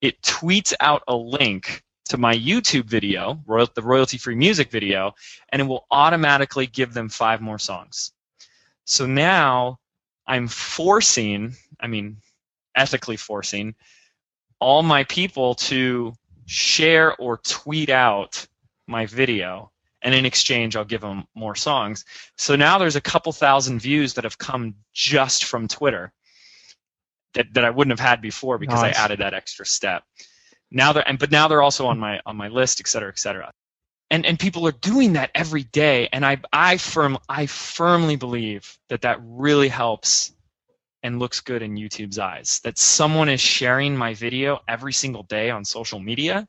it 0.00 0.20
tweets 0.22 0.72
out 0.80 1.02
a 1.08 1.14
link 1.14 1.82
to 2.06 2.16
my 2.16 2.34
YouTube 2.34 2.84
video, 2.84 3.42
the 3.74 3.82
royalty 3.82 4.16
free 4.16 4.36
music 4.36 4.70
video, 4.70 5.12
and 5.50 5.60
it 5.60 5.64
will 5.66 5.86
automatically 5.90 6.66
give 6.66 6.94
them 6.94 7.08
five 7.08 7.40
more 7.40 7.58
songs. 7.58 8.12
So 8.84 9.06
now 9.06 9.80
I'm 10.26 10.48
forcing, 10.48 11.54
I 11.80 11.86
mean, 11.86 12.18
ethically 12.74 13.16
forcing, 13.16 13.74
all 14.60 14.82
my 14.82 15.04
people 15.04 15.54
to 15.54 16.14
share 16.46 17.16
or 17.16 17.38
tweet 17.38 17.90
out 17.90 18.46
my 18.86 19.06
video 19.06 19.70
and 20.02 20.14
in 20.14 20.24
exchange 20.24 20.76
I'll 20.76 20.84
give 20.84 21.00
them 21.00 21.26
more 21.34 21.54
songs. 21.56 22.04
So 22.38 22.56
now 22.56 22.78
there's 22.78 22.96
a 22.96 23.00
couple 23.00 23.32
thousand 23.32 23.80
views 23.80 24.14
that 24.14 24.24
have 24.24 24.38
come 24.38 24.74
just 24.92 25.44
from 25.44 25.68
Twitter 25.68 26.12
that, 27.34 27.52
that 27.54 27.64
I 27.64 27.70
wouldn't 27.70 27.98
have 27.98 28.08
had 28.08 28.22
before 28.22 28.58
because 28.58 28.80
nice. 28.80 28.96
I 28.96 29.04
added 29.04 29.18
that 29.18 29.34
extra 29.34 29.66
step. 29.66 30.04
Now 30.70 30.92
they're 30.92 31.08
and 31.08 31.18
but 31.18 31.30
now 31.30 31.48
they're 31.48 31.62
also 31.62 31.86
on 31.86 31.98
my 31.98 32.20
on 32.26 32.36
my 32.36 32.48
list, 32.48 32.80
et 32.80 32.88
cetera, 32.88 33.08
et 33.08 33.18
cetera. 33.18 33.52
And 34.10 34.24
and 34.24 34.38
people 34.38 34.66
are 34.68 34.72
doing 34.72 35.14
that 35.14 35.30
every 35.34 35.64
day, 35.64 36.08
and 36.12 36.24
I 36.24 36.38
I 36.52 36.76
firm 36.76 37.18
I 37.28 37.46
firmly 37.46 38.16
believe 38.16 38.78
that 38.88 39.02
that 39.02 39.18
really 39.22 39.68
helps 39.68 40.32
and 41.02 41.18
looks 41.18 41.40
good 41.40 41.62
in 41.62 41.74
YouTube's 41.74 42.18
eyes. 42.18 42.60
That 42.60 42.78
someone 42.78 43.28
is 43.28 43.40
sharing 43.40 43.96
my 43.96 44.14
video 44.14 44.60
every 44.68 44.92
single 44.92 45.24
day 45.24 45.50
on 45.50 45.64
social 45.64 45.98
media 45.98 46.46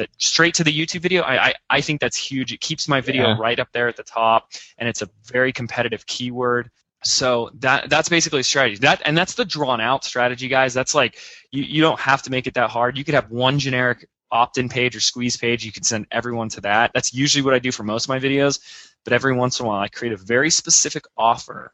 that 0.00 0.08
straight 0.18 0.54
to 0.54 0.64
the 0.64 0.72
YouTube 0.72 1.02
video, 1.02 1.22
I, 1.22 1.48
I, 1.48 1.54
I 1.68 1.80
think 1.82 2.00
that's 2.00 2.16
huge. 2.16 2.52
It 2.52 2.60
keeps 2.60 2.88
my 2.88 3.00
video 3.00 3.28
yeah. 3.28 3.36
right 3.38 3.60
up 3.60 3.68
there 3.72 3.86
at 3.86 3.96
the 3.96 4.02
top, 4.02 4.50
and 4.78 4.88
it's 4.88 5.02
a 5.02 5.08
very 5.26 5.52
competitive 5.52 6.06
keyword. 6.06 6.70
So 7.04 7.50
that 7.60 7.88
that's 7.88 8.08
basically 8.08 8.40
a 8.40 8.44
strategy. 8.44 8.78
That 8.78 9.02
and 9.04 9.16
that's 9.16 9.34
the 9.34 9.44
drawn 9.44 9.80
out 9.80 10.04
strategy, 10.04 10.48
guys. 10.48 10.74
That's 10.74 10.94
like 10.94 11.18
you, 11.50 11.62
you 11.62 11.82
don't 11.82 12.00
have 12.00 12.22
to 12.22 12.30
make 12.30 12.46
it 12.46 12.54
that 12.54 12.70
hard. 12.70 12.98
You 12.98 13.04
could 13.04 13.14
have 13.14 13.30
one 13.30 13.58
generic 13.58 14.06
opt-in 14.32 14.68
page 14.68 14.96
or 14.96 15.00
squeeze 15.00 15.36
page. 15.36 15.64
You 15.64 15.72
can 15.72 15.82
send 15.82 16.06
everyone 16.10 16.48
to 16.50 16.60
that. 16.62 16.90
That's 16.94 17.12
usually 17.12 17.42
what 17.42 17.54
I 17.54 17.58
do 17.58 17.72
for 17.72 17.82
most 17.82 18.04
of 18.04 18.08
my 18.08 18.18
videos. 18.18 18.60
But 19.04 19.12
every 19.12 19.34
once 19.34 19.58
in 19.58 19.66
a 19.66 19.68
while, 19.68 19.80
I 19.80 19.88
create 19.88 20.12
a 20.12 20.16
very 20.16 20.50
specific 20.50 21.04
offer 21.16 21.72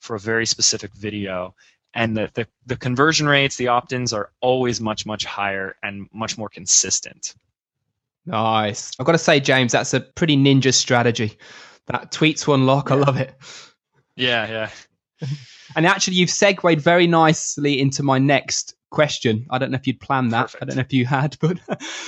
for 0.00 0.16
a 0.16 0.20
very 0.20 0.46
specific 0.46 0.92
video, 0.94 1.54
and 1.94 2.16
the, 2.16 2.30
the, 2.34 2.46
the 2.66 2.76
conversion 2.76 3.26
rates, 3.26 3.56
the 3.56 3.68
opt-ins 3.68 4.12
are 4.12 4.30
always 4.40 4.80
much 4.80 5.04
much 5.04 5.24
higher 5.24 5.76
and 5.82 6.08
much 6.12 6.38
more 6.38 6.48
consistent. 6.48 7.34
Nice. 8.26 8.92
I've 8.98 9.06
got 9.06 9.12
to 9.12 9.18
say, 9.18 9.40
James, 9.40 9.72
that's 9.72 9.94
a 9.94 10.00
pretty 10.00 10.36
ninja 10.36 10.72
strategy. 10.72 11.36
That 11.86 12.12
Tweet 12.12 12.36
to 12.38 12.54
Unlock, 12.54 12.90
yeah. 12.90 12.94
I 12.94 12.98
love 12.98 13.16
it. 13.16 13.34
Yeah, 14.14 14.48
yeah. 15.20 15.28
and 15.76 15.86
actually, 15.86 16.14
you've 16.14 16.30
segued 16.30 16.80
very 16.80 17.06
nicely 17.06 17.80
into 17.80 18.02
my 18.02 18.18
next 18.18 18.74
question. 18.90 19.46
I 19.50 19.58
don't 19.58 19.70
know 19.70 19.76
if 19.76 19.86
you'd 19.86 20.00
planned 20.00 20.32
that. 20.32 20.46
Perfect. 20.46 20.62
I 20.62 20.66
don't 20.66 20.76
know 20.76 20.82
if 20.82 20.92
you 20.92 21.06
had, 21.06 21.36
but 21.40 21.58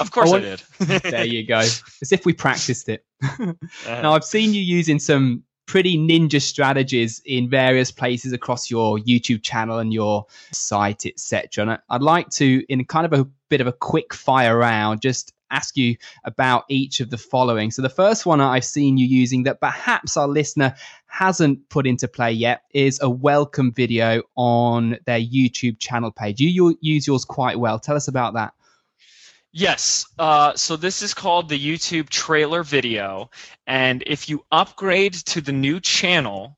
of 0.01 0.11
course 0.11 0.29
I, 0.29 0.33
want... 0.33 0.45
I 0.45 0.85
did. 0.85 1.03
there 1.03 1.25
you 1.25 1.47
go. 1.47 1.59
As 1.59 2.13
if 2.13 2.27
we 2.27 2.33
practiced 2.33 2.89
it. 2.89 3.05
uh-huh. 3.23 3.55
Now, 3.87 4.13
I've 4.13 4.25
seen 4.25 4.53
you 4.53 4.61
using 4.61 4.99
some 4.99 5.45
pretty 5.67 5.97
ninja 5.97 6.43
strategies 6.43 7.23
in 7.25 7.49
various 7.49 7.91
places 7.91 8.33
across 8.33 8.71
your 8.71 8.99
YouTube 8.99 9.43
channel 9.43 9.79
and 9.79 9.93
your 9.93 10.27
site, 10.51 11.07
etc. 11.07 11.63
And 11.63 11.79
I'd 11.89 12.03
like 12.03 12.29
to, 12.31 12.65
in 12.69 12.85
kind 12.85 13.07
of 13.07 13.13
a 13.19 13.27
bit 13.49 13.61
of 13.61 13.67
a 13.67 13.73
quick 13.73 14.13
fire 14.13 14.59
round, 14.59 15.01
just 15.01 15.33
ask 15.53 15.77
you 15.77 15.97
about 16.25 16.65
each 16.69 17.01
of 17.01 17.11
the 17.11 17.19
following. 17.19 17.71
So 17.71 17.83
the 17.83 17.89
first 17.89 18.27
one 18.27 18.41
I've 18.41 18.65
seen 18.65 18.99
you 18.99 19.07
using 19.07 19.45
that 19.45 19.61
perhaps 19.61 20.17
our 20.17 20.27
listener 20.27 20.75
hasn't 21.07 21.69
put 21.69 21.87
into 21.87 22.09
play 22.09 22.33
yet 22.33 22.63
is 22.73 22.99
a 23.03 23.09
welcome 23.09 23.73
video 23.73 24.23
on 24.35 24.99
their 25.05 25.21
YouTube 25.21 25.79
channel 25.79 26.11
page. 26.11 26.41
You, 26.41 26.51
you 26.51 26.77
use 26.81 27.07
yours 27.07 27.25
quite 27.25 27.59
well. 27.59 27.79
Tell 27.79 27.97
us 27.97 28.09
about 28.09 28.35
that. 28.35 28.55
Yes. 29.53 30.07
Uh, 30.19 30.55
so 30.55 30.77
this 30.77 31.03
is 31.03 31.13
called 31.13 31.51
the 31.51 31.59
YouTube 31.59 32.09
trailer 32.09 32.63
video. 32.63 33.31
And 33.67 34.03
if 34.07 34.29
you 34.29 34.45
upgrade 34.51 35.13
to 35.13 35.43
the 35.43 35.53
new 35.53 35.79
channel, 35.79 36.57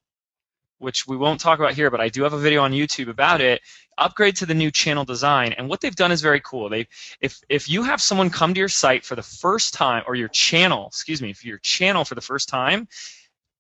which 0.85 1.07
we 1.07 1.17
won't 1.17 1.41
talk 1.41 1.59
about 1.59 1.75
here, 1.75 1.91
but 1.91 2.01
I 2.01 2.09
do 2.09 2.23
have 2.23 2.35
a 2.35 2.39
video 2.39 2.63
on 2.63 2.73
YouTube 2.73 3.09
about 3.09 3.41
it. 3.41 3.61
Upgrade 3.97 4.37
to 4.37 4.47
the 4.47 4.55
new 4.55 4.71
channel 4.71 5.05
design, 5.05 5.53
and 5.55 5.69
what 5.69 5.81
they've 5.81 5.95
done 5.95 6.13
is 6.13 6.21
very 6.21 6.41
cool. 6.41 6.69
They, 6.69 6.87
if 7.21 7.41
if 7.49 7.69
you 7.69 7.83
have 7.83 8.01
someone 8.01 8.29
come 8.29 8.53
to 8.55 8.59
your 8.59 8.69
site 8.69 9.05
for 9.05 9.17
the 9.17 9.23
first 9.23 9.73
time, 9.73 10.05
or 10.07 10.15
your 10.15 10.29
channel, 10.29 10.89
excuse 10.89 11.23
me, 11.23 11.33
for 11.33 11.47
your 11.47 11.59
channel 11.59 12.05
for 12.05 12.15
the 12.15 12.21
first 12.21 12.49
time, 12.49 12.89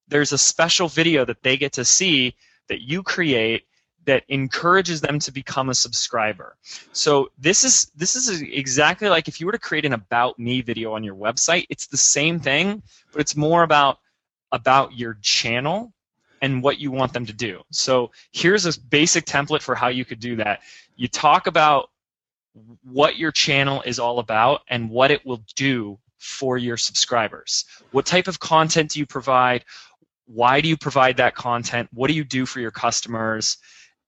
there's 0.08 0.32
a 0.32 0.38
special 0.38 0.88
video 0.88 1.24
that 1.24 1.42
they 1.42 1.56
get 1.56 1.72
to 1.74 1.84
see 1.84 2.34
that 2.68 2.82
you 2.82 3.02
create 3.02 3.64
that 4.06 4.24
encourages 4.28 5.00
them 5.00 5.18
to 5.18 5.32
become 5.32 5.70
a 5.70 5.74
subscriber. 5.74 6.56
So 6.92 7.30
this 7.38 7.64
is 7.64 7.90
this 7.96 8.16
is 8.16 8.42
exactly 8.42 9.08
like 9.08 9.28
if 9.28 9.40
you 9.40 9.46
were 9.46 9.52
to 9.52 9.58
create 9.58 9.84
an 9.84 9.92
about 9.92 10.38
me 10.38 10.60
video 10.60 10.92
on 10.92 11.04
your 11.04 11.14
website, 11.14 11.66
it's 11.70 11.86
the 11.86 11.96
same 11.96 12.38
thing, 12.40 12.82
but 13.12 13.20
it's 13.20 13.36
more 13.36 13.62
about 13.62 13.98
about 14.52 14.96
your 14.96 15.16
channel 15.22 15.92
and 16.44 16.62
what 16.62 16.78
you 16.78 16.90
want 16.90 17.14
them 17.14 17.24
to 17.24 17.32
do. 17.32 17.62
So 17.70 18.10
here's 18.30 18.66
a 18.66 18.78
basic 18.78 19.24
template 19.24 19.62
for 19.62 19.74
how 19.74 19.88
you 19.88 20.04
could 20.04 20.20
do 20.20 20.36
that. 20.36 20.60
You 20.94 21.08
talk 21.08 21.46
about 21.46 21.88
what 22.82 23.16
your 23.16 23.32
channel 23.32 23.82
is 23.86 23.98
all 23.98 24.18
about 24.18 24.60
and 24.68 24.90
what 24.90 25.10
it 25.10 25.24
will 25.24 25.42
do 25.56 25.98
for 26.18 26.58
your 26.58 26.76
subscribers. 26.76 27.64
What 27.92 28.04
type 28.04 28.28
of 28.28 28.40
content 28.40 28.90
do 28.90 28.98
you 28.98 29.06
provide? 29.06 29.64
Why 30.26 30.60
do 30.60 30.68
you 30.68 30.76
provide 30.76 31.16
that 31.16 31.34
content? 31.34 31.88
What 31.94 32.08
do 32.08 32.14
you 32.14 32.24
do 32.24 32.44
for 32.44 32.60
your 32.60 32.70
customers? 32.70 33.56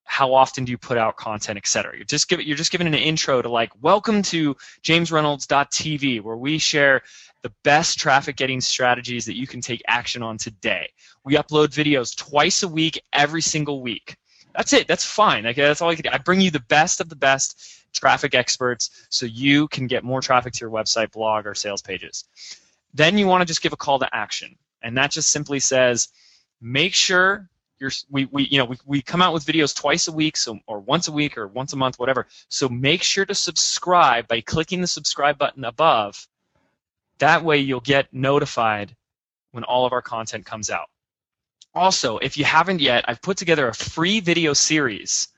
How 0.04 0.34
often 0.34 0.66
do 0.66 0.70
you 0.72 0.78
put 0.78 0.98
out 0.98 1.16
content, 1.16 1.56
etc. 1.56 1.96
You're 1.96 2.04
just 2.04 2.28
giving 2.28 2.46
you're 2.46 2.56
just 2.56 2.70
giving 2.70 2.86
an 2.86 2.94
intro 2.94 3.40
to 3.40 3.48
like 3.48 3.72
welcome 3.80 4.20
to 4.24 4.54
jamesreynolds.tv 4.82 6.20
where 6.20 6.36
we 6.36 6.58
share 6.58 7.00
the 7.46 7.52
best 7.62 7.96
traffic 7.96 8.34
getting 8.34 8.60
strategies 8.60 9.24
that 9.24 9.36
you 9.36 9.46
can 9.46 9.60
take 9.60 9.80
action 9.86 10.20
on 10.20 10.36
today. 10.36 10.90
We 11.22 11.36
upload 11.36 11.68
videos 11.68 12.16
twice 12.16 12.64
a 12.64 12.68
week, 12.68 13.00
every 13.12 13.40
single 13.40 13.82
week. 13.82 14.16
That's 14.56 14.72
it. 14.72 14.88
That's 14.88 15.04
fine. 15.04 15.44
Like, 15.44 15.54
that's 15.54 15.80
all 15.80 15.90
I 15.90 15.94
can 15.94 16.02
do. 16.02 16.10
I 16.12 16.18
bring 16.18 16.40
you 16.40 16.50
the 16.50 16.58
best 16.58 17.00
of 17.00 17.08
the 17.08 17.14
best 17.14 17.84
traffic 17.92 18.34
experts 18.34 19.06
so 19.10 19.26
you 19.26 19.68
can 19.68 19.86
get 19.86 20.02
more 20.02 20.20
traffic 20.20 20.54
to 20.54 20.60
your 20.60 20.72
website, 20.72 21.12
blog, 21.12 21.46
or 21.46 21.54
sales 21.54 21.82
pages. 21.82 22.24
Then 22.94 23.16
you 23.16 23.28
want 23.28 23.42
to 23.42 23.46
just 23.46 23.62
give 23.62 23.72
a 23.72 23.76
call 23.76 24.00
to 24.00 24.12
action. 24.12 24.56
And 24.82 24.98
that 24.98 25.12
just 25.12 25.28
simply 25.28 25.60
says, 25.60 26.08
make 26.60 26.94
sure 26.94 27.48
you're, 27.78 27.92
we, 28.10 28.24
we, 28.32 28.48
you 28.48 28.58
know, 28.58 28.64
we, 28.64 28.76
we 28.84 29.02
come 29.02 29.22
out 29.22 29.34
with 29.34 29.46
videos 29.46 29.72
twice 29.72 30.08
a 30.08 30.12
week 30.12 30.36
so, 30.36 30.58
or 30.66 30.80
once 30.80 31.06
a 31.06 31.12
week 31.12 31.38
or 31.38 31.46
once 31.46 31.74
a 31.74 31.76
month, 31.76 32.00
whatever. 32.00 32.26
So 32.48 32.68
make 32.68 33.04
sure 33.04 33.24
to 33.24 33.36
subscribe 33.36 34.26
by 34.26 34.40
clicking 34.40 34.80
the 34.80 34.88
subscribe 34.88 35.38
button 35.38 35.64
above. 35.64 36.26
That 37.18 37.44
way 37.44 37.58
you'll 37.58 37.80
get 37.80 38.12
notified 38.12 38.94
when 39.52 39.64
all 39.64 39.86
of 39.86 39.92
our 39.92 40.02
content 40.02 40.44
comes 40.44 40.70
out. 40.70 40.88
Also, 41.74 42.18
if 42.18 42.38
you 42.38 42.44
haven't 42.44 42.80
yet, 42.80 43.04
I've 43.06 43.22
put 43.22 43.36
together 43.36 43.68
a 43.68 43.74
free 43.74 44.20
video 44.20 44.52
series 44.52 45.28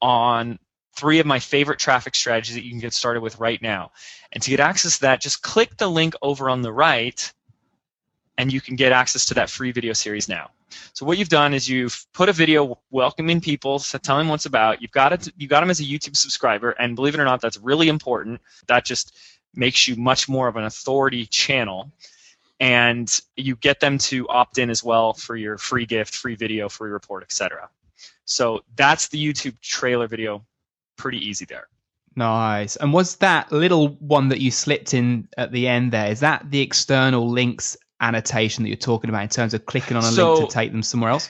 on 0.00 0.58
three 0.96 1.18
of 1.18 1.26
my 1.26 1.38
favorite 1.38 1.78
traffic 1.78 2.14
strategies 2.14 2.54
that 2.54 2.64
you 2.64 2.70
can 2.70 2.80
get 2.80 2.94
started 2.94 3.20
with 3.20 3.38
right 3.38 3.60
now. 3.60 3.92
And 4.32 4.42
to 4.42 4.50
get 4.50 4.60
access 4.60 4.96
to 4.96 5.00
that, 5.02 5.20
just 5.20 5.42
click 5.42 5.76
the 5.76 5.88
link 5.88 6.14
over 6.22 6.50
on 6.50 6.62
the 6.62 6.72
right 6.72 7.32
and 8.38 8.52
you 8.52 8.60
can 8.60 8.76
get 8.76 8.92
access 8.92 9.26
to 9.26 9.34
that 9.34 9.50
free 9.50 9.72
video 9.72 9.92
series 9.92 10.28
now. 10.28 10.50
So 10.92 11.06
what 11.06 11.18
you've 11.18 11.28
done 11.28 11.54
is 11.54 11.68
you've 11.68 12.06
put 12.12 12.28
a 12.28 12.32
video 12.32 12.78
welcoming 12.90 13.40
people, 13.40 13.78
so 13.78 13.98
telling 13.98 14.22
them 14.22 14.28
what's 14.30 14.46
about. 14.46 14.82
You've 14.82 14.90
got 14.90 15.12
it. 15.12 15.28
You 15.36 15.48
got 15.48 15.60
them 15.60 15.70
as 15.70 15.80
a 15.80 15.84
YouTube 15.84 16.16
subscriber, 16.16 16.70
and 16.70 16.96
believe 16.96 17.14
it 17.14 17.20
or 17.20 17.24
not, 17.24 17.40
that's 17.40 17.58
really 17.58 17.88
important. 17.88 18.40
That 18.66 18.84
just 18.84 19.16
makes 19.56 19.88
you 19.88 19.96
much 19.96 20.28
more 20.28 20.48
of 20.48 20.56
an 20.56 20.64
authority 20.64 21.26
channel 21.26 21.90
and 22.60 23.20
you 23.36 23.56
get 23.56 23.80
them 23.80 23.98
to 23.98 24.26
opt 24.28 24.58
in 24.58 24.70
as 24.70 24.82
well 24.82 25.12
for 25.12 25.36
your 25.36 25.58
free 25.58 25.86
gift, 25.86 26.14
free 26.14 26.34
video, 26.34 26.68
free 26.68 26.90
report, 26.90 27.22
etc. 27.22 27.68
So 28.24 28.62
that's 28.76 29.08
the 29.08 29.22
YouTube 29.22 29.60
trailer 29.60 30.06
video. 30.06 30.44
Pretty 30.96 31.18
easy 31.18 31.44
there. 31.44 31.68
Nice. 32.16 32.76
And 32.76 32.92
was 32.92 33.16
that 33.16 33.52
little 33.52 33.88
one 33.98 34.30
that 34.30 34.40
you 34.40 34.50
slipped 34.50 34.94
in 34.94 35.28
at 35.36 35.52
the 35.52 35.68
end 35.68 35.92
there? 35.92 36.10
Is 36.10 36.20
that 36.20 36.50
the 36.50 36.60
external 36.60 37.28
links 37.28 37.76
annotation 38.00 38.62
that 38.62 38.70
you're 38.70 38.76
talking 38.76 39.10
about 39.10 39.22
in 39.22 39.28
terms 39.28 39.52
of 39.52 39.66
clicking 39.66 39.96
on 39.96 40.04
a 40.04 40.06
so, 40.06 40.34
link 40.34 40.48
to 40.48 40.54
take 40.54 40.72
them 40.72 40.82
somewhere 40.82 41.10
else? 41.10 41.28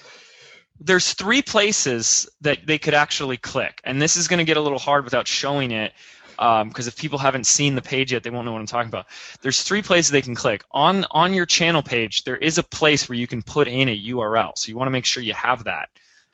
There's 0.79 1.15
three 1.15 1.43
places 1.43 2.29
that 2.43 2.67
they 2.67 2.79
could 2.79 2.95
actually 2.95 3.39
click, 3.39 3.81
and 3.83 4.01
this 4.01 4.17
is 4.17 4.29
going 4.29 4.39
to 4.39 4.45
get 4.45 4.59
a 4.59 4.61
little 4.61 4.79
hard 4.79 5.05
without 5.05 5.27
showing 5.27 5.71
it 5.71 5.93
because 6.37 6.87
um, 6.87 6.89
if 6.89 6.97
people 6.97 7.19
haven't 7.19 7.47
seen 7.47 7.75
the 7.75 7.83
page 7.83 8.13
yet, 8.13 8.23
they 8.23 8.31
won't 8.31 8.45
know 8.45 8.53
what 8.53 8.61
I'm 8.61 8.67
talking 8.67 8.89
about. 8.89 9.07
There's 9.41 9.63
three 9.63 9.83
places 9.83 10.11
they 10.11 10.23
can 10.23 10.35
click. 10.35 10.65
On 10.73 11.07
on 11.11 11.33
your 11.33 11.47
channel 11.47 11.83
page, 11.83 12.25
there 12.25 12.37
is 12.37 12.59
a 12.59 12.63
place 12.63 13.09
where 13.09 13.17
you 13.17 13.27
can 13.27 13.43
put 13.43 13.69
in 13.69 13.89
a 13.89 14.05
URL. 14.09 14.57
So 14.57 14.69
you 14.69 14.77
want 14.77 14.87
to 14.87 14.93
make 14.93 15.05
sure 15.05 15.23
you 15.23 15.35
have 15.35 15.65
that. 15.65 15.89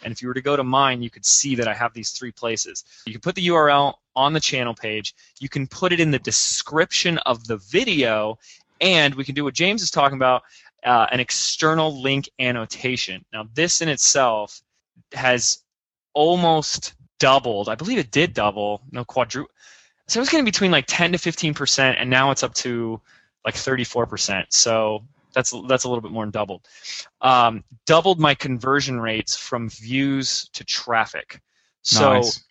And 0.05 0.13
if 0.13 0.21
you 0.21 0.29
were 0.29 0.35
to 0.35 0.43
go 0.43 0.57
to 0.57 0.65
mine, 0.65 1.03
you 1.03 1.11
could 1.11 1.25
see 1.25 1.55
that 1.55 1.69
I 1.69 1.75
have 1.75 1.95
these 1.95 2.11
three 2.11 2.33
places. 2.33 2.85
You 3.07 3.13
can 3.13 3.21
put 3.21 3.37
the 3.37 3.47
URL 3.47 3.95
on 4.17 4.33
the 4.33 4.41
channel 4.41 4.75
page. 4.75 5.15
You 5.39 5.49
can 5.49 5.67
put 5.67 5.93
it 5.93 6.01
in 6.01 6.11
the 6.11 6.19
description 6.19 7.19
of 7.19 7.47
the 7.47 7.59
video, 7.59 8.39
and 8.81 9.15
we 9.15 9.25
can 9.25 9.35
do 9.35 9.45
what 9.45 9.55
James 9.55 9.83
is 9.83 9.91
talking 9.91 10.17
about, 10.17 10.43
uh, 10.85 11.07
an 11.13 11.21
external 11.21 12.03
link 12.03 12.29
annotation. 12.41 13.25
Now, 13.33 13.49
this 13.55 13.81
in 13.81 13.89
itself 13.89 14.61
has 15.13 15.59
almost 16.15 16.95
doubled. 17.21 17.69
I 17.69 17.77
believe 17.77 17.99
it 17.99 18.11
did 18.11 18.35
double. 18.35 18.83
No 18.91 19.05
quadruple 19.05 19.53
so 20.09 20.19
it 20.19 20.23
was 20.23 20.29
getting 20.29 20.45
between 20.45 20.71
like 20.71 20.85
10 20.89 21.13
to 21.13 21.19
15 21.19 21.55
percent, 21.55 21.99
and 21.99 22.11
now 22.11 22.31
it's 22.31 22.43
up 22.43 22.55
to 22.55 23.01
like 23.45 23.55
34 23.55 24.07
percent. 24.07 24.53
So 24.53 25.05
that's 25.33 25.55
that's 25.69 25.85
a 25.85 25.89
little 25.89 26.03
bit 26.03 26.13
more 26.13 26.25
than 26.25 26.31
doubled. 26.31 26.67
Um, 27.21 27.65
doubled 27.87 28.21
my 28.21 28.35
conversion 28.35 29.01
rates 29.01 29.37
from 29.37 29.69
views 29.69 30.49
to 30.53 30.65
traffic. 30.65 31.41
So 31.83 32.15
nice. 32.15 32.45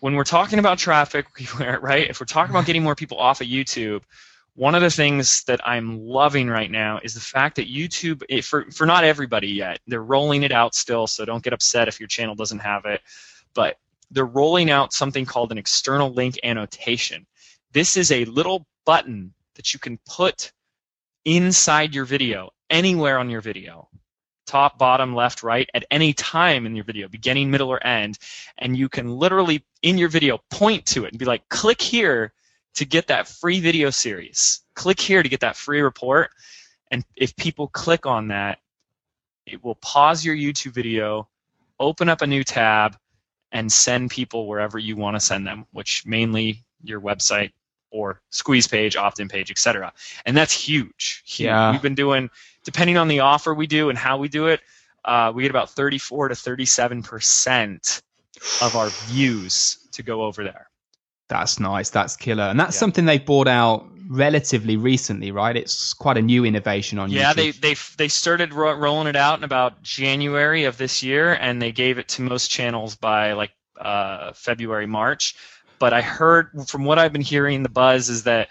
when 0.00 0.14
we're 0.14 0.24
talking 0.24 0.58
about 0.58 0.78
traffic, 0.78 1.26
right? 1.58 2.08
If 2.08 2.20
we're 2.20 2.26
talking 2.26 2.54
about 2.54 2.66
getting 2.66 2.82
more 2.82 2.94
people 2.94 3.18
off 3.18 3.40
of 3.40 3.46
YouTube, 3.46 4.02
one 4.54 4.74
of 4.74 4.82
the 4.82 4.90
things 4.90 5.44
that 5.44 5.60
I'm 5.66 6.00
loving 6.00 6.48
right 6.48 6.70
now 6.70 7.00
is 7.02 7.14
the 7.14 7.20
fact 7.20 7.56
that 7.56 7.68
YouTube, 7.68 8.22
for 8.44 8.70
for 8.70 8.86
not 8.86 9.04
everybody 9.04 9.48
yet, 9.48 9.80
they're 9.86 10.02
rolling 10.02 10.42
it 10.42 10.52
out 10.52 10.74
still. 10.74 11.06
So 11.06 11.24
don't 11.24 11.42
get 11.42 11.52
upset 11.52 11.88
if 11.88 12.00
your 12.00 12.08
channel 12.08 12.34
doesn't 12.34 12.60
have 12.60 12.84
it. 12.84 13.00
But 13.54 13.78
they're 14.16 14.24
rolling 14.24 14.70
out 14.70 14.94
something 14.94 15.26
called 15.26 15.52
an 15.52 15.58
external 15.58 16.10
link 16.10 16.38
annotation. 16.42 17.26
This 17.72 17.98
is 17.98 18.10
a 18.10 18.24
little 18.24 18.66
button 18.86 19.34
that 19.56 19.74
you 19.74 19.78
can 19.78 19.98
put 20.08 20.52
inside 21.26 21.94
your 21.94 22.06
video, 22.06 22.48
anywhere 22.70 23.18
on 23.18 23.28
your 23.28 23.42
video, 23.42 23.90
top, 24.46 24.78
bottom, 24.78 25.14
left, 25.14 25.42
right, 25.42 25.68
at 25.74 25.84
any 25.90 26.14
time 26.14 26.64
in 26.64 26.74
your 26.74 26.86
video, 26.86 27.08
beginning, 27.08 27.50
middle, 27.50 27.68
or 27.68 27.86
end, 27.86 28.18
and 28.56 28.74
you 28.74 28.88
can 28.88 29.10
literally, 29.10 29.62
in 29.82 29.98
your 29.98 30.08
video, 30.08 30.40
point 30.50 30.86
to 30.86 31.04
it 31.04 31.10
and 31.12 31.18
be 31.18 31.26
like, 31.26 31.46
click 31.50 31.82
here 31.82 32.32
to 32.76 32.86
get 32.86 33.08
that 33.08 33.28
free 33.28 33.60
video 33.60 33.90
series. 33.90 34.62
Click 34.74 34.98
here 34.98 35.22
to 35.22 35.28
get 35.28 35.40
that 35.40 35.56
free 35.56 35.82
report. 35.82 36.30
And 36.90 37.04
if 37.16 37.36
people 37.36 37.68
click 37.68 38.06
on 38.06 38.28
that, 38.28 38.60
it 39.44 39.62
will 39.62 39.74
pause 39.74 40.24
your 40.24 40.34
YouTube 40.34 40.72
video, 40.72 41.28
open 41.78 42.08
up 42.08 42.22
a 42.22 42.26
new 42.26 42.44
tab, 42.44 42.96
and 43.56 43.72
send 43.72 44.10
people 44.10 44.46
wherever 44.46 44.78
you 44.78 44.96
want 44.96 45.16
to 45.16 45.20
send 45.20 45.46
them, 45.46 45.64
which 45.72 46.04
mainly 46.04 46.62
your 46.84 47.00
website 47.00 47.52
or 47.90 48.20
squeeze 48.28 48.66
page, 48.66 48.96
opt-in 48.96 49.28
page, 49.28 49.50
etc. 49.50 49.94
And 50.26 50.36
that's 50.36 50.52
huge. 50.52 51.22
huge. 51.24 51.46
Yeah. 51.46 51.72
We've 51.72 51.80
been 51.80 51.94
doing, 51.94 52.28
depending 52.64 52.98
on 52.98 53.08
the 53.08 53.20
offer 53.20 53.54
we 53.54 53.66
do 53.66 53.88
and 53.88 53.96
how 53.96 54.18
we 54.18 54.28
do 54.28 54.48
it, 54.48 54.60
uh, 55.06 55.32
we 55.34 55.42
get 55.42 55.50
about 55.50 55.70
34 55.70 56.28
to 56.28 56.34
37 56.34 57.02
percent 57.02 58.02
of 58.60 58.76
our 58.76 58.90
views 59.06 59.78
to 59.92 60.02
go 60.02 60.24
over 60.24 60.44
there. 60.44 60.68
That's 61.28 61.58
nice. 61.58 61.88
That's 61.88 62.14
killer. 62.14 62.44
And 62.44 62.60
that's 62.60 62.76
yeah. 62.76 62.80
something 62.80 63.06
they 63.06 63.18
brought 63.18 63.48
out 63.48 63.88
relatively 64.08 64.76
recently, 64.76 65.30
right? 65.30 65.56
It's 65.56 65.92
quite 65.94 66.16
a 66.16 66.22
new 66.22 66.44
innovation 66.44 66.98
on 66.98 67.10
yeah, 67.10 67.32
YouTube. 67.32 67.36
Yeah, 67.36 67.42
they 67.42 67.50
they 67.50 67.74
they 67.96 68.08
started 68.08 68.52
ro- 68.52 68.74
rolling 68.74 69.06
it 69.06 69.16
out 69.16 69.38
in 69.38 69.44
about 69.44 69.82
January 69.82 70.64
of 70.64 70.76
this 70.76 71.02
year, 71.02 71.34
and 71.34 71.60
they 71.60 71.72
gave 71.72 71.98
it 71.98 72.08
to 72.08 72.22
most 72.22 72.48
channels 72.48 72.96
by 72.96 73.32
like 73.32 73.52
uh, 73.78 74.32
February 74.32 74.86
March. 74.86 75.34
But 75.78 75.92
I 75.92 76.00
heard 76.00 76.50
from 76.68 76.84
what 76.84 76.98
I've 76.98 77.12
been 77.12 77.20
hearing, 77.20 77.62
the 77.62 77.68
buzz 77.68 78.08
is 78.08 78.24
that 78.24 78.48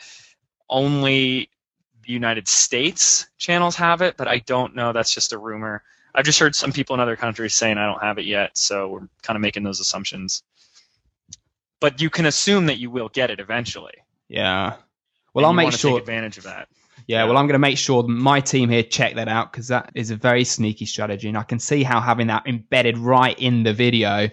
only 0.70 1.50
the 2.06 2.14
United 2.14 2.48
States 2.48 3.28
channels 3.38 3.76
have 3.76 4.02
it, 4.02 4.16
but 4.18 4.28
I 4.28 4.40
don't 4.40 4.76
know. 4.76 4.94
That's 4.94 5.14
just 5.14 5.34
a 5.34 5.38
rumor. 5.38 5.84
I've 6.14 6.26
just 6.26 6.40
heard 6.40 6.56
some 6.56 6.72
people 6.72 6.94
in 6.94 7.00
other 7.00 7.16
countries 7.16 7.56
saying 7.56 7.78
I 7.78 7.86
don't 7.88 8.02
have 8.02 8.20
it 8.20 8.26
yet, 8.26 8.58
so 8.58 8.88
we're 8.88 9.10
kind 9.22 9.36
of 9.36 9.42
making 9.42 9.64
those 9.64 9.80
assumptions 9.80 10.44
but 11.80 12.02
you 12.02 12.10
can 12.10 12.26
assume 12.26 12.66
that 12.66 12.80
you 12.80 12.90
will 12.90 13.10
get 13.10 13.30
it 13.30 13.40
eventually. 13.40 13.94
Yeah. 14.28 14.78
Well, 15.36 15.46
I'll 15.46 15.54
make 15.54 15.74
sure 15.74 15.92
take 15.92 16.00
advantage 16.00 16.38
of 16.38 16.46
that. 16.46 16.70
Yeah, 17.08 17.20
yeah. 17.20 17.24
well, 17.26 17.38
I'm 17.38 17.46
going 17.46 17.54
to 17.54 17.60
make 17.60 17.78
sure 17.78 18.02
my 18.04 18.40
team 18.40 18.70
here 18.70 18.82
check 18.82 19.16
that 19.16 19.28
out 19.28 19.52
because 19.52 19.68
that 19.68 19.92
is 19.94 20.10
a 20.10 20.16
very 20.16 20.46
sneaky 20.46 20.86
strategy, 20.86 21.28
and 21.28 21.38
I 21.38 21.44
can 21.44 21.60
see 21.60 21.84
how 21.84 22.00
having 22.00 22.28
that 22.28 22.48
embedded 22.48 22.98
right 22.98 23.38
in 23.38 23.64
the 23.64 23.74
video 23.74 24.30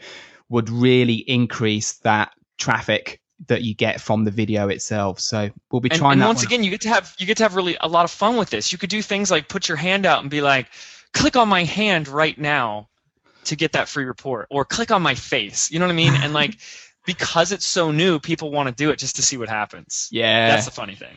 would 0.49 0.71
really 0.71 1.17
increase 1.17 1.95
that 1.99 2.33
traffic 2.57 3.21
that 3.49 3.63
you 3.63 3.75
get 3.75 4.01
from 4.01 4.25
the 4.25 4.31
video 4.31 4.69
itself. 4.69 5.19
So 5.19 5.51
we'll 5.73 5.81
be 5.81 5.89
trying. 5.89 6.13
And, 6.13 6.23
and 6.23 6.29
once 6.29 6.45
again, 6.45 6.63
you 6.63 6.71
get 6.71 6.83
to 6.83 6.89
have 6.89 7.15
you 7.19 7.27
get 7.27 7.37
to 7.39 7.43
have 7.43 7.57
really 7.57 7.77
a 7.81 7.89
lot 7.89 8.05
of 8.05 8.11
fun 8.13 8.37
with 8.37 8.51
this. 8.51 8.71
You 8.71 8.79
could 8.79 8.91
do 8.91 9.03
things 9.03 9.31
like 9.31 9.49
put 9.49 9.69
your 9.69 9.77
hand 9.77 10.07
out 10.07 10.23
and 10.23 10.31
be 10.31 10.41
like, 10.41 10.69
"Click 11.13 11.35
on 11.37 11.49
my 11.49 11.65
hand 11.65 12.09
right 12.09 12.39
now." 12.39 12.89
to 13.45 13.57
get 13.57 13.73
that 13.73 13.89
free 13.89 14.05
report 14.05 14.47
or 14.51 14.65
click 14.65 14.93
on 14.93 15.03
my 15.03 15.17
face 15.17 15.69
you 15.73 15.81
know 15.81 15.85
what 15.85 15.93
i 15.93 15.97
mean 15.97 16.15
and 16.15 16.33
like 16.33 16.59
because 17.07 17.53
it's 17.53 17.67
so 17.67 17.91
new, 17.91 18.19
people 18.19 18.51
want 18.51 18.69
to 18.69 18.75
do 18.75 18.91
it 18.91 18.99
just 18.99 19.17
to 19.17 19.23
see 19.23 19.37
what 19.37 19.49
happens. 19.49 20.09
Yeah, 20.11 20.49
that's 20.49 20.67
the 20.67 20.71
funny 20.71 20.95
thing. 20.95 21.17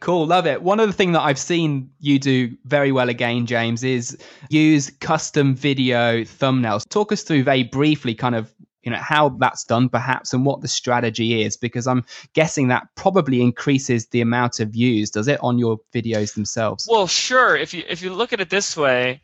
Cool, 0.00 0.26
love 0.26 0.46
it. 0.46 0.62
One 0.62 0.80
other 0.80 0.90
thing 0.90 1.12
that 1.12 1.20
I've 1.20 1.38
seen 1.38 1.90
you 2.00 2.18
do 2.18 2.56
very 2.64 2.90
well 2.90 3.08
again, 3.08 3.46
James, 3.46 3.84
is 3.84 4.18
use 4.48 4.90
custom 5.00 5.54
video 5.54 6.22
thumbnails. 6.22 6.88
Talk 6.88 7.12
us 7.12 7.22
through 7.22 7.44
very 7.44 7.62
briefly 7.62 8.14
kind 8.14 8.34
of 8.34 8.52
you 8.82 8.90
know 8.90 8.98
how 8.98 9.28
that's 9.28 9.64
done 9.64 9.88
perhaps 9.88 10.32
and 10.32 10.44
what 10.44 10.60
the 10.60 10.68
strategy 10.68 11.42
is 11.42 11.56
because 11.56 11.86
i'm 11.86 12.04
guessing 12.34 12.68
that 12.68 12.88
probably 12.96 13.40
increases 13.40 14.06
the 14.08 14.20
amount 14.20 14.60
of 14.60 14.70
views 14.70 15.10
does 15.10 15.28
it 15.28 15.38
on 15.40 15.58
your 15.58 15.78
videos 15.94 16.34
themselves 16.34 16.88
well 16.90 17.06
sure 17.06 17.56
if 17.56 17.72
you 17.72 17.84
if 17.88 18.02
you 18.02 18.12
look 18.12 18.32
at 18.32 18.40
it 18.40 18.50
this 18.50 18.76
way 18.76 19.20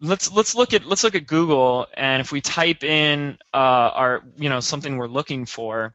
let's 0.00 0.32
let's 0.32 0.54
look 0.54 0.72
at 0.72 0.84
let's 0.86 1.04
look 1.04 1.14
at 1.14 1.26
google 1.26 1.86
and 1.94 2.20
if 2.20 2.32
we 2.32 2.40
type 2.40 2.82
in 2.82 3.36
uh, 3.52 3.56
our 3.56 4.22
you 4.36 4.48
know 4.48 4.60
something 4.60 4.96
we're 4.96 5.06
looking 5.06 5.44
for 5.44 5.94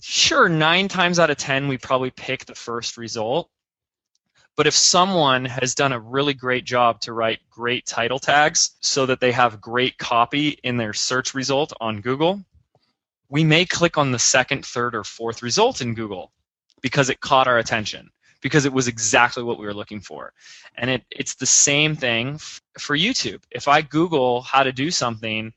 sure 0.00 0.48
nine 0.48 0.88
times 0.88 1.18
out 1.18 1.30
of 1.30 1.36
ten 1.36 1.68
we 1.68 1.78
probably 1.78 2.10
pick 2.10 2.44
the 2.44 2.54
first 2.54 2.96
result. 2.96 3.50
But 4.56 4.68
if 4.68 4.74
someone 4.74 5.44
has 5.46 5.74
done 5.74 5.92
a 5.92 5.98
really 5.98 6.34
great 6.34 6.64
job 6.64 7.00
to 7.00 7.12
write 7.12 7.40
great 7.50 7.86
title 7.86 8.20
tags 8.20 8.76
so 8.80 9.06
that 9.06 9.18
they 9.18 9.32
have 9.32 9.60
great 9.60 9.98
copy 9.98 10.50
in 10.62 10.76
their 10.76 10.92
search 10.92 11.34
result 11.34 11.72
on 11.80 12.00
Google, 12.00 12.40
we 13.28 13.42
may 13.42 13.64
click 13.64 13.98
on 13.98 14.12
the 14.12 14.18
second, 14.18 14.64
third, 14.64 14.94
or 14.94 15.02
fourth 15.02 15.42
result 15.42 15.80
in 15.80 15.94
Google 15.94 16.30
because 16.82 17.10
it 17.10 17.20
caught 17.20 17.48
our 17.48 17.58
attention, 17.58 18.10
because 18.44 18.66
it 18.66 18.72
was 18.74 18.88
exactly 18.88 19.42
what 19.42 19.58
we 19.58 19.64
were 19.64 19.72
looking 19.72 20.02
for. 20.02 20.30
And 20.76 20.90
it, 20.90 21.02
it's 21.10 21.34
the 21.34 21.46
same 21.46 21.96
thing 21.96 22.34
f- 22.34 22.60
for 22.78 22.94
YouTube. 22.94 23.42
If 23.50 23.68
I 23.68 23.80
Google 23.80 24.42
how 24.42 24.62
to 24.62 24.70
do 24.70 24.90
something 24.90 25.50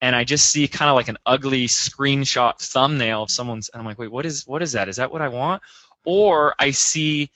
and 0.00 0.16
I 0.16 0.24
just 0.24 0.50
see 0.50 0.66
kind 0.66 0.88
of 0.88 0.96
like 0.96 1.08
an 1.08 1.18
ugly 1.26 1.66
screenshot 1.66 2.58
thumbnail 2.58 3.24
of 3.24 3.30
someone's, 3.30 3.68
and 3.68 3.78
I'm 3.78 3.84
like, 3.86 3.98
wait, 3.98 4.10
what 4.10 4.24
is 4.24 4.46
what 4.46 4.62
is 4.62 4.72
that? 4.72 4.88
Is 4.88 4.96
that 4.96 5.12
what 5.12 5.20
I 5.20 5.28
want? 5.28 5.62
Or 6.06 6.54
I 6.58 6.70
see 6.70 7.30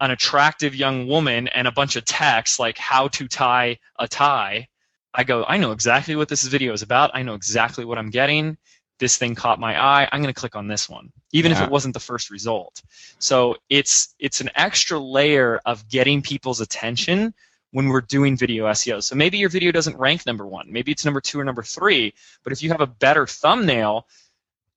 an 0.00 0.10
attractive 0.10 0.74
young 0.74 1.06
woman 1.06 1.48
and 1.48 1.68
a 1.68 1.72
bunch 1.72 1.96
of 1.96 2.06
text 2.06 2.58
like 2.58 2.78
how 2.78 3.08
to 3.08 3.28
tie 3.28 3.78
a 3.98 4.08
tie, 4.08 4.66
I 5.12 5.24
go, 5.24 5.44
I 5.46 5.58
know 5.58 5.72
exactly 5.72 6.16
what 6.16 6.30
this 6.30 6.42
video 6.44 6.72
is 6.72 6.80
about. 6.80 7.10
I 7.12 7.22
know 7.22 7.34
exactly 7.34 7.84
what 7.84 7.98
I'm 7.98 8.08
getting. 8.08 8.56
This 9.02 9.16
thing 9.16 9.34
caught 9.34 9.58
my 9.58 9.82
eye. 9.82 10.08
I'm 10.12 10.22
going 10.22 10.32
to 10.32 10.40
click 10.40 10.54
on 10.54 10.68
this 10.68 10.88
one, 10.88 11.10
even 11.32 11.50
yeah. 11.50 11.58
if 11.58 11.64
it 11.64 11.72
wasn't 11.72 11.92
the 11.92 11.98
first 11.98 12.30
result. 12.30 12.80
So 13.18 13.56
it's 13.68 14.14
it's 14.20 14.40
an 14.40 14.48
extra 14.54 14.96
layer 14.96 15.60
of 15.66 15.88
getting 15.88 16.22
people's 16.22 16.60
attention 16.60 17.34
when 17.72 17.88
we're 17.88 18.02
doing 18.02 18.36
video 18.36 18.66
SEO. 18.68 19.02
So 19.02 19.16
maybe 19.16 19.38
your 19.38 19.48
video 19.48 19.72
doesn't 19.72 19.98
rank 19.98 20.24
number 20.24 20.46
one. 20.46 20.70
Maybe 20.70 20.92
it's 20.92 21.04
number 21.04 21.20
two 21.20 21.40
or 21.40 21.44
number 21.44 21.64
three. 21.64 22.14
But 22.44 22.52
if 22.52 22.62
you 22.62 22.68
have 22.70 22.80
a 22.80 22.86
better 22.86 23.26
thumbnail, 23.26 24.06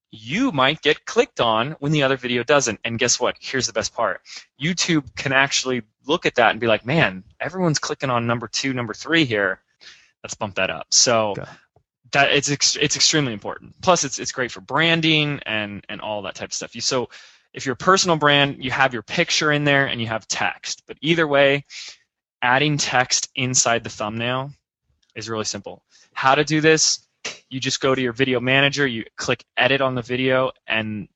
you 0.09 0.51
might 0.51 0.81
get 0.81 1.05
clicked 1.05 1.39
on 1.39 1.73
when 1.73 1.91
the 1.91 2.01
other 2.01 2.17
video 2.17 2.41
doesn't. 2.41 2.79
And 2.83 2.97
guess 2.97 3.19
what? 3.19 3.35
Here's 3.39 3.67
the 3.67 3.73
best 3.73 3.93
part 3.93 4.21
YouTube 4.59 5.15
can 5.15 5.33
actually 5.33 5.83
look 6.07 6.25
at 6.25 6.33
that 6.33 6.49
and 6.49 6.59
be 6.59 6.65
like, 6.65 6.83
man, 6.83 7.23
everyone's 7.39 7.77
clicking 7.77 8.09
on 8.09 8.25
number 8.25 8.47
two, 8.47 8.73
number 8.73 8.95
three 8.95 9.25
here. 9.25 9.61
Let's 10.23 10.33
bump 10.33 10.55
that 10.55 10.71
up. 10.71 10.87
So. 10.89 11.35
That 12.15 12.31
it's 12.31 12.49
ex- 12.49 12.77
it's 12.77 12.95
extremely 12.95 13.33
important. 13.33 13.75
Plus, 13.81 14.03
it's 14.03 14.19
it's 14.19 14.31
great 14.31 14.51
for 14.51 14.61
branding 14.61 15.39
and 15.45 15.85
and 15.89 16.01
all 16.01 16.21
that 16.23 16.35
type 16.35 16.49
of 16.49 16.53
stuff. 16.53 16.75
You 16.75 16.81
so 16.81 17.09
if 17.53 17.65
you're 17.65 17.73
a 17.73 17.77
personal 17.77 18.17
brand, 18.17 18.63
you 18.63 18.71
have 18.71 18.93
your 18.93 19.03
picture 19.03 19.51
in 19.51 19.63
there 19.63 19.85
and 19.85 20.01
you 20.01 20.07
have 20.07 20.27
text. 20.27 20.83
But 20.87 20.97
either 21.01 21.27
way, 21.27 21.63
adding 22.41 22.77
text 22.77 23.29
inside 23.35 23.83
the 23.83 23.89
thumbnail 23.89 24.51
is 25.15 25.29
really 25.29 25.45
simple. 25.45 25.83
How 26.13 26.35
to 26.35 26.43
do 26.43 26.59
this? 26.61 27.05
you 27.49 27.59
just 27.59 27.81
go 27.81 27.95
to 27.95 28.01
your 28.01 28.13
video 28.13 28.39
manager, 28.39 28.85
you 28.85 29.05
click 29.15 29.43
edit 29.57 29.81
on 29.81 29.95
the 29.95 30.01
video, 30.01 30.51
and 30.67 31.07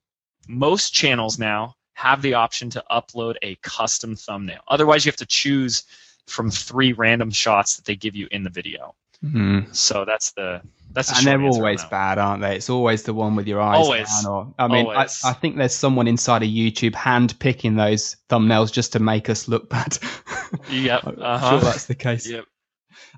most 0.48 0.94
channels 0.94 1.38
now 1.38 1.76
have 1.94 2.22
the 2.22 2.34
option 2.34 2.70
to 2.72 2.84
upload 2.90 3.36
a 3.42 3.56
custom 3.56 4.16
thumbnail. 4.16 4.62
Otherwise, 4.68 5.06
you 5.06 5.10
have 5.10 5.18
to 5.18 5.26
choose 5.26 5.84
from 6.28 6.50
three 6.50 6.94
random 6.94 7.32
shots 7.32 7.76
that 7.76 7.86
they 7.86 7.96
give 7.96 8.16
you 8.16 8.28
in 8.32 8.44
the 8.44 8.50
video. 8.50 8.96
Mm-hmm. 9.24 9.72
So 9.74 10.06
that's 10.06 10.32
the 10.32 10.62
that's 10.92 11.18
and 11.18 11.28
they're 11.28 11.42
always 11.42 11.84
bad, 11.86 12.18
aren't 12.18 12.42
they? 12.42 12.56
It's 12.56 12.70
always 12.70 13.04
the 13.04 13.14
one 13.14 13.36
with 13.36 13.48
your 13.48 13.62
eyes 13.62 13.78
always. 13.78 14.08
down. 14.24 14.32
Or 14.32 14.54
I 14.58 14.68
mean, 14.68 14.88
I, 14.88 15.08
I, 15.24 15.34
think 15.34 15.58
there's 15.58 15.74
someone 15.74 16.08
inside 16.08 16.42
of 16.42 16.50
YouTube 16.50 16.96
hand 16.96 17.38
picking 17.40 17.76
those 17.76 18.18
thumbnails 18.30 18.72
just 18.72 18.94
to 18.94 19.00
make 19.00 19.30
us 19.30 19.48
look 19.48 19.70
bad. 19.70 19.98
yep, 20.72 21.06
uh-huh. 21.06 21.24
I'm 21.24 21.50
sure 21.52 21.60
that's 21.60 21.86
the 21.86 21.96
case. 21.96 22.28
Yep. 22.28 22.46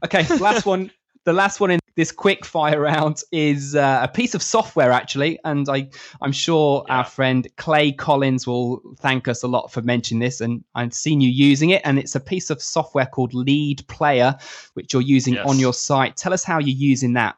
Okay, 0.03 0.27
last 0.37 0.65
one 0.65 0.91
the 1.23 1.33
last 1.33 1.59
one 1.59 1.71
in 1.71 1.79
this 1.95 2.11
quick 2.11 2.45
fire 2.45 2.79
round 2.79 3.21
is 3.31 3.75
uh, 3.75 3.99
a 4.01 4.07
piece 4.07 4.33
of 4.33 4.41
software 4.41 4.91
actually 4.91 5.37
and 5.43 5.67
i 5.69 5.87
i'm 6.21 6.31
sure 6.31 6.85
yeah. 6.87 6.97
our 6.97 7.05
friend 7.05 7.47
clay 7.57 7.91
collins 7.91 8.47
will 8.47 8.81
thank 8.99 9.27
us 9.27 9.43
a 9.43 9.47
lot 9.47 9.71
for 9.71 9.81
mentioning 9.81 10.19
this 10.19 10.41
and 10.41 10.63
i've 10.73 10.93
seen 10.93 11.21
you 11.21 11.29
using 11.29 11.69
it 11.69 11.81
and 11.85 11.99
it's 11.99 12.15
a 12.15 12.19
piece 12.19 12.49
of 12.49 12.61
software 12.61 13.05
called 13.05 13.33
lead 13.33 13.85
player 13.87 14.35
which 14.73 14.93
you're 14.93 15.01
using 15.01 15.35
yes. 15.35 15.45
on 15.47 15.59
your 15.59 15.73
site 15.73 16.15
tell 16.15 16.33
us 16.33 16.43
how 16.43 16.59
you're 16.59 16.69
using 16.69 17.13
that 17.13 17.35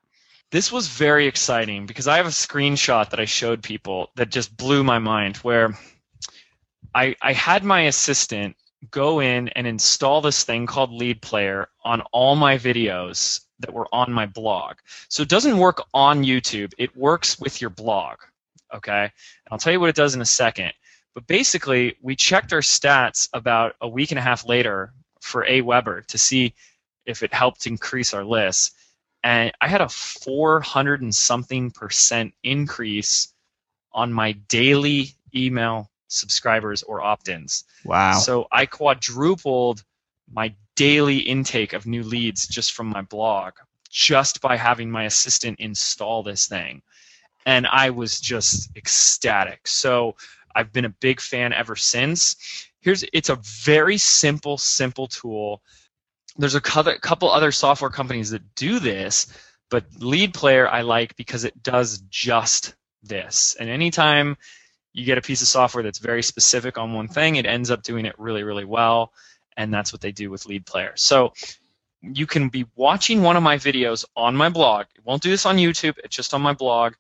this 0.53 0.71
was 0.71 0.87
very 0.87 1.27
exciting 1.27 1.85
because 1.85 2.07
i 2.07 2.17
have 2.17 2.27
a 2.27 2.29
screenshot 2.29 3.09
that 3.09 3.19
i 3.19 3.25
showed 3.25 3.61
people 3.61 4.11
that 4.15 4.29
just 4.29 4.55
blew 4.55 4.83
my 4.83 4.99
mind 4.99 5.37
where 5.37 5.77
i 6.93 7.15
i 7.21 7.33
had 7.33 7.63
my 7.63 7.81
assistant 7.81 8.55
go 8.91 9.19
in 9.19 9.47
and 9.49 9.65
install 9.65 10.21
this 10.21 10.43
thing 10.43 10.65
called 10.65 10.91
lead 10.91 11.21
player 11.21 11.67
on 11.83 12.01
all 12.11 12.35
my 12.35 12.57
videos 12.57 13.41
that 13.59 13.73
were 13.73 13.87
on 13.93 14.11
my 14.11 14.25
blog. 14.25 14.75
So 15.09 15.23
it 15.23 15.29
doesn't 15.29 15.57
work 15.57 15.81
on 15.93 16.23
YouTube, 16.23 16.73
it 16.77 16.95
works 16.95 17.39
with 17.39 17.61
your 17.61 17.69
blog. 17.69 18.17
Okay? 18.73 19.03
And 19.03 19.51
I'll 19.51 19.57
tell 19.57 19.73
you 19.73 19.79
what 19.79 19.89
it 19.89 19.95
does 19.95 20.15
in 20.15 20.21
a 20.21 20.25
second. 20.25 20.73
But 21.13 21.27
basically, 21.27 21.95
we 22.01 22.15
checked 22.15 22.53
our 22.53 22.59
stats 22.59 23.29
about 23.33 23.75
a 23.81 23.87
week 23.87 24.11
and 24.11 24.19
a 24.19 24.21
half 24.21 24.45
later 24.45 24.93
for 25.21 25.45
Aweber 25.45 26.05
to 26.07 26.17
see 26.17 26.53
if 27.05 27.21
it 27.23 27.33
helped 27.33 27.67
increase 27.67 28.13
our 28.13 28.23
lists. 28.23 28.71
And 29.23 29.51
I 29.61 29.67
had 29.67 29.81
a 29.81 29.89
400 29.89 31.01
and 31.01 31.15
something 31.15 31.71
percent 31.71 32.33
increase 32.43 33.33
on 33.93 34.11
my 34.11 34.33
daily 34.49 35.15
email 35.33 35.89
subscribers 36.07 36.83
or 36.83 37.01
opt 37.01 37.29
ins. 37.29 37.63
Wow. 37.85 38.13
So 38.19 38.47
I 38.51 38.65
quadrupled 38.65 39.83
my 40.31 40.53
daily 40.75 41.19
intake 41.19 41.73
of 41.73 41.85
new 41.85 42.03
leads 42.03 42.47
just 42.47 42.73
from 42.73 42.87
my 42.87 43.01
blog 43.01 43.53
just 43.89 44.41
by 44.41 44.57
having 44.57 44.89
my 44.89 45.03
assistant 45.03 45.59
install 45.59 46.23
this 46.23 46.47
thing 46.47 46.81
and 47.45 47.67
i 47.67 47.89
was 47.89 48.19
just 48.19 48.75
ecstatic 48.75 49.67
so 49.67 50.15
i've 50.55 50.73
been 50.73 50.85
a 50.85 50.89
big 50.89 51.21
fan 51.21 51.53
ever 51.53 51.75
since 51.75 52.35
here's 52.79 53.03
it's 53.13 53.29
a 53.29 53.39
very 53.43 53.97
simple 53.97 54.57
simple 54.57 55.07
tool 55.07 55.61
there's 56.37 56.55
a 56.55 56.61
couple 56.61 57.29
other 57.29 57.51
software 57.51 57.91
companies 57.91 58.31
that 58.31 58.55
do 58.55 58.79
this 58.79 59.27
but 59.69 59.85
lead 59.99 60.33
player 60.33 60.67
i 60.67 60.81
like 60.81 61.15
because 61.15 61.43
it 61.43 61.63
does 61.63 61.99
just 62.09 62.75
this 63.03 63.55
and 63.59 63.69
anytime 63.69 64.37
you 64.93 65.05
get 65.05 65.17
a 65.17 65.21
piece 65.21 65.41
of 65.41 65.47
software 65.47 65.83
that's 65.83 65.99
very 65.99 66.23
specific 66.23 66.77
on 66.77 66.93
one 66.93 67.07
thing 67.07 67.35
it 67.35 67.45
ends 67.45 67.69
up 67.69 67.83
doing 67.83 68.05
it 68.05 68.17
really 68.17 68.43
really 68.43 68.65
well 68.65 69.13
and 69.57 69.73
that's 69.73 69.91
what 69.91 70.01
they 70.01 70.11
do 70.11 70.29
with 70.29 70.45
lead 70.45 70.65
player. 70.65 70.93
So 70.95 71.33
you 72.01 72.25
can 72.25 72.49
be 72.49 72.65
watching 72.75 73.21
one 73.21 73.37
of 73.37 73.43
my 73.43 73.57
videos 73.57 74.05
on 74.15 74.35
my 74.35 74.49
blog. 74.49 74.85
It 74.95 75.05
won't 75.05 75.23
do 75.23 75.29
this 75.29 75.45
on 75.45 75.57
YouTube, 75.57 75.95
it's 76.03 76.15
just 76.15 76.33
on 76.33 76.41
my 76.41 76.53
blog. 76.53 76.93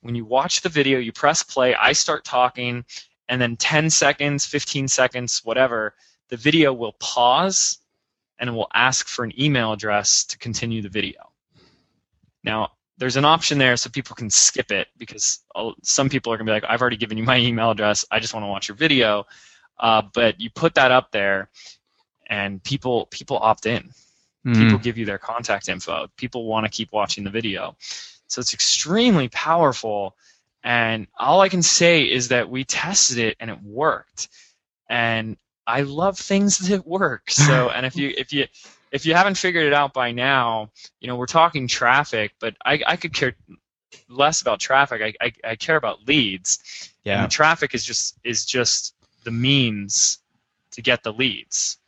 When 0.00 0.14
you 0.14 0.24
watch 0.24 0.60
the 0.60 0.68
video, 0.68 0.98
you 0.98 1.12
press 1.12 1.42
play, 1.42 1.74
I 1.74 1.92
start 1.92 2.24
talking, 2.24 2.84
and 3.28 3.40
then 3.40 3.56
10 3.56 3.90
seconds, 3.90 4.46
15 4.46 4.88
seconds, 4.88 5.42
whatever, 5.44 5.94
the 6.28 6.36
video 6.36 6.72
will 6.72 6.92
pause 6.92 7.78
and 8.38 8.50
it 8.50 8.52
will 8.52 8.68
ask 8.72 9.08
for 9.08 9.24
an 9.24 9.32
email 9.40 9.72
address 9.72 10.24
to 10.24 10.38
continue 10.38 10.82
the 10.82 10.88
video. 10.88 11.30
Now, 12.44 12.72
there's 12.98 13.16
an 13.16 13.24
option 13.24 13.58
there 13.58 13.76
so 13.76 13.90
people 13.90 14.16
can 14.16 14.30
skip 14.30 14.72
it 14.72 14.88
because 14.96 15.40
some 15.82 16.08
people 16.08 16.32
are 16.32 16.36
going 16.36 16.46
to 16.46 16.50
be 16.50 16.54
like, 16.54 16.64
I've 16.68 16.80
already 16.80 16.96
given 16.96 17.18
you 17.18 17.24
my 17.24 17.38
email 17.38 17.70
address, 17.70 18.04
I 18.10 18.18
just 18.18 18.34
want 18.34 18.44
to 18.44 18.48
watch 18.48 18.68
your 18.68 18.76
video. 18.76 19.26
Uh, 19.78 20.02
but 20.12 20.40
you 20.40 20.50
put 20.50 20.74
that 20.74 20.90
up 20.90 21.12
there, 21.12 21.50
and 22.28 22.62
people 22.62 23.06
people 23.06 23.38
opt 23.38 23.66
in. 23.66 23.90
Mm. 24.44 24.54
People 24.54 24.78
give 24.78 24.98
you 24.98 25.04
their 25.04 25.18
contact 25.18 25.68
info. 25.68 26.08
People 26.16 26.46
want 26.46 26.66
to 26.66 26.70
keep 26.70 26.92
watching 26.92 27.24
the 27.24 27.30
video. 27.30 27.76
So 28.26 28.40
it's 28.40 28.54
extremely 28.54 29.28
powerful. 29.28 30.16
And 30.62 31.06
all 31.18 31.40
I 31.40 31.48
can 31.48 31.62
say 31.62 32.02
is 32.02 32.28
that 32.28 32.50
we 32.50 32.64
tested 32.64 33.18
it 33.18 33.36
and 33.40 33.50
it 33.50 33.62
worked. 33.62 34.28
And 34.88 35.36
I 35.68 35.82
love 35.82 36.18
things 36.18 36.58
that 36.68 36.86
work. 36.86 37.30
So 37.30 37.68
and 37.74 37.86
if 37.86 37.96
you 37.96 38.12
if 38.16 38.32
you 38.32 38.46
if 38.90 39.06
you 39.06 39.14
haven't 39.14 39.36
figured 39.36 39.66
it 39.66 39.74
out 39.74 39.92
by 39.92 40.12
now, 40.12 40.70
you 41.00 41.08
know, 41.08 41.16
we're 41.16 41.26
talking 41.26 41.68
traffic, 41.68 42.32
but 42.40 42.56
I, 42.64 42.82
I 42.86 42.96
could 42.96 43.12
care 43.12 43.36
less 44.08 44.40
about 44.40 44.60
traffic. 44.60 45.02
I, 45.02 45.26
I, 45.26 45.50
I 45.52 45.56
care 45.56 45.76
about 45.76 46.08
leads. 46.08 46.90
Yeah. 47.04 47.22
And 47.22 47.30
traffic 47.30 47.74
is 47.74 47.84
just 47.84 48.18
is 48.24 48.44
just 48.44 48.94
the 49.24 49.30
means 49.30 50.18
to 50.72 50.82
get 50.82 51.02
the 51.02 51.12
leads 51.12 51.78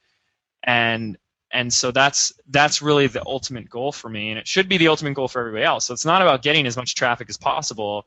and 0.65 1.17
and 1.53 1.73
so 1.73 1.91
that's 1.91 2.33
that's 2.49 2.83
really 2.83 3.07
the 3.07 3.25
ultimate 3.27 3.69
goal 3.69 3.93
for 3.93 4.09
me 4.09 4.31
and 4.31 4.39
it 4.39 4.47
should 4.47 4.69
be 4.69 4.77
the 4.77 4.89
ultimate 4.89 5.15
goal 5.15 5.29
for 5.29 5.41
everybody 5.41 5.65
else 5.65 5.87
so 5.87 5.95
it's 5.95 6.05
not 6.05 6.23
about 6.23 6.43
getting 6.43 6.67
as 6.67 6.77
much 6.77 6.95
traffic 6.95 7.29
as 7.29 7.37
possible 7.37 8.07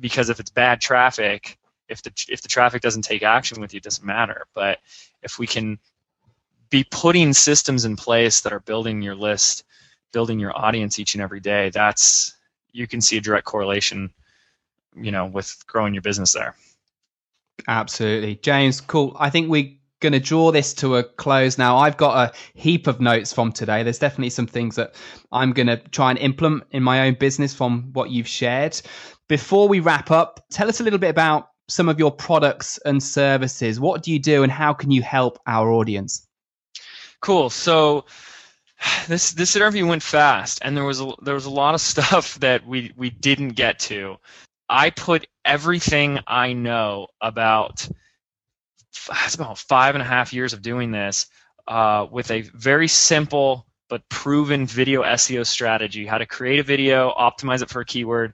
because 0.00 0.28
if 0.30 0.40
it's 0.40 0.50
bad 0.50 0.80
traffic 0.80 1.58
if 1.88 2.02
the 2.02 2.12
if 2.28 2.42
the 2.42 2.48
traffic 2.48 2.82
doesn't 2.82 3.02
take 3.02 3.22
action 3.22 3.60
with 3.60 3.72
you, 3.74 3.78
it 3.78 3.84
doesn't 3.84 4.04
matter. 4.04 4.46
But 4.54 4.78
if 5.22 5.38
we 5.38 5.46
can 5.46 5.78
be 6.70 6.84
putting 6.90 7.32
systems 7.32 7.84
in 7.84 7.96
place 7.96 8.40
that 8.40 8.52
are 8.52 8.60
building 8.60 9.02
your 9.02 9.14
list, 9.14 9.64
building 10.12 10.38
your 10.38 10.56
audience 10.56 10.98
each 10.98 11.14
and 11.14 11.22
every 11.22 11.40
day, 11.40 11.70
that's 11.70 12.34
you 12.72 12.86
can 12.86 13.00
see 13.00 13.18
a 13.18 13.20
direct 13.20 13.46
correlation, 13.46 14.12
you 14.96 15.12
know, 15.12 15.26
with 15.26 15.64
growing 15.66 15.94
your 15.94 16.02
business 16.02 16.32
there. 16.32 16.54
Absolutely, 17.68 18.36
James. 18.36 18.80
Cool. 18.80 19.16
I 19.18 19.30
think 19.30 19.48
we 19.48 19.80
going 20.00 20.12
to 20.12 20.20
draw 20.20 20.52
this 20.52 20.74
to 20.74 20.96
a 20.96 21.02
close 21.02 21.56
now. 21.56 21.78
I've 21.78 21.96
got 21.96 22.28
a 22.28 22.32
heap 22.58 22.86
of 22.86 23.00
notes 23.00 23.32
from 23.32 23.52
today. 23.52 23.82
There's 23.82 23.98
definitely 23.98 24.30
some 24.30 24.46
things 24.46 24.76
that 24.76 24.94
I'm 25.32 25.52
going 25.52 25.68
to 25.68 25.78
try 25.78 26.10
and 26.10 26.18
implement 26.18 26.64
in 26.72 26.82
my 26.82 27.06
own 27.06 27.14
business 27.14 27.54
from 27.54 27.90
what 27.94 28.10
you've 28.10 28.28
shared. 28.28 28.80
Before 29.28 29.66
we 29.66 29.80
wrap 29.80 30.10
up, 30.10 30.44
tell 30.50 30.68
us 30.68 30.80
a 30.80 30.82
little 30.82 30.98
bit 30.98 31.08
about 31.08 31.48
some 31.68 31.88
of 31.88 31.98
your 31.98 32.10
products 32.10 32.78
and 32.84 33.02
services. 33.02 33.80
What 33.80 34.02
do 34.02 34.12
you 34.12 34.18
do 34.18 34.42
and 34.42 34.52
how 34.52 34.72
can 34.72 34.90
you 34.90 35.02
help 35.02 35.38
our 35.46 35.70
audience? 35.70 36.26
Cool. 37.20 37.50
So 37.50 38.04
this 39.08 39.32
this 39.32 39.56
interview 39.56 39.86
went 39.86 40.02
fast 40.02 40.58
and 40.62 40.76
there 40.76 40.84
was 40.84 41.00
a, 41.00 41.12
there 41.22 41.34
was 41.34 41.46
a 41.46 41.50
lot 41.50 41.74
of 41.74 41.80
stuff 41.92 42.38
that 42.40 42.66
we 42.66 42.92
we 42.96 43.10
didn't 43.10 43.50
get 43.50 43.78
to. 43.80 44.16
I 44.68 44.90
put 44.90 45.26
everything 45.44 46.20
I 46.26 46.52
know 46.52 47.08
about 47.20 47.88
it's 49.24 49.34
about 49.34 49.58
five 49.58 49.94
and 49.94 50.02
a 50.02 50.06
half 50.06 50.32
years 50.32 50.52
of 50.52 50.62
doing 50.62 50.90
this 50.90 51.26
uh, 51.68 52.06
with 52.10 52.30
a 52.30 52.42
very 52.42 52.88
simple 52.88 53.66
but 53.88 54.08
proven 54.08 54.66
video 54.66 55.02
SEO 55.02 55.46
strategy 55.46 56.06
how 56.06 56.18
to 56.18 56.26
create 56.26 56.58
a 56.58 56.62
video, 56.62 57.12
optimize 57.18 57.62
it 57.62 57.68
for 57.68 57.80
a 57.80 57.84
keyword, 57.84 58.32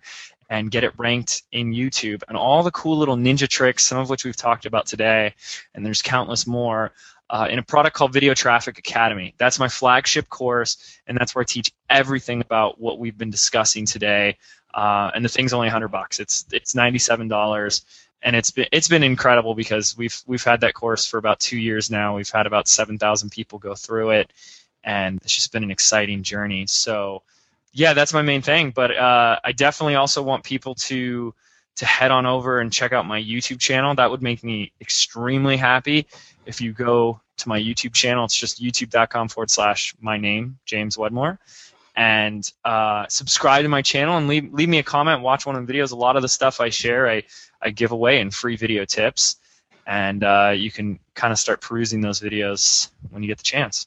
and 0.51 0.70
get 0.70 0.84
it 0.84 0.92
ranked 0.98 1.44
in 1.53 1.72
YouTube. 1.72 2.22
And 2.28 2.36
all 2.36 2.62
the 2.62 2.72
cool 2.72 2.98
little 2.98 3.16
ninja 3.16 3.48
tricks, 3.48 3.86
some 3.86 3.98
of 3.98 4.11
which 4.11 4.24
we've 4.24 4.36
talked 4.36 4.66
about 4.66 4.84
today, 4.84 5.34
and 5.74 5.86
there's 5.86 6.03
countless 6.03 6.46
more. 6.46 6.92
Uh, 7.30 7.46
in 7.48 7.61
a 7.61 7.62
product 7.62 7.94
called 7.94 8.12
Video 8.12 8.34
Traffic 8.34 8.76
Academy. 8.76 9.36
That's 9.38 9.61
my 9.61 9.68
flagship 9.68 10.28
course, 10.28 10.98
and 11.07 11.16
that's 11.16 11.32
where 11.32 11.42
I 11.42 11.44
teach 11.44 11.72
everything 11.88 12.40
about 12.40 12.80
what 12.80 12.98
we've 12.98 13.16
been 13.16 13.30
discussing 13.30 13.86
today. 13.86 14.36
Uh, 14.74 15.12
and 15.14 15.24
the 15.24 15.28
thing's 15.28 15.53
only 15.53 15.66
100 15.66 15.86
bucks. 15.88 16.18
It's 16.18 16.44
it's 16.51 16.74
97 16.74 17.28
dollars, 17.28 17.84
and 18.22 18.34
it's 18.34 18.51
been 18.51 18.66
it's 18.72 18.88
been 18.88 19.05
incredible 19.05 19.55
because 19.55 19.96
we've 19.96 20.20
we've 20.26 20.42
had 20.42 20.61
that 20.62 20.74
course 20.74 21.07
for 21.07 21.18
about 21.18 21.38
two 21.38 21.57
years 21.57 21.88
now. 21.88 22.16
We've 22.16 22.28
had 22.28 22.46
about 22.48 22.66
seven 22.66 22.98
thousand 22.98 23.30
people 23.30 23.61
go 23.61 23.76
through 23.76 24.11
it, 24.11 24.32
and 24.82 25.20
it's 25.22 25.34
just 25.34 25.53
been 25.53 25.62
an 25.62 25.70
exciting 25.70 26.24
journey. 26.24 26.66
So, 26.66 27.22
yeah, 27.72 27.92
that's 27.92 28.12
my 28.12 28.22
main 28.22 28.42
thing. 28.42 28.70
But 28.70 28.96
uh, 28.96 29.38
I 29.44 29.52
definitely 29.52 29.94
also 29.94 30.22
want 30.22 30.44
people 30.44 30.74
to 30.76 31.34
to 31.76 31.86
head 31.86 32.10
on 32.10 32.26
over 32.26 32.60
and 32.60 32.72
check 32.72 32.92
out 32.92 33.06
my 33.06 33.20
YouTube 33.20 33.58
channel. 33.58 33.94
That 33.94 34.10
would 34.10 34.22
make 34.22 34.44
me 34.44 34.72
extremely 34.80 35.56
happy. 35.56 36.06
If 36.44 36.60
you 36.60 36.72
go 36.72 37.20
to 37.38 37.48
my 37.48 37.58
YouTube 37.58 37.94
channel, 37.94 38.24
it's 38.24 38.36
just 38.36 38.60
youtube.com 38.62 39.28
forward 39.28 39.50
slash 39.50 39.94
my 40.00 40.18
name, 40.18 40.58
James 40.66 40.98
Wedmore 40.98 41.38
and 41.96 42.52
uh, 42.64 43.06
subscribe 43.08 43.62
to 43.62 43.68
my 43.68 43.82
channel 43.82 44.16
and 44.16 44.28
leave, 44.28 44.52
leave 44.52 44.68
me 44.68 44.78
a 44.78 44.82
comment 44.82 45.22
watch 45.22 45.44
one 45.44 45.56
of 45.56 45.66
the 45.66 45.72
videos 45.72 45.92
a 45.92 45.96
lot 45.96 46.16
of 46.16 46.22
the 46.22 46.28
stuff 46.28 46.60
i 46.60 46.68
share 46.68 47.08
i, 47.10 47.22
I 47.60 47.70
give 47.70 47.92
away 47.92 48.20
in 48.20 48.30
free 48.30 48.56
video 48.56 48.84
tips 48.84 49.36
and 49.86 50.22
uh, 50.22 50.52
you 50.54 50.70
can 50.70 51.00
kind 51.14 51.32
of 51.32 51.38
start 51.38 51.60
perusing 51.60 52.00
those 52.00 52.20
videos 52.20 52.90
when 53.10 53.22
you 53.22 53.28
get 53.28 53.38
the 53.38 53.44
chance 53.44 53.86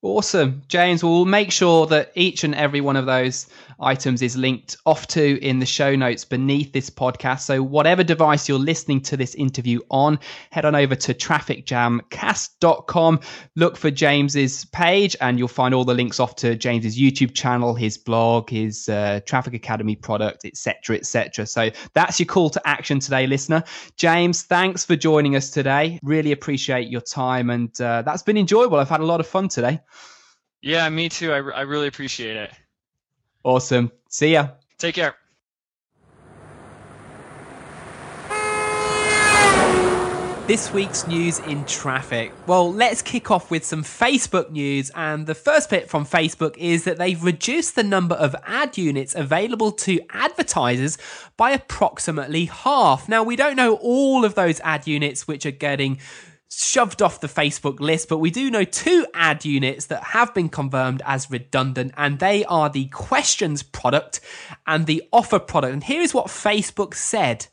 Awesome. 0.00 0.62
James, 0.68 1.02
we'll 1.02 1.24
make 1.24 1.50
sure 1.50 1.84
that 1.86 2.12
each 2.14 2.44
and 2.44 2.54
every 2.54 2.80
one 2.80 2.94
of 2.94 3.06
those 3.06 3.48
items 3.80 4.22
is 4.22 4.36
linked 4.36 4.76
off 4.86 5.08
to 5.08 5.44
in 5.44 5.58
the 5.58 5.66
show 5.66 5.96
notes 5.96 6.24
beneath 6.24 6.72
this 6.72 6.88
podcast. 6.88 7.40
So, 7.40 7.64
whatever 7.64 8.04
device 8.04 8.48
you're 8.48 8.60
listening 8.60 9.00
to 9.02 9.16
this 9.16 9.34
interview 9.34 9.80
on, 9.90 10.20
head 10.50 10.64
on 10.64 10.76
over 10.76 10.94
to 10.94 11.14
trafficjamcast.com, 11.14 13.20
look 13.56 13.76
for 13.76 13.90
James's 13.90 14.66
page, 14.66 15.16
and 15.20 15.36
you'll 15.36 15.48
find 15.48 15.74
all 15.74 15.84
the 15.84 15.94
links 15.94 16.20
off 16.20 16.36
to 16.36 16.54
James's 16.54 16.96
YouTube 16.96 17.34
channel, 17.34 17.74
his 17.74 17.98
blog, 17.98 18.50
his 18.50 18.88
uh, 18.88 19.18
Traffic 19.26 19.54
Academy 19.54 19.96
product, 19.96 20.44
etc., 20.44 20.94
etc. 20.94 21.44
So, 21.44 21.70
that's 21.94 22.20
your 22.20 22.26
call 22.26 22.50
to 22.50 22.62
action 22.64 23.00
today, 23.00 23.26
listener. 23.26 23.64
James, 23.96 24.44
thanks 24.44 24.84
for 24.84 24.94
joining 24.94 25.34
us 25.34 25.50
today. 25.50 25.98
Really 26.04 26.30
appreciate 26.30 26.88
your 26.88 27.00
time, 27.00 27.50
and 27.50 27.80
uh, 27.80 28.02
that's 28.02 28.22
been 28.22 28.36
enjoyable. 28.36 28.78
I've 28.78 28.88
had 28.88 29.00
a 29.00 29.06
lot 29.06 29.18
of 29.18 29.26
fun 29.26 29.48
today. 29.48 29.80
Yeah, 30.60 30.88
me 30.88 31.08
too. 31.08 31.32
I, 31.32 31.36
I 31.36 31.60
really 31.62 31.86
appreciate 31.86 32.36
it. 32.36 32.50
Awesome. 33.44 33.92
See 34.08 34.32
ya. 34.32 34.48
Take 34.78 34.96
care. 34.96 35.14
This 40.48 40.72
week's 40.72 41.06
news 41.06 41.40
in 41.40 41.66
traffic. 41.66 42.32
Well, 42.46 42.72
let's 42.72 43.02
kick 43.02 43.30
off 43.30 43.50
with 43.50 43.66
some 43.66 43.82
Facebook 43.84 44.50
news. 44.50 44.90
And 44.94 45.26
the 45.26 45.34
first 45.34 45.68
bit 45.68 45.90
from 45.90 46.06
Facebook 46.06 46.56
is 46.56 46.84
that 46.84 46.96
they've 46.96 47.22
reduced 47.22 47.74
the 47.74 47.82
number 47.82 48.14
of 48.14 48.34
ad 48.46 48.78
units 48.78 49.14
available 49.14 49.72
to 49.72 50.00
advertisers 50.08 50.96
by 51.36 51.50
approximately 51.50 52.46
half. 52.46 53.10
Now, 53.10 53.22
we 53.22 53.36
don't 53.36 53.56
know 53.56 53.74
all 53.76 54.24
of 54.24 54.36
those 54.36 54.58
ad 54.60 54.86
units 54.86 55.28
which 55.28 55.44
are 55.44 55.50
getting 55.50 55.98
shoved 56.50 57.02
off 57.02 57.20
the 57.20 57.28
Facebook 57.28 57.80
list, 57.80 58.08
but 58.08 58.18
we 58.18 58.30
do 58.30 58.50
know 58.50 58.64
two 58.64 59.06
ad 59.14 59.44
units 59.44 59.86
that 59.86 60.02
have 60.02 60.34
been 60.34 60.48
confirmed 60.48 61.02
as 61.04 61.30
redundant, 61.30 61.92
and 61.96 62.18
they 62.18 62.44
are 62.46 62.70
the 62.70 62.86
questions 62.86 63.62
product 63.62 64.20
and 64.66 64.86
the 64.86 65.02
offer 65.12 65.38
product. 65.38 65.72
And 65.72 65.84
here 65.84 66.00
is 66.00 66.14
what 66.14 66.26
Facebook 66.26 66.94
said. 66.94 67.46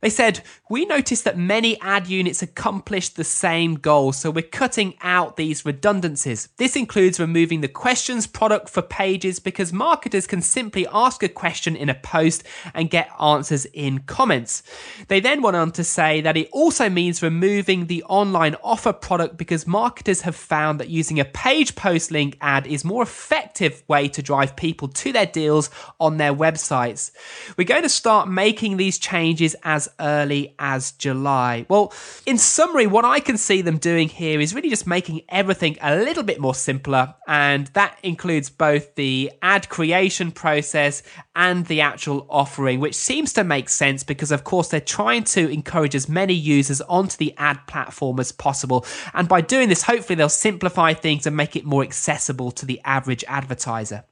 They 0.00 0.08
said, 0.08 0.40
We 0.70 0.86
noticed 0.86 1.24
that 1.24 1.36
many 1.36 1.78
ad 1.80 2.06
units 2.06 2.42
accomplish 2.42 3.10
the 3.10 3.24
same 3.24 3.74
goal, 3.74 4.12
so 4.12 4.30
we're 4.30 4.42
cutting 4.42 4.94
out 5.02 5.36
these 5.36 5.66
redundancies. 5.66 6.48
This 6.56 6.74
includes 6.74 7.20
removing 7.20 7.60
the 7.60 7.68
questions 7.68 8.26
product 8.26 8.70
for 8.70 8.80
pages 8.80 9.40
because 9.40 9.72
marketers 9.72 10.26
can 10.26 10.40
simply 10.40 10.86
ask 10.90 11.22
a 11.22 11.28
question 11.28 11.76
in 11.76 11.90
a 11.90 11.94
post 11.94 12.44
and 12.72 12.88
get 12.88 13.10
answers 13.20 13.66
in 13.66 14.00
comments. 14.00 14.62
They 15.08 15.20
then 15.20 15.42
went 15.42 15.56
on 15.56 15.70
to 15.72 15.84
say 15.84 16.22
that 16.22 16.36
it 16.36 16.48
also 16.50 16.88
means 16.88 17.22
removing 17.22 17.86
the 17.86 18.02
online 18.04 18.56
offer 18.64 18.94
product 18.94 19.36
because 19.36 19.66
marketers 19.66 20.22
have 20.22 20.36
found 20.36 20.80
that 20.80 20.88
using 20.88 21.20
a 21.20 21.24
page 21.26 21.76
post 21.76 22.10
link 22.10 22.38
ad 22.40 22.66
is 22.66 22.84
more 22.84 23.02
effective 23.02 23.82
way 23.86 24.08
to 24.08 24.22
drive 24.22 24.56
people 24.56 24.88
to 24.88 25.12
their 25.12 25.26
deals 25.26 25.68
on 25.98 26.16
their 26.16 26.32
websites. 26.32 27.10
We're 27.58 27.64
going 27.64 27.82
to 27.82 27.90
start 27.90 28.28
making 28.28 28.78
these 28.78 28.98
changes 28.98 29.54
as 29.62 29.89
early 29.98 30.54
as 30.58 30.92
July. 30.92 31.66
Well, 31.68 31.92
in 32.26 32.38
summary, 32.38 32.86
what 32.86 33.04
I 33.04 33.20
can 33.20 33.36
see 33.36 33.62
them 33.62 33.78
doing 33.78 34.08
here 34.08 34.40
is 34.40 34.54
really 34.54 34.70
just 34.70 34.86
making 34.86 35.22
everything 35.28 35.76
a 35.80 35.96
little 35.96 36.22
bit 36.22 36.40
more 36.40 36.54
simpler, 36.54 37.14
and 37.26 37.66
that 37.68 37.98
includes 38.02 38.50
both 38.50 38.94
the 38.94 39.32
ad 39.42 39.68
creation 39.68 40.30
process 40.32 41.02
and 41.34 41.66
the 41.66 41.80
actual 41.80 42.26
offering, 42.28 42.80
which 42.80 42.94
seems 42.94 43.32
to 43.32 43.44
make 43.44 43.68
sense 43.68 44.02
because, 44.02 44.30
of 44.30 44.44
course, 44.44 44.68
they're 44.68 44.80
trying 44.80 45.24
to 45.24 45.48
encourage 45.48 45.94
as 45.94 46.08
many 46.08 46.34
users 46.34 46.80
onto 46.82 47.16
the 47.16 47.34
ad 47.38 47.66
platform 47.66 48.20
as 48.20 48.32
possible. 48.32 48.84
And 49.14 49.28
by 49.28 49.40
doing 49.40 49.68
this, 49.68 49.82
hopefully, 49.82 50.16
they'll 50.16 50.28
simplify 50.28 50.94
things 50.94 51.26
and 51.26 51.36
make 51.36 51.56
it 51.56 51.64
more 51.64 51.82
accessible 51.82 52.50
to 52.52 52.66
the 52.66 52.80
average 52.84 53.24
advertiser. 53.26 54.04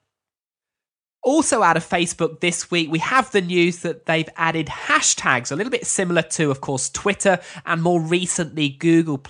Also, 1.28 1.62
out 1.62 1.76
of 1.76 1.86
Facebook 1.86 2.40
this 2.40 2.70
week, 2.70 2.90
we 2.90 3.00
have 3.00 3.30
the 3.32 3.42
news 3.42 3.80
that 3.80 4.06
they've 4.06 4.30
added 4.36 4.66
hashtags, 4.66 5.52
a 5.52 5.56
little 5.56 5.70
bit 5.70 5.86
similar 5.86 6.22
to, 6.22 6.50
of 6.50 6.62
course, 6.62 6.88
Twitter 6.88 7.38
and 7.66 7.82
more 7.82 8.00
recently 8.00 8.70
Google. 8.70 9.22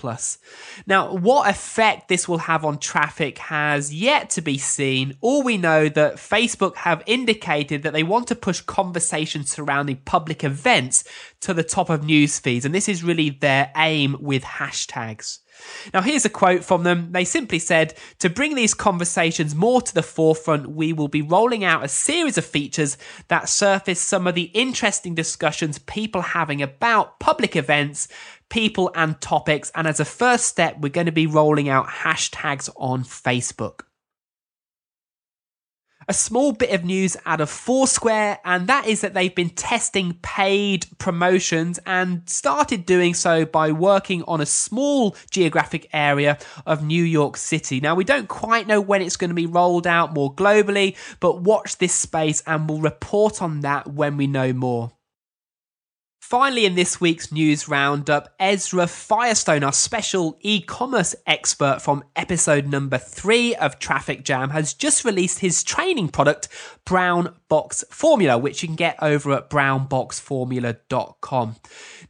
Now, 0.87 1.13
what 1.13 1.49
effect 1.49 2.07
this 2.07 2.25
will 2.25 2.37
have 2.37 2.63
on 2.63 2.77
traffic 2.77 3.37
has 3.39 3.93
yet 3.93 4.29
to 4.29 4.41
be 4.41 4.57
seen. 4.57 5.17
All 5.19 5.43
we 5.43 5.57
know 5.57 5.89
that 5.89 6.15
Facebook 6.15 6.77
have 6.77 7.03
indicated 7.05 7.83
that 7.83 7.91
they 7.91 8.03
want 8.03 8.27
to 8.27 8.35
push 8.35 8.61
conversations 8.61 9.51
surrounding 9.51 9.97
public 10.05 10.45
events 10.45 11.03
to 11.41 11.53
the 11.53 11.63
top 11.63 11.89
of 11.89 12.05
news 12.05 12.39
feeds, 12.39 12.63
and 12.63 12.73
this 12.73 12.87
is 12.87 13.03
really 13.03 13.29
their 13.29 13.73
aim 13.75 14.15
with 14.21 14.43
hashtags. 14.43 15.39
Now, 15.93 16.01
here's 16.01 16.25
a 16.25 16.29
quote 16.29 16.63
from 16.63 16.83
them. 16.83 17.11
They 17.11 17.25
simply 17.25 17.59
said, 17.59 17.95
To 18.19 18.29
bring 18.29 18.55
these 18.55 18.73
conversations 18.73 19.55
more 19.55 19.81
to 19.81 19.93
the 19.93 20.03
forefront, 20.03 20.71
we 20.71 20.93
will 20.93 21.07
be 21.07 21.21
rolling 21.21 21.63
out 21.63 21.83
a 21.83 21.87
series 21.87 22.37
of 22.37 22.45
features 22.45 22.97
that 23.27 23.49
surface 23.49 23.99
some 23.99 24.27
of 24.27 24.35
the 24.35 24.51
interesting 24.53 25.15
discussions 25.15 25.79
people 25.79 26.21
having 26.21 26.61
about 26.61 27.19
public 27.19 27.55
events, 27.55 28.07
people, 28.49 28.91
and 28.95 29.19
topics. 29.21 29.71
And 29.75 29.87
as 29.87 29.99
a 29.99 30.05
first 30.05 30.45
step, 30.45 30.79
we're 30.79 30.89
going 30.89 31.05
to 31.05 31.11
be 31.11 31.27
rolling 31.27 31.69
out 31.69 31.87
hashtags 31.87 32.69
on 32.75 33.03
Facebook 33.03 33.81
a 36.09 36.13
small 36.13 36.51
bit 36.51 36.71
of 36.71 36.83
news 36.83 37.15
out 37.27 37.39
of 37.39 37.51
Foursquare, 37.51 38.39
and 38.43 38.65
that 38.65 38.87
is 38.87 39.01
that 39.01 39.13
they've 39.13 39.33
been 39.33 39.51
testing 39.51 40.13
paid 40.23 40.87
promotions 40.97 41.79
and 41.85 42.27
started 42.27 42.83
doing 42.87 43.13
so 43.13 43.45
by 43.45 43.71
working 43.71 44.23
on 44.23 44.41
a 44.41 44.45
small 44.45 45.15
geographic 45.29 45.87
area 45.93 46.39
of 46.65 46.83
New 46.83 47.03
York 47.03 47.37
City. 47.37 47.79
Now, 47.79 47.93
we 47.93 48.03
don't 48.03 48.27
quite 48.27 48.65
know 48.65 48.81
when 48.81 49.03
it's 49.03 49.17
going 49.17 49.29
to 49.29 49.35
be 49.35 49.45
rolled 49.45 49.85
out 49.85 50.11
more 50.11 50.33
globally, 50.33 50.97
but 51.19 51.43
watch 51.43 51.77
this 51.77 51.93
space 51.93 52.41
and 52.47 52.67
we'll 52.67 52.81
report 52.81 53.39
on 53.39 53.59
that 53.61 53.87
when 53.87 54.17
we 54.17 54.25
know 54.25 54.51
more. 54.51 54.91
Finally, 56.29 56.63
in 56.63 56.75
this 56.75 57.01
week's 57.01 57.31
news 57.31 57.67
roundup, 57.67 58.35
Ezra 58.39 58.85
Firestone, 58.85 59.63
our 59.63 59.73
special 59.73 60.37
e 60.41 60.61
commerce 60.61 61.15
expert 61.25 61.81
from 61.81 62.03
episode 62.15 62.67
number 62.67 62.99
three 62.99 63.55
of 63.55 63.79
Traffic 63.79 64.23
Jam, 64.23 64.51
has 64.51 64.75
just 64.75 65.03
released 65.03 65.39
his 65.39 65.63
training 65.63 66.07
product, 66.07 66.47
Brown 66.85 67.33
Box 67.49 67.83
Formula, 67.89 68.37
which 68.37 68.61
you 68.61 68.67
can 68.67 68.75
get 68.75 68.95
over 69.01 69.33
at 69.33 69.49
brownboxformula.com. 69.49 71.55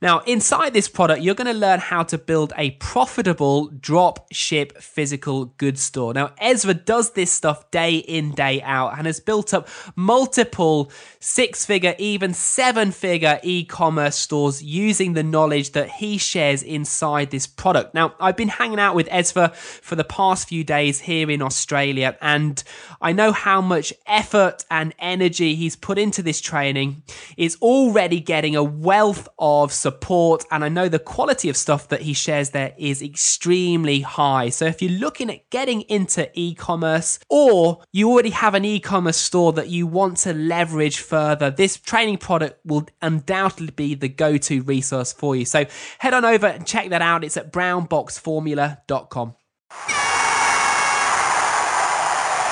Now, 0.02 0.20
inside 0.20 0.74
this 0.74 0.88
product, 0.90 1.22
you're 1.22 1.36
going 1.36 1.48
to 1.48 1.54
learn 1.54 1.80
how 1.80 2.04
to 2.04 2.18
build 2.18 2.52
a 2.58 2.72
profitable 2.72 3.68
drop 3.68 4.34
ship 4.34 4.82
physical 4.82 5.46
goods 5.46 5.82
store. 5.82 6.14
Now, 6.14 6.32
Ezra 6.40 6.74
does 6.74 7.12
this 7.12 7.32
stuff 7.32 7.72
day 7.72 7.96
in, 7.96 8.32
day 8.32 8.62
out, 8.62 8.98
and 8.98 9.08
has 9.08 9.22
built 9.22 9.54
up 9.54 9.70
multiple 9.96 10.92
six 11.20 11.66
figure, 11.66 11.96
even 11.98 12.34
seven 12.34 12.92
figure 12.92 13.40
e 13.42 13.64
commerce 13.64 14.18
stores 14.18 14.62
using 14.62 15.14
the 15.14 15.24
knowledge 15.24 15.72
that 15.72 15.90
he 15.90 16.18
shares 16.18 16.64
inside 16.64 17.32
this 17.32 17.48
product. 17.48 17.94
Now, 17.94 18.14
I've 18.20 18.38
been 18.38 18.50
hanging 18.50 18.80
out 18.80 18.94
with 18.94 19.08
Ezra 19.10 19.50
for 19.50 19.96
the 19.96 20.04
past 20.04 20.50
few 20.50 20.66
days 20.66 21.00
here 21.00 21.32
in 21.32 21.42
Australia, 21.42 22.18
and 22.22 22.62
I 23.02 23.14
know 23.14 23.32
how 23.32 23.62
much 23.62 23.94
effort 24.06 24.66
and 24.70 24.94
energy 25.00 25.29
he's 25.38 25.76
put 25.76 25.98
into 25.98 26.22
this 26.22 26.42
training. 26.42 27.04
Is 27.38 27.58
already 27.62 28.20
getting 28.20 28.56
a 28.56 28.64
wealth 28.64 29.28
of 29.38 29.72
support, 29.72 30.46
and 30.52 30.64
I 30.64 30.70
know 30.70 30.90
the 30.90 31.00
quality 31.00 31.50
of 31.50 31.58
stuff 31.58 31.88
that 31.90 32.02
he 32.02 32.14
shares 32.14 32.52
there 32.52 32.74
is 32.78 33.02
extremely 33.02 34.02
high. 34.02 34.50
So 34.50 34.66
if 34.66 34.82
you're 34.82 34.92
looking 34.92 35.30
at 35.30 35.50
getting 35.50 35.82
into 35.82 36.30
e 36.34 36.56
commerce 36.56 37.20
or 37.30 37.82
you 37.92 38.10
already 38.10 38.32
have 38.32 38.56
an 38.56 38.66
e 38.66 38.80
commerce 38.80 39.18
store 39.18 39.54
that 39.54 39.70
you 39.70 39.88
want 39.88 40.18
to 40.20 40.34
leverage 40.34 41.00
further, 41.00 41.52
this 41.52 41.78
training 41.78 42.18
product 42.18 42.60
will 42.66 42.88
undoubtedly 43.02 43.72
be 43.72 43.96
the 43.96 44.10
go 44.10 44.38
to 44.38 44.62
resource 44.64 45.14
for 45.14 45.36
you. 45.36 45.46
So 45.46 45.66
head 46.00 46.14
on 46.14 46.26
over 46.26 46.48
and 46.48 46.66
check 46.66 46.90
that 46.90 47.02
out. 47.02 47.24
It's 47.24 47.38
at 47.38 47.52
brownboxformula.com. 47.52 49.36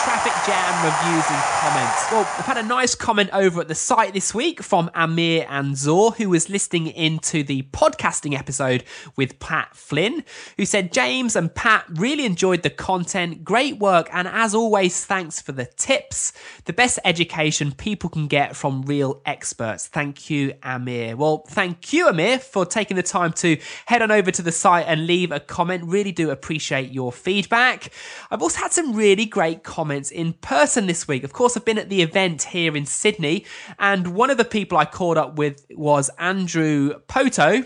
Traffic 0.03 0.33
Jam 0.47 0.85
reviews 0.85 1.25
and 1.29 1.43
comments. 1.59 2.09
Well, 2.09 2.21
I've 2.21 2.45
had 2.45 2.55
a 2.55 2.63
nice 2.63 2.95
comment 2.95 3.29
over 3.33 3.59
at 3.59 3.67
the 3.67 3.75
site 3.75 4.13
this 4.13 4.33
week 4.33 4.63
from 4.63 4.89
Amir 4.95 5.43
Anzor, 5.43 6.15
who 6.15 6.29
was 6.29 6.49
listening 6.49 6.87
into 6.87 7.43
the 7.43 7.63
podcasting 7.73 8.33
episode 8.33 8.85
with 9.17 9.39
Pat 9.39 9.75
Flynn, 9.75 10.23
who 10.55 10.65
said, 10.65 10.93
James 10.93 11.35
and 11.35 11.53
Pat 11.53 11.83
really 11.89 12.23
enjoyed 12.23 12.63
the 12.63 12.69
content, 12.69 13.43
great 13.43 13.77
work, 13.77 14.07
and 14.13 14.25
as 14.25 14.55
always, 14.55 15.03
thanks 15.03 15.41
for 15.41 15.51
the 15.51 15.65
tips. 15.65 16.31
The 16.63 16.71
best 16.71 16.97
education 17.03 17.73
people 17.73 18.09
can 18.09 18.27
get 18.27 18.55
from 18.55 18.83
real 18.83 19.21
experts. 19.25 19.87
Thank 19.87 20.29
you, 20.29 20.53
Amir. 20.63 21.17
Well, 21.17 21.43
thank 21.49 21.91
you, 21.91 22.07
Amir, 22.07 22.39
for 22.39 22.65
taking 22.65 22.95
the 22.95 23.03
time 23.03 23.33
to 23.33 23.59
head 23.85 24.01
on 24.01 24.11
over 24.11 24.31
to 24.31 24.41
the 24.41 24.53
site 24.53 24.85
and 24.87 25.07
leave 25.07 25.33
a 25.33 25.41
comment. 25.41 25.83
Really 25.83 26.13
do 26.13 26.29
appreciate 26.29 26.93
your 26.93 27.11
feedback. 27.11 27.91
I've 28.31 28.41
also 28.41 28.59
had 28.59 28.71
some 28.71 28.93
really 28.93 29.25
great 29.25 29.63
comments 29.63 30.09
in 30.09 30.35
person 30.41 30.87
this 30.87 31.07
week. 31.07 31.23
Of 31.23 31.33
course, 31.33 31.57
I've 31.57 31.65
been 31.65 31.77
at 31.77 31.89
the 31.89 32.01
event 32.01 32.43
here 32.43 32.75
in 32.75 32.85
Sydney, 32.85 33.45
and 33.79 34.15
one 34.15 34.29
of 34.29 34.37
the 34.37 34.45
people 34.45 34.77
I 34.77 34.85
caught 34.85 35.17
up 35.17 35.37
with 35.37 35.65
was 35.71 36.09
Andrew 36.17 36.99
Poto 37.07 37.63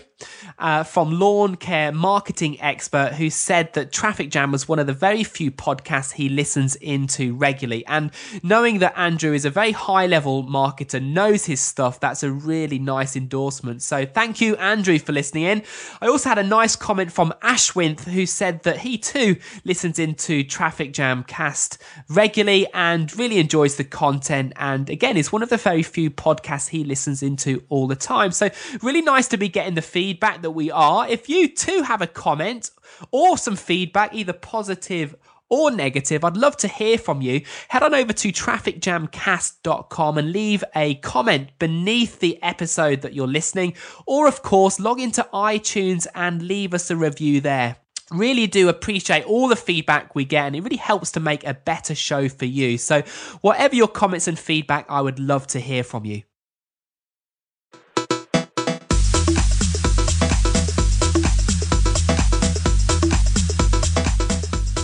uh, 0.58 0.84
from 0.84 1.18
Lawn 1.18 1.56
Care 1.56 1.92
Marketing 1.92 2.60
Expert, 2.60 3.14
who 3.14 3.30
said 3.30 3.72
that 3.74 3.92
Traffic 3.92 4.30
Jam 4.30 4.52
was 4.52 4.68
one 4.68 4.78
of 4.78 4.86
the 4.86 4.92
very 4.92 5.24
few 5.24 5.50
podcasts 5.50 6.12
he 6.12 6.28
listens 6.28 6.76
into 6.76 7.34
regularly. 7.34 7.84
And 7.86 8.10
knowing 8.42 8.78
that 8.78 8.96
Andrew 8.96 9.32
is 9.32 9.44
a 9.44 9.50
very 9.50 9.72
high 9.72 10.06
level 10.06 10.44
marketer, 10.44 11.02
knows 11.02 11.46
his 11.46 11.60
stuff, 11.60 12.00
that's 12.00 12.22
a 12.22 12.30
really 12.30 12.78
nice 12.78 13.16
endorsement. 13.16 13.82
So 13.82 14.06
thank 14.06 14.40
you, 14.40 14.56
Andrew, 14.56 14.98
for 14.98 15.12
listening 15.12 15.44
in. 15.44 15.62
I 16.00 16.06
also 16.06 16.28
had 16.28 16.38
a 16.38 16.42
nice 16.42 16.76
comment 16.76 17.12
from 17.12 17.32
Ashwinth, 17.42 18.04
who 18.04 18.26
said 18.26 18.62
that 18.62 18.78
he 18.78 18.98
too 18.98 19.36
listens 19.64 19.98
into 19.98 20.44
Traffic 20.44 20.92
Jam 20.92 21.24
cast 21.24 21.82
regularly 22.08 22.61
and 22.68 23.14
really 23.16 23.38
enjoys 23.38 23.76
the 23.76 23.84
content. 23.84 24.52
And 24.56 24.88
again, 24.88 25.16
is 25.16 25.32
one 25.32 25.42
of 25.42 25.48
the 25.48 25.56
very 25.56 25.82
few 25.82 26.10
podcasts 26.10 26.68
he 26.68 26.84
listens 26.84 27.22
into 27.22 27.62
all 27.68 27.86
the 27.86 27.96
time. 27.96 28.32
So 28.32 28.50
really 28.82 29.02
nice 29.02 29.28
to 29.28 29.36
be 29.36 29.48
getting 29.48 29.74
the 29.74 29.82
feedback 29.82 30.42
that 30.42 30.52
we 30.52 30.70
are. 30.70 31.08
If 31.08 31.28
you 31.28 31.48
too 31.48 31.82
have 31.82 32.02
a 32.02 32.06
comment 32.06 32.70
or 33.10 33.36
some 33.36 33.56
feedback, 33.56 34.14
either 34.14 34.32
positive 34.32 35.14
or 35.48 35.70
negative, 35.70 36.24
I'd 36.24 36.36
love 36.36 36.56
to 36.58 36.68
hear 36.68 36.96
from 36.96 37.20
you. 37.20 37.42
Head 37.68 37.82
on 37.82 37.94
over 37.94 38.12
to 38.14 38.32
trafficjamcast.com 38.32 40.18
and 40.18 40.32
leave 40.32 40.64
a 40.74 40.94
comment 40.96 41.50
beneath 41.58 42.20
the 42.20 42.42
episode 42.42 43.02
that 43.02 43.12
you're 43.12 43.26
listening. 43.26 43.74
Or, 44.06 44.26
of 44.26 44.42
course, 44.42 44.80
log 44.80 44.98
into 44.98 45.28
iTunes 45.34 46.06
and 46.14 46.42
leave 46.42 46.72
us 46.72 46.90
a 46.90 46.96
review 46.96 47.42
there. 47.42 47.76
Really 48.12 48.46
do 48.46 48.68
appreciate 48.68 49.24
all 49.24 49.48
the 49.48 49.56
feedback 49.56 50.14
we 50.14 50.24
get, 50.24 50.46
and 50.46 50.56
it 50.56 50.62
really 50.62 50.76
helps 50.76 51.12
to 51.12 51.20
make 51.20 51.46
a 51.46 51.54
better 51.54 51.94
show 51.94 52.28
for 52.28 52.44
you. 52.44 52.78
So, 52.78 53.02
whatever 53.40 53.74
your 53.74 53.88
comments 53.88 54.28
and 54.28 54.38
feedback, 54.38 54.86
I 54.88 55.00
would 55.00 55.18
love 55.18 55.46
to 55.48 55.60
hear 55.60 55.82
from 55.82 56.04
you. 56.04 56.22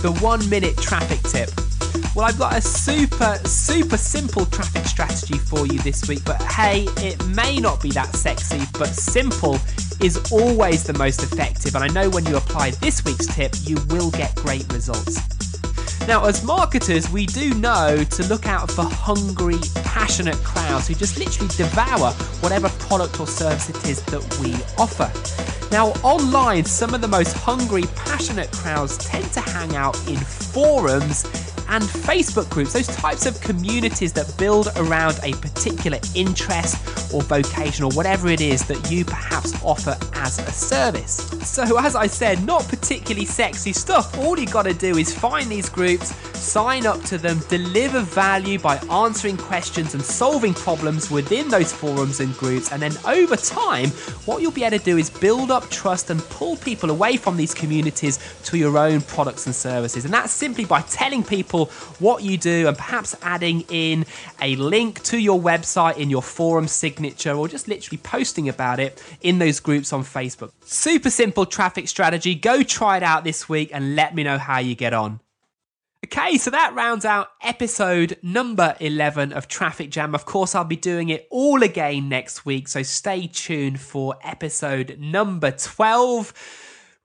the 0.01 0.11
one 0.21 0.49
minute 0.49 0.77
traffic 0.77 1.21
tip. 1.23 1.49
Well, 2.15 2.25
I've 2.25 2.39
got 2.39 2.57
a 2.57 2.61
super, 2.61 3.35
super 3.45 3.95
simple 3.95 4.45
traffic 4.47 4.85
strategy 4.85 5.37
for 5.37 5.67
you 5.67 5.77
this 5.79 6.07
week, 6.07 6.25
but 6.25 6.41
hey, 6.41 6.87
it 6.97 7.23
may 7.27 7.57
not 7.57 7.81
be 7.81 7.91
that 7.91 8.15
sexy, 8.15 8.61
but 8.77 8.87
simple 8.87 9.59
is 10.01 10.17
always 10.31 10.83
the 10.83 10.93
most 10.93 11.21
effective. 11.21 11.75
And 11.75 11.83
I 11.83 11.87
know 11.87 12.09
when 12.09 12.25
you 12.25 12.35
apply 12.35 12.71
this 12.71 13.05
week's 13.05 13.27
tip, 13.27 13.53
you 13.61 13.77
will 13.89 14.09
get 14.11 14.33
great 14.35 14.71
results. 14.73 15.19
Now, 16.07 16.25
as 16.25 16.43
marketers, 16.43 17.07
we 17.11 17.27
do 17.27 17.53
know 17.53 18.03
to 18.03 18.23
look 18.27 18.47
out 18.47 18.71
for 18.71 18.83
hungry, 18.83 19.59
passionate 19.83 20.37
crowds 20.37 20.87
who 20.87 20.95
just 20.95 21.19
literally 21.19 21.49
devour 21.55 22.11
whatever 22.41 22.69
product 22.69 23.19
or 23.19 23.27
service 23.27 23.69
it 23.69 23.87
is 23.87 24.01
that 24.05 24.39
we 24.39 24.55
offer. 24.79 25.11
Now, 25.71 25.89
online, 26.01 26.65
some 26.65 26.95
of 26.95 27.01
the 27.01 27.07
most 27.07 27.33
hungry, 27.37 27.83
passionate 27.95 28.51
crowds 28.51 28.97
tend 28.97 29.31
to 29.33 29.41
hang 29.41 29.75
out 29.75 29.95
in 30.07 30.17
forums 30.17 31.25
and 31.69 31.83
Facebook 31.83 32.49
groups, 32.49 32.73
those 32.73 32.87
types 32.87 33.25
of 33.25 33.39
communities 33.41 34.11
that 34.13 34.35
build 34.37 34.69
around 34.75 35.19
a 35.23 35.33
particular 35.33 35.99
interest 36.15 37.13
or 37.13 37.21
vocation 37.21 37.85
or 37.85 37.91
whatever 37.91 38.27
it 38.27 38.41
is 38.41 38.67
that 38.67 38.91
you 38.91 39.05
perhaps 39.05 39.53
offer 39.63 39.95
as 40.13 40.39
a 40.39 40.51
service. 40.51 41.29
So, 41.47 41.79
as 41.79 41.95
I 41.95 42.07
said, 42.07 42.43
not 42.45 42.67
particularly 42.67 43.25
sexy 43.25 43.73
stuff. 43.73 44.17
All 44.17 44.37
you 44.37 44.47
got 44.47 44.63
to 44.63 44.73
do 44.73 44.97
is 44.97 45.13
find 45.13 45.49
these 45.49 45.69
groups, 45.69 46.11
sign 46.39 46.85
up 46.85 47.01
to 47.03 47.17
them, 47.17 47.39
deliver 47.49 47.99
value 48.01 48.57
by 48.57 48.77
answering 48.89 49.37
questions 49.37 49.93
and 49.93 50.03
solving 50.03 50.53
problems 50.53 51.11
within 51.11 51.49
those 51.49 51.71
forums 51.71 52.19
and 52.19 52.33
groups, 52.35 52.71
and 52.71 52.81
then 52.81 52.93
over 53.05 53.35
time, 53.35 53.89
what 54.25 54.41
you'll 54.41 54.51
be 54.51 54.63
able 54.63 54.77
to 54.77 54.83
do 54.83 54.97
is 54.97 55.09
build 55.09 55.51
up 55.51 55.69
trust 55.69 56.09
and 56.09 56.21
pull 56.29 56.55
people 56.57 56.89
away 56.89 57.17
from 57.17 57.37
these 57.37 57.53
communities 57.53 58.19
to 58.43 58.57
your 58.57 58.77
own 58.77 59.01
products 59.01 59.45
and 59.45 59.55
services. 59.55 60.05
And 60.05 60.13
that's 60.13 60.31
simply 60.31 60.65
by 60.65 60.81
telling 60.81 61.23
people 61.23 61.65
what 61.99 62.23
you 62.23 62.37
do 62.37 62.67
and 62.67 62.77
perhaps 62.77 63.15
adding 63.21 63.61
in 63.69 64.05
a 64.41 64.55
link 64.55 65.03
to 65.03 65.17
your 65.17 65.39
website 65.39 65.97
in 65.97 66.09
your 66.09 66.21
forum 66.21 66.67
signature 66.67 67.33
or 67.33 67.47
just 67.47 67.67
literally 67.67 67.97
posting 67.97 68.49
about 68.49 68.79
it 68.79 69.03
in 69.21 69.39
those 69.39 69.59
groups 69.59 69.91
on 69.93 70.03
Facebook. 70.03 70.51
Super 70.65 71.09
simple 71.09 71.45
traffic 71.45 71.87
strategy. 71.87 72.35
Go 72.35 72.63
try 72.63 72.97
it 72.97 73.03
out 73.03 73.23
this 73.23 73.49
week 73.49 73.71
and 73.73 73.95
let 73.95 74.15
me 74.15 74.23
know 74.23 74.37
how 74.37 74.59
you 74.59 74.75
get 74.75 74.93
on. 74.93 75.19
Okay, 76.05 76.37
so 76.37 76.49
that 76.51 76.73
rounds 76.73 77.03
out 77.03 77.27
episode 77.43 78.17
number 78.23 78.73
11 78.79 79.33
of 79.33 79.49
Traffic 79.49 79.91
Jam. 79.91 80.15
Of 80.15 80.25
course, 80.25 80.55
I'll 80.55 80.63
be 80.63 80.77
doing 80.77 81.09
it 81.09 81.27
all 81.29 81.61
again 81.61 82.07
next 82.07 82.45
week, 82.45 82.69
so 82.69 82.83
stay 82.83 83.27
tuned 83.27 83.81
for 83.81 84.15
episode 84.23 84.97
number 84.97 85.51
12. 85.51 86.33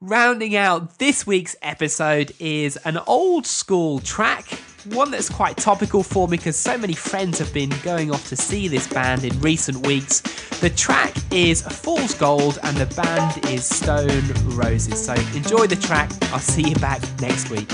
Rounding 0.00 0.54
out 0.54 1.00
this 1.00 1.26
week's 1.26 1.56
episode 1.60 2.34
is 2.38 2.76
an 2.84 2.98
old 3.08 3.46
school 3.46 3.98
track, 3.98 4.46
one 4.84 5.10
that's 5.10 5.28
quite 5.28 5.56
topical 5.56 6.04
for 6.04 6.28
me 6.28 6.36
because 6.36 6.56
so 6.56 6.78
many 6.78 6.94
friends 6.94 7.40
have 7.40 7.52
been 7.52 7.72
going 7.82 8.12
off 8.12 8.28
to 8.28 8.36
see 8.36 8.68
this 8.68 8.86
band 8.86 9.24
in 9.24 9.38
recent 9.40 9.84
weeks. 9.84 10.20
The 10.60 10.70
track 10.70 11.12
is 11.32 11.62
Fool's 11.62 12.14
Gold 12.14 12.60
and 12.62 12.76
the 12.76 12.86
band 12.94 13.44
is 13.46 13.66
Stone 13.66 14.22
Roses. 14.54 15.04
So 15.04 15.14
enjoy 15.36 15.66
the 15.66 15.76
track. 15.76 16.12
I'll 16.32 16.38
see 16.38 16.68
you 16.68 16.76
back 16.76 17.02
next 17.20 17.50
week. 17.50 17.68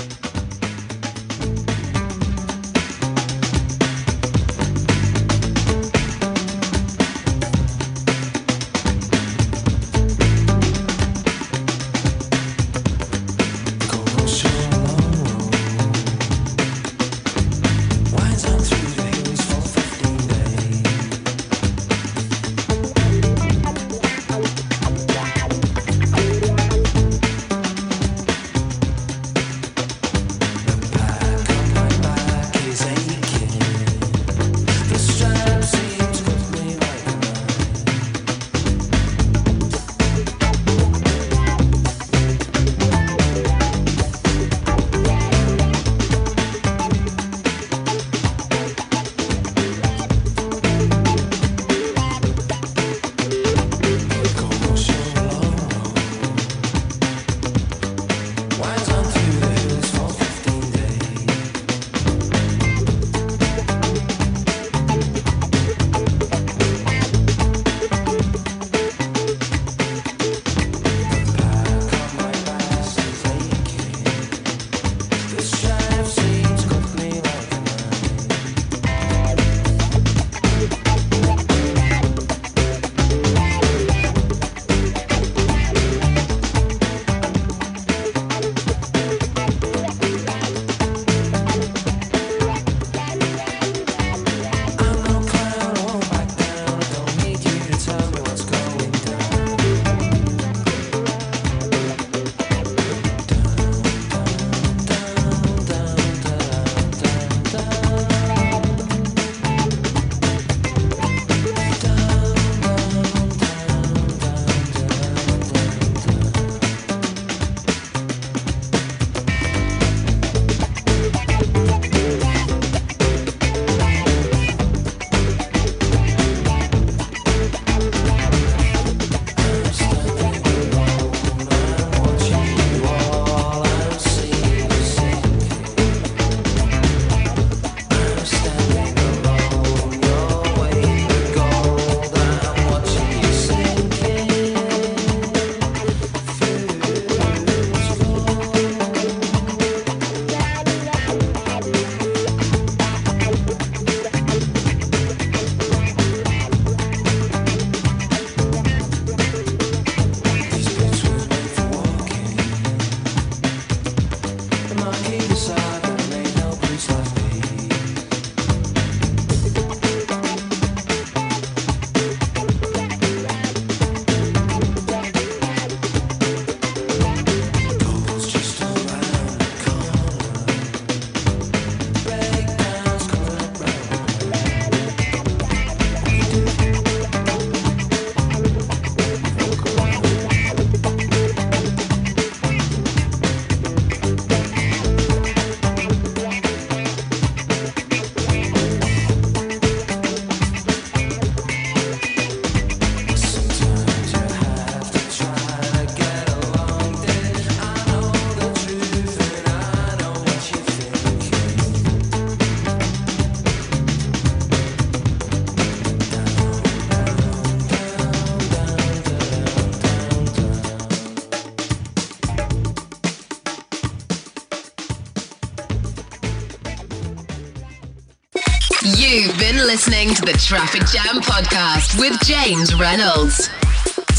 Listening 229.81 230.13
to 230.13 230.21
the 230.21 230.33
Traffic 230.33 230.81
Jam 230.81 231.23
Podcast 231.23 231.99
with 231.99 232.15
James 232.23 232.75
Reynolds. 232.75 233.49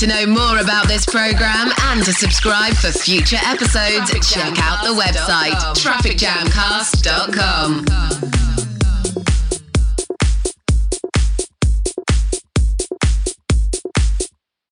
To 0.00 0.08
know 0.08 0.26
more 0.26 0.58
about 0.58 0.88
this 0.88 1.06
program 1.06 1.70
and 1.82 2.04
to 2.04 2.12
subscribe 2.12 2.74
for 2.74 2.90
future 2.90 3.38
episodes, 3.44 4.10
check 4.28 4.58
out 4.58 4.82
the 4.82 4.92
website 4.92 5.52
trafficjamcast.com. 5.76 8.41